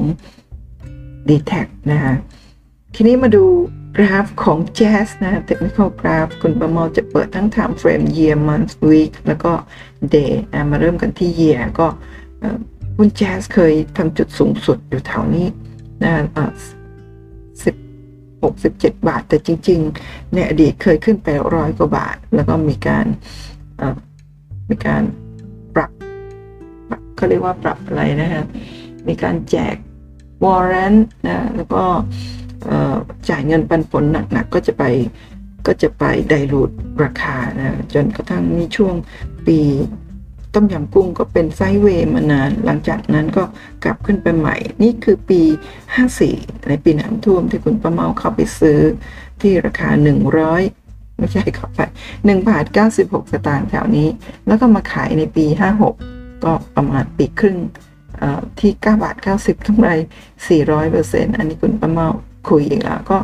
[1.29, 1.51] d t แท
[1.91, 2.13] นะคะ
[2.95, 3.43] ทีนี้มาดู
[3.97, 9.51] กราฟของ Jazz นะ Technical Graph คุณประมอจะเปิดทั้ง Time Frame Year Month Week แล้วก็
[10.15, 11.87] Day นะมาเริ่มกันที่ Year ก็
[12.97, 15.47] หุ้น Jazz เคยทำจุดสูงสุดอยู่แถวนี้
[16.03, 16.13] นะ
[17.63, 17.75] สิบ
[18.43, 23.05] หกสิบเจ็ดบาท แต่จริงๆ ในอดีตเคยขึ้นไปร้อยกว่าบาท แล้วก็มีการ
[24.69, 25.03] มีการ
[25.75, 25.91] ปรับ
[27.15, 28.43] เขาเรียกว่าปรับอะไรนะฮะ
[29.07, 29.75] มีการแจก
[30.43, 31.83] วอร์เรนต์นะแล้วก็
[33.29, 34.83] จ่ายเงินปันผลหนักๆก็จะไป
[35.67, 36.69] ก็จะไปไดรูด
[37.03, 38.95] ราคานะจนกระทั่งมีช่วง
[39.47, 39.59] ปี
[40.53, 43.43] ต้มยำกุ้งก็เป็นไซด์เวย์มานาน หลังจากนั้นก็
[43.83, 45.41] กลับขึ้นไปใหม่ นี่คือปี
[46.05, 48.79] 54 ในปีน้ำท่วมที่คุณประเมาเข้าไปซื้อ
[49.41, 49.89] ที่ราคา
[50.53, 51.79] 100 ไม่ใช่เข้าไป
[52.13, 52.65] 1บาท
[52.99, 54.07] 96 สตางค์แถวนี้
[54.47, 55.45] แล้วก็มาขายในปี
[55.93, 57.57] 56 ก็ประมาณปีครึ่ง
[58.59, 59.89] ที่ 9 บาท 90กำไร
[60.63, 62.09] 400%อันนี้คุณประเมา
[62.49, 63.17] คุยอีกแล้วก็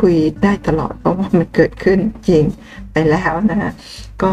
[0.00, 2.44] คุยได้ตลอดเพราะว่ามันเกิดขึ้นจริง
[2.92, 3.72] ไปแล้วนะฮะ
[4.22, 4.32] ก็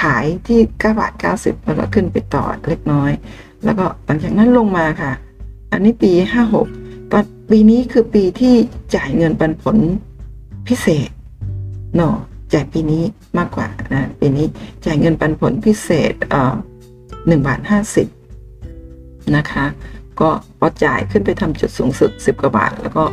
[0.00, 3.12] ขายที่9บาท90แล้วก็ขึ้นไปต่อเล็กน้อย
[3.64, 5.12] แล้วก็หลังจากนั้นลงมาค่ะ
[5.72, 6.12] อันนี้ปี
[6.62, 8.54] 56ตอนปีนี้คือปีที่
[8.94, 9.76] จ่ายเงินปันผล
[10.68, 11.10] พิเศษ
[11.96, 12.14] เนาะ
[12.52, 13.02] จ่ายปีนี้
[13.38, 14.46] มากกว่านะปีนี้
[14.84, 16.54] จ่ายเงินปันผลพิเศษเอ่อ
[17.26, 18.06] หนึ่งบาทห้าสิบ
[19.36, 19.64] นะคะ
[20.20, 23.04] ก็พอจ่ายขึ้นไปทำจุดสูงสุด 10 กว่าบาท แล้วก็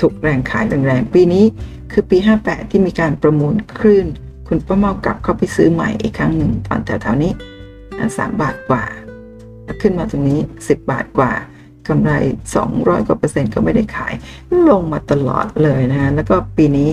[0.00, 1.44] ถูกแรงขายแรงๆ ปีนี้
[1.92, 4.06] คือปี 58 ที่มีการประมูลคลื่น
[4.48, 7.32] คุณป้าเมากลับเข้าไปซื้อใหม่อีกครั้งหนึ่งตอนแถวๆนี้
[8.18, 8.84] สามบาทกว่า
[9.82, 11.32] ขึ้นมาตรงนี้ 10 บาทกว่า
[11.88, 12.12] กำไร
[12.60, 14.14] 200 กว่าเปอร์เซ็นต์ก็ไม่ได้ขาย
[14.68, 16.88] ลงมาตลอดเลยนะฮะ แล้วก็ปีนี้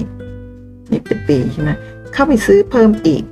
[0.91, 1.71] นี่เป็นปีใช่ไหม
[2.13, 3.23] เข้าไปซื้อเพิ่มอีก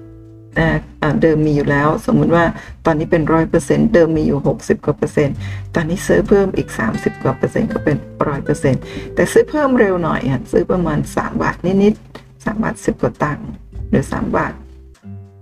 [1.21, 2.43] เดิมมีอยู่แล้ว สมมุติว่า
[2.85, 5.35] ตอนนี้เป็นร้อยเปอร์เซ็นต์เดิมมีอยู่ 60 กว่าเปอร์เซ็นต์
[5.75, 8.81] ตอนนี้ซื้อเพิ่มอีก 30 กว่าเปอร์เซ็นต์ก็เป็นร้อยเปอร์เซ็นต์
[9.15, 13.47] แต่ซื้อเพิ่มเร็วหน่อยอะซื้อประมาณ 3 บาทนิดๆ3บาท 10 กว่าตังค์
[13.89, 14.53] หรือ 3 บาท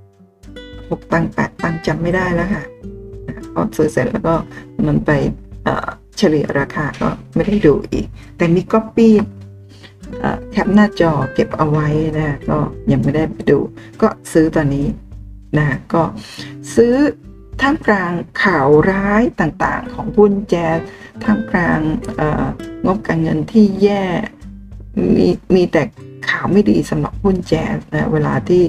[0.10, 2.64] 6 ตังค์8ตังค์จำไม่ได้แล้วค่ะ
[3.54, 4.34] พอซื้อเสร็จแล้วก็
[4.88, 5.12] มันไป
[6.18, 8.06] เฉลี่ยราคาก็ไม่ได้ดูอีก
[8.38, 9.14] แต่มีก๊อปปี้
[10.52, 11.88] cap หน้าจอเก็บเอาไว้
[12.18, 12.58] นะก็
[12.92, 13.60] ยังไม่ได้ไปดู
[14.02, 14.88] ก็ซื้อตอนนี้
[15.58, 16.04] นะก็
[16.76, 16.94] ซื้อ
[17.62, 18.12] ท่ามกลาง
[18.44, 20.80] ข่าวร้ายต่างๆ ของหุ้นแจ๊ส
[21.24, 21.80] ท่ามกลาง
[22.86, 24.04] งบการเงินที่แย่
[25.18, 25.84] มีมีแต่
[26.30, 28.64] ข่าวไม่ดีสำหรับหุ้นแจ๊สนะเวลาที่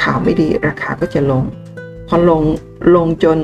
[0.00, 1.44] ข่าวไม่ดีราคาก็จะลง
[2.08, 2.42] พอลง
[2.96, 3.38] ลงจน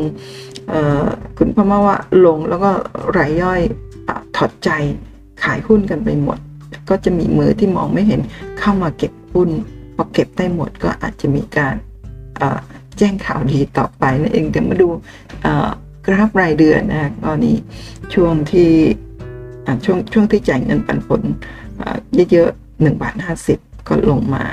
[1.38, 2.70] คุณพ่อมาว่าลงแล้วก็
[3.18, 3.60] รายย่อย
[4.36, 4.70] ถอดใจ
[5.44, 6.38] ขายหุ้นกันไปหมด
[6.88, 8.20] ก็จะมีมือที่มองไม่เห็น
[8.58, 9.48] เข้ามาเก็บหุ้น
[9.96, 11.74] พอเก็บได้หมดก็อาจจะมีการ
[12.98, 14.88] แจ้งข่าวดีต่อไปนั่นเองเดี๋ยวมาดู
[16.06, 17.56] กราฟรายเดือนนะตอนนี้
[18.14, 18.70] ช่วงที่
[19.84, 21.22] ช่วงช่วงที่จ่ายเงินปันผล
[22.32, 23.58] เยอะๆหนึ่งบาทห้าสิบ
[23.88, 24.44] ก็ลงมา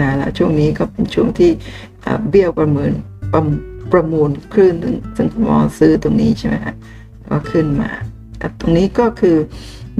[0.00, 1.50] นะแล้วช่วงนี้ก็เป็นช่วงที่
[2.28, 2.92] เบี้ยวประเมิน
[3.32, 3.42] ประ
[3.92, 4.74] ประมูลคลื่น
[5.16, 6.74] ซึ่งมอซื้อตรงนี้ใช่ไหมฮะ
[7.28, 7.90] ก็ขึ้นมา
[8.60, 9.36] ตรงนี้ก็คือ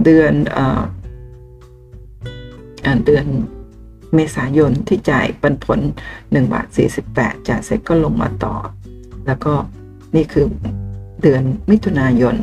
[0.04, 0.32] เดือน
[3.06, 3.26] เดือน
[4.14, 5.80] เมษายนที่จ่ายปันผล
[6.16, 6.66] 1บาท
[7.08, 8.54] 48จ่ายเสร็จก็ลงมาต่อ
[9.26, 9.52] แล้วก็
[10.16, 10.46] นี่คือ
[11.22, 12.34] เดือนมิถุนายน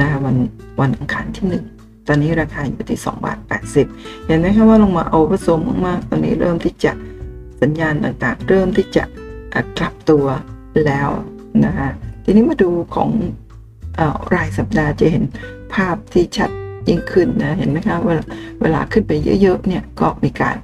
[0.00, 0.36] นะคะวัน
[0.80, 1.46] วันอังคารที่
[1.76, 3.38] 1 ตอนนี้ราคาอยู่ที่2บาท
[3.82, 6.92] 80 เห็นไหมคะว่าลงมาโอเวอร์โซมมากๆ ตอนนี้เริ่มที่จะ
[7.62, 9.04] สัญญาณต่างๆ เริ่มที่จะ
[9.78, 10.26] กลับตัว
[10.86, 11.08] แล้ว
[11.64, 11.88] นะคะ
[12.24, 13.10] ทีนี้มาดูของ
[13.98, 14.00] อ
[14.34, 15.24] รายสัปดาห์จะเห็น
[15.74, 16.50] ภาพที่ชัด
[16.88, 18.24] ยิ่งขึ้นนะเห็นไหมคะเวลา
[18.62, 19.12] เวลาขึ้นไป
[19.42, 20.56] เยอะๆเนี่ยก็มีการ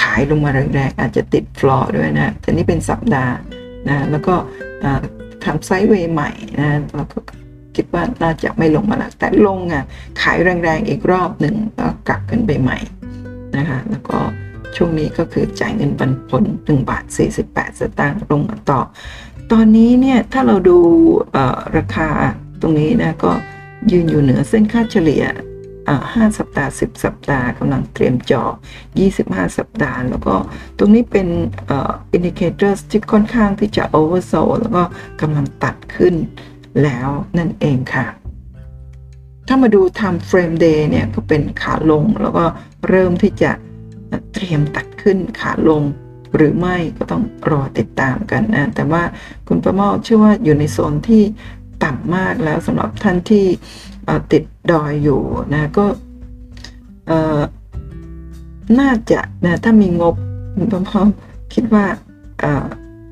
[0.00, 3.34] ขายลงมาแรงๆอาจจะติดฟลอร์ด้วยนะแต่นี่เป็นสัปดาห์
[3.88, 4.34] นะแล้วก็
[5.44, 6.30] ทำไซด์เวย์ใหม่
[6.60, 7.18] นะเราก็
[7.76, 9.84] คิดว่าน่าจะไม่ลงมาแล้วแต่ลงอะ
[10.22, 12.78] ขายแรงๆอีกรอบหนึ่งก็กลับขึ้นไปใหม่
[13.56, 14.18] นะคะแล้วก็
[14.76, 17.04] ช่วงนี้ก็คือจ่ายเงินปันผล1บาท
[17.42, 18.80] 48 สตางค์ลงมาต่อ
[19.52, 20.78] ตอนนี้เนี่ยถ้าเราดู
[21.76, 22.08] ราคา
[22.60, 23.32] ตรงนี้นะก็
[23.90, 25.24] ยืนอยู่เหนือเส้นค่าเฉลี่ย
[25.80, 28.42] 5 สัปดาห์ 10 สัปดาห์กำลังเตรียมจ่อ
[29.00, 30.34] 25 สัปดาห์ แล้วก็
[30.78, 31.28] ตรงนี้เป็น
[32.12, 34.82] indicator ที่ค่อนข้างที่จะ oversold แล้วก็
[35.20, 36.14] กำลังตัดขึ้น
[36.82, 38.06] แล้วนั่นเองค่ะ
[39.48, 42.44] ถ้ามาดู time frame day เนี่ยก็เป็นขาลงแล้วก็
[42.88, 43.50] เริ่มที่จะ
[44.32, 45.82] เตรียมตัดขึ้นขาลง
[46.36, 49.02] หรือไม่ก็ต้องรอติดตามกันนะ แต่ว่า
[49.48, 51.22] คุณประเมาเชื่อว่าอยู่ในโซนที่
[51.84, 53.46] ต่ำมากแล้วสำหรับท่านที่
[54.32, 55.22] ติดดอยอยู่
[55.54, 55.86] นะก็
[58.80, 60.14] น่าจะนะถ้ามีงบ
[60.90, 61.08] พร้อม
[61.54, 61.84] คิดว่า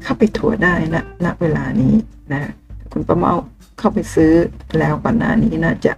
[0.02, 1.94] เข้าไปถัวได้นะณเวลานี้
[2.32, 2.50] นะ
[2.92, 3.34] คุณประเมา
[3.78, 4.32] เข้าไปซื้อ
[4.78, 5.92] แล้วก่อนหน้านี้น่าจะ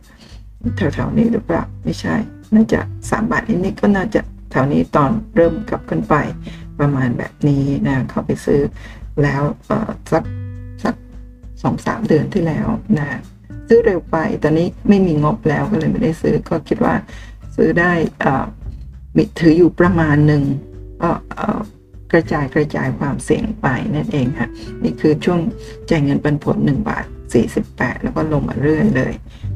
[0.77, 2.15] แถวๆนี้หรือเปล่าไม่ใช่
[2.55, 2.81] น่าจะ
[3.11, 4.21] สามบาทนิดๆก็น่าจะ
[4.51, 6.15] แถวนี้ตอนเริ่มกลับขึ้นไป
[6.79, 8.61] ประมาณแบบนี้นะเข้าไปซื้อ
[9.23, 9.43] แล้ว
[10.13, 10.23] สัก
[11.63, 12.69] สองสามเดือนที่แล้ว
[12.99, 13.19] นะ
[13.69, 16.95] ซื้อเร็วไปตอนนี้ไม่มีงบแล้วก็เลยไม่ได้ซื้อก็คิดว่า
[17.57, 17.93] ซื้อได้
[19.17, 20.43] มีถืออยู่ประมาณหนึ่ง
[21.03, 21.11] ก็
[22.13, 24.49] กระจายกระจายความเสี่ยงไปนั่นเองค่ะ
[24.83, 25.41] นี่คือช่วง
[25.91, 27.05] จ่ายเงินปันผล1บาท
[27.53, 29.15] 48 แล้วก็ลงมาเรื่อยเลย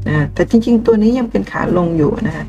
[0.08, 2.46] นะแต่จริง ๆ ตัวนี้ยังเป็นขาลงอยู่นะ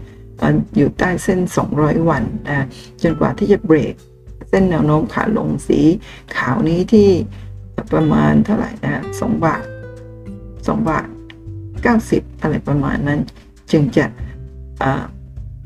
[0.77, 1.39] อยู่ใต้เส้น
[1.73, 2.65] 200 วันนะ
[3.01, 3.93] จนกว่าที่จะเบรก
[4.49, 5.79] เส้นแนวโน้มขาลงสี
[6.35, 7.09] ขาวนี้ที่
[7.93, 9.63] ประมาณเท่าไหร่นะสองบาท
[10.67, 11.07] สองบาท
[11.83, 13.19] เก้าสิบอะไรประมาณนั้น
[13.71, 14.05] จึงจะ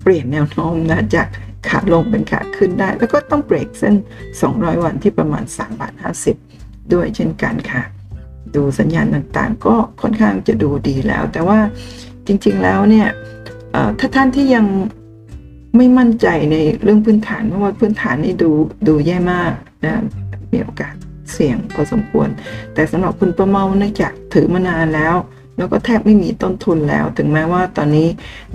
[0.01, 1.27] เปลี่ยนแนวโน้มนะจาก
[1.67, 3.95] ขาลงเป็นขาขึ้นได้ แล้วก็ต้องเบรกเส้น
[4.39, 5.93] 200 วันที่ประมาณ3บาท
[6.41, 7.83] 50 ด้วยเช่นกันค่ะ
[8.55, 11.59] ดูสัญญาณต่างๆ ก็ค่อนข้างจะดูดีแล้ว แต่ว่า
[12.27, 13.07] จริงๆแล้วเนี่ย
[13.99, 14.65] ถ้าท่านที่ยัง
[15.77, 18.49] ไม่มั่นใจในเรื่องพื้นฐานเพราะว่าพื้นฐานนี่ดู
[18.87, 19.51] ดูแย่มาก
[19.85, 20.01] นะ
[20.53, 20.93] มีโอกาส
[21.33, 22.29] เสี่ยงพอสมควร
[22.73, 25.15] แต่สำหรับคุณประเมาเนื่องจากถือมานานแล้ว
[25.57, 28.07] แล้วก็แทบไม่มีต้นทุนแล้ว ถึงแม้ว่าตอนนี้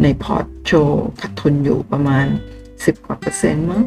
[0.03, 2.27] ในพอร์ตโชว์ขาดทุนอยู่ประมาณ
[2.67, 3.83] 10 กว่าเปอร์เซ็นต์มั้ง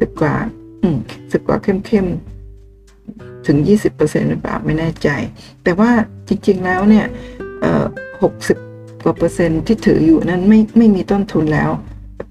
[0.00, 0.34] สิบกว่า
[0.82, 0.98] อืม
[1.32, 3.56] สิบกว่าเข้มๆ ถึง
[3.94, 5.08] 20%หรือเปล่าไม่แน่ใจ
[5.64, 5.90] แต่ว่า
[6.28, 7.06] จริงๆแล้วเนี่ย
[7.60, 7.84] เอ่อ
[8.22, 8.58] หกสิบ
[9.04, 11.70] กว่าเปอร์เซ็นต์ที่ถืออยู่นั้นไม่ไม่มีต้นทุนแล้ว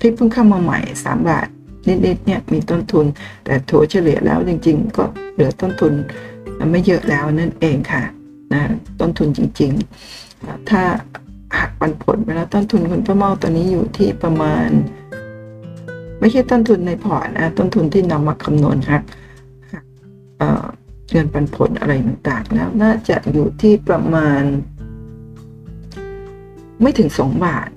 [0.02, 1.48] ที่เพิ่งเข้ามาใหม่ 3 บาท
[1.88, 3.06] นิดๆเนี่ยมีต้นทุน
[3.46, 5.04] แต่ถัวเฉลี่ยแล้วจริง ๆ ก็
[5.34, 5.94] เหลือต้นทุน
[6.72, 8.04] ไม่เยอะแล้วนั่นเองค่ะ
[8.54, 8.62] นะ
[9.00, 10.82] ต้นทุนจริงๆ ถ้า
[11.60, 14.70] หักปันผลไปแล้วต้นทุนคุณป้าเมาตอนนี้อยู่ที่ประมาณ
[16.20, 19.04] ไม่ใช่ต้นทุนในพอร์ตนะต้นทุนที่นำมาคำนวณหัก
[19.72, 19.84] หัก
[21.12, 24.44] เงินปันผลอะไรต่างๆแล้วน่าจะอยู่ที่ประมาณ
[26.82, 27.70] ไม่ถึงสองบาท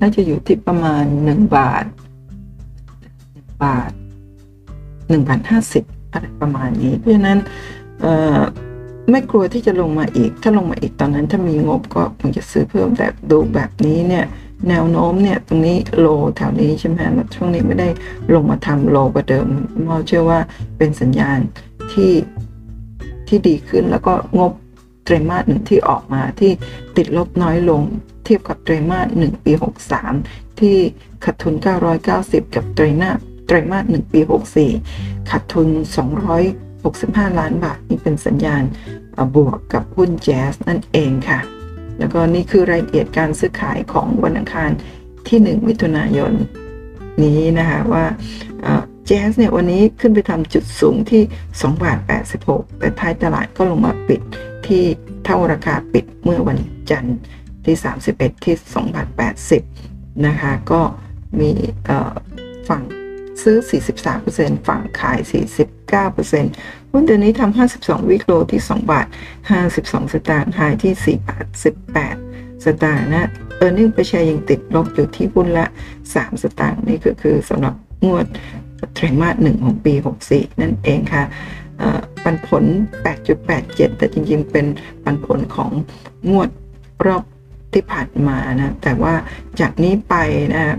[0.00, 1.84] น่าจะอยู่ที่ประมาณหนึ่งบาท
[3.64, 3.90] บาท
[5.08, 7.38] หนึ่งพันห้าสิบอะไรประมาณนี้ เพราะฉะนั้น
[9.10, 14.24] ไม่กลัวที่จะลงมาอีก ถ้าลงมาอีกตอนนั้นถ้ามีงบก็คงจะซื้อเพิ่มแต่ดูแบบนี้เนี่ย
[14.68, 16.06] แนวโน้มเนี่ยตรงนี้โล
[16.36, 17.88] แถวนี้ใช่ไหมแล้วช่วงนี้ไม่ได้
[18.34, 19.46] ลงมาทำโลกว่าเดิม
[19.86, 20.40] มอเชื่อว่า
[20.78, 21.38] เป็นสัญญาณ
[21.92, 22.12] ที่
[23.28, 24.52] ที่ดีขึ้นแล้วก็งบ
[25.04, 26.52] ไตรมาสหนึ่งที่ออกมาที่
[26.96, 27.82] ติดลบน้อยลง
[28.24, 29.52] เทียบกับไตรมาสหนึ่งปี
[30.04, 30.76] 63 ที่
[31.24, 31.54] ขาดทุน
[32.04, 33.18] 990 กับไตรมาส
[33.48, 34.20] ไตรมาสหนึ่งปี
[34.74, 35.68] 64 ขาดทุน
[36.54, 38.62] 265 ล้านบาท นี่เป็นสัญญาณ
[39.36, 41.40] บวกกับหุ้นแจ๊สนั่นเองค่ะ
[41.98, 44.70] แล้วก็นี่คือรายละเอียดการซื้อขายของวันอังคาร
[45.28, 46.32] ที่ 1 มิถุนายน
[47.22, 48.04] นี้นะคะว่า
[49.06, 51.22] แจ๊สเนี่ยวันนี้ขึ้นไปทำจุดสูงที่
[51.52, 51.98] 2บาท
[52.38, 54.20] 86 แต่ท้ายตลาดก็ลงมาปิด
[54.66, 54.82] ที่
[55.24, 56.58] เท่าราคาปิดเมื่อวัน
[56.90, 57.18] จันทร์
[57.64, 57.76] ที่
[58.10, 59.08] 31 ที่2บาท
[59.64, 60.80] 80 นะคะ ก็
[61.40, 61.50] มี
[62.68, 62.82] ฝั่ง
[63.42, 63.56] ซื้อ
[64.12, 65.18] 43%ฝั่งขาย
[65.86, 69.06] 49%หุ้นตัวนี้ทำ52 วิกโลที่ 2 บาท
[69.60, 71.46] 52 สตางค์ไฮที่ 4 บาท
[72.04, 75.66] 18 สตางค์นะเออร์เน็งไปแชร์ยังติดลบอยู่ที่หุ้นละ
[76.04, 77.74] 3 สตางค์นี่ก็คือสำหรับ
[78.06, 78.26] งวด
[78.94, 79.94] ไตรมาสหนึ่งของปี
[80.26, 81.24] 64 นั่นเองค่ะ
[82.22, 82.64] ปันผล
[83.26, 84.66] 8.87 แต่จริงๆ เป็น
[85.04, 85.70] ปันผลของ
[86.30, 86.50] งวด
[87.06, 87.22] รอบ
[87.74, 89.14] ที่ผ่านมานะ แต่ว่า
[89.60, 90.14] จากนี้ไป
[90.54, 90.76] นะ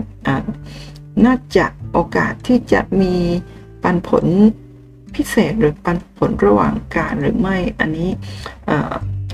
[1.26, 3.14] น่าจะโอกาสที่จะมี
[3.82, 4.24] ปันผล
[5.14, 8.10] พิเศษหรือปันผลระหว่างการหรือไม่อันนี้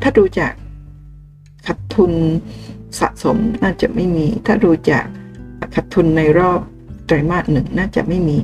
[0.02, 0.52] ถ้าดูจาก
[1.66, 2.12] ขาดทุน
[3.00, 5.04] สะสมน่าจะไม่มี ถ้าดูจาก
[5.74, 6.60] ขาดทุนในรอบ
[7.06, 8.36] ไตรมาสหนึ่งน่าจะไม่มี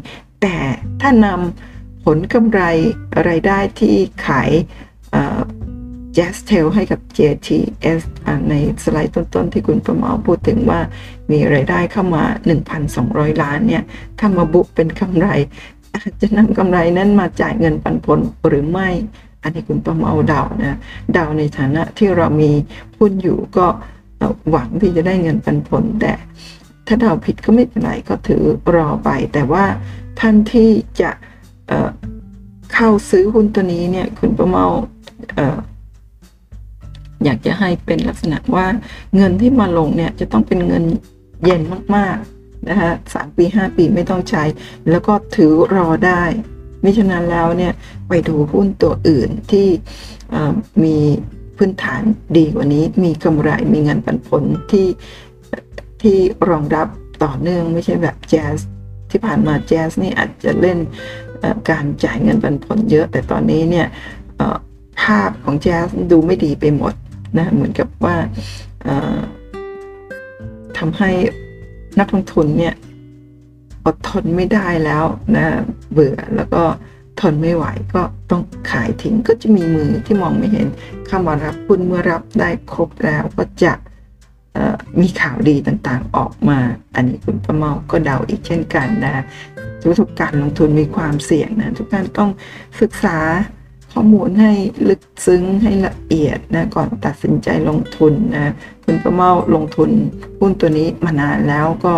[0.43, 0.57] แต่
[1.01, 2.61] ถ้านำผลกำไร
[3.25, 3.95] ไรายได้ที่
[4.27, 4.51] ขาย
[6.17, 8.03] j a z z t e l ให้กับ JTS
[8.51, 10.81] ในสไลด์ต้นๆ ที่คุณประมาพูดถึงว่า
[11.31, 12.25] มีไรายได้เข้ามา
[12.83, 13.83] 1,200 ล้านเนี่ย
[14.19, 15.29] ถ้ามาบุกเป็นกำไร
[16.21, 18.19] จะนำกำไรนั้นมาจ่ายเงินปันผล
[18.49, 18.89] หรือไม่
[19.43, 20.79] อันนี้คุณประมาเดานะ
[21.13, 22.51] เดาในฐานะที่เรามี
[22.99, 23.67] หุ้นอยู่ก็
[24.51, 26.13] หวังที่จะได้เงินปันผล แต่
[26.87, 28.43] ถ้าเดาผิดก็ไม่เป็นไรก็ถือ
[28.75, 29.65] รอไป แต่ว่า
[30.21, 30.71] ท่านที่
[31.01, 31.11] จะ
[31.69, 34.65] เเข้าซื้อหุ้นตัวนี้เนี่ยคุณประเมา
[37.25, 38.67] อยากจะให้เป็นลักษณะว่า
[39.17, 40.85] เงินที่มาลงเนี่ยจะต้องเป็นเงิน
[41.45, 41.61] เย็น
[41.97, 44.45] มากๆนะคะสามปีห้าปีไม่ต้องใช้
[44.91, 46.23] แล้วก็ถือรอได้
[46.85, 47.73] มิฉะนั้นแล้วเนี่ย
[48.09, 49.69] ไปดูหุ้นตัวอื่นที่
[50.85, 50.97] มี
[51.57, 52.03] พื้นฐาน
[52.37, 54.87] ดีกว่านี้ มีกำไรมีเงินปันผลที่
[56.03, 56.17] ที่
[56.51, 56.89] รองรับ
[57.25, 58.59] ต่อเนื่องไม่ใช่แบบแจ๊ส
[59.11, 60.79] ที่ผ่านมาแจ๊สนี่อาจจะเล่น
[61.71, 63.87] การจ่ายเงินปันผลเยอะ แต่ตอนนี้เนี่ย
[65.03, 66.95] ภาพของแจ๊สดูไม่ดีไปหมด
[67.39, 68.17] นะเหมือนกับว่า
[70.79, 71.11] ทำให้
[71.99, 72.75] นักลงทุนเนี่ย
[73.87, 75.05] อดทนไม่ได้แล้ว
[75.37, 75.47] นะ
[75.93, 76.63] เบื่อแล้วก็
[77.21, 77.65] ทนไม่ไหว
[77.95, 80.69] ก็ต้องขายทิ้งก็จะมีมือที่มองไม่เห็น
[81.07, 83.73] เข้ามารับคุณเมื่อรับได้ครบแล้วก็จะ
[85.01, 86.59] มีข่าวดีต่างๆออกมา
[86.95, 89.25] อันนี้คุณประเมาก็เดาอีกเช่นกันนะ
[89.99, 92.31] ทุกการลงทุนมีความเสี่ยงนะทุกการต้อง
[92.81, 93.19] ศึกษา
[93.93, 94.53] ข้อมูลให้
[94.89, 98.53] ลึกซึ้งให้ละเอียดนะก่อนตัดสินใจลงทุนนะ
[98.85, 99.91] คุณประเมาลงทุน
[100.41, 101.95] หุ้นตัวนี้มานานแล้วก็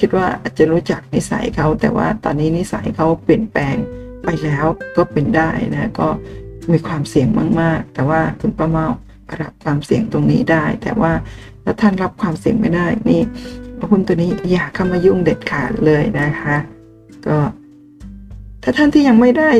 [0.00, 3.76] คิดว่าอาจจะรู้จักนิสัยเขา แต่ว่าตอนนี้นิสัยเขาเปลี่ยนแปลง
[4.24, 4.66] ไปแล้ว
[4.96, 6.08] ก็เป็นได้นะก็
[6.70, 7.28] มีความเสี่ยง
[7.60, 8.86] มาก ๆ แต่ว่าคุณประเมา
[9.40, 11.12] รับความเสี่ยงตรงนี้ได้ แต่ว่า
[11.64, 13.22] ถ้าท่านรับความเสี่ยงไม่ได้นี่
[13.90, 16.56] หุ้นตัวนี้อย่าเข้ามายุ่งเด็ดขาดเลยนะคะ
[17.26, 17.36] ก็
[18.62, 19.50] ถ้าท่านที่ยังไม่ได้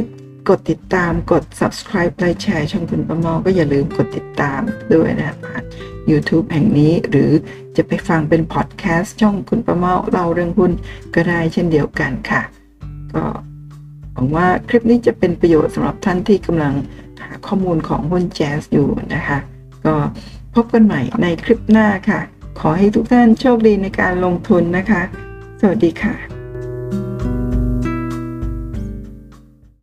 [0.49, 4.61] กดติดตามกด subscribe ไลค์แชร์ช่องคุณประมอก็อย่าลืมกดติดตาม
[4.95, 5.63] ด้วยนะผ่าน
[6.11, 7.31] YouTube แห่งนี้หรือ
[7.77, 10.73] จะไปฟังเป็นพอดแคสต์ช่องคุณประมอเล่าเรื่องหุ้น
[11.15, 12.43] ก็ได้เช่นเดียวกันค่ะ
[13.15, 13.25] ก็
[14.13, 16.75] หวังว่าคลิปนี้จะเป็นประโยชน์สำหรับท่านที่กำลัง
[17.21, 19.39] หาข้อมูลของหุ้นแจ๊สอยู่นะคะ
[19.87, 19.95] ก็
[20.55, 22.21] พบกันใหม่ในคลิปหน้าค่ะ
[22.61, 25.03] ขอให้ทุกท่านโชคดีในการลงทุนนะคะ
[25.61, 26.15] สวัสดีค่ะ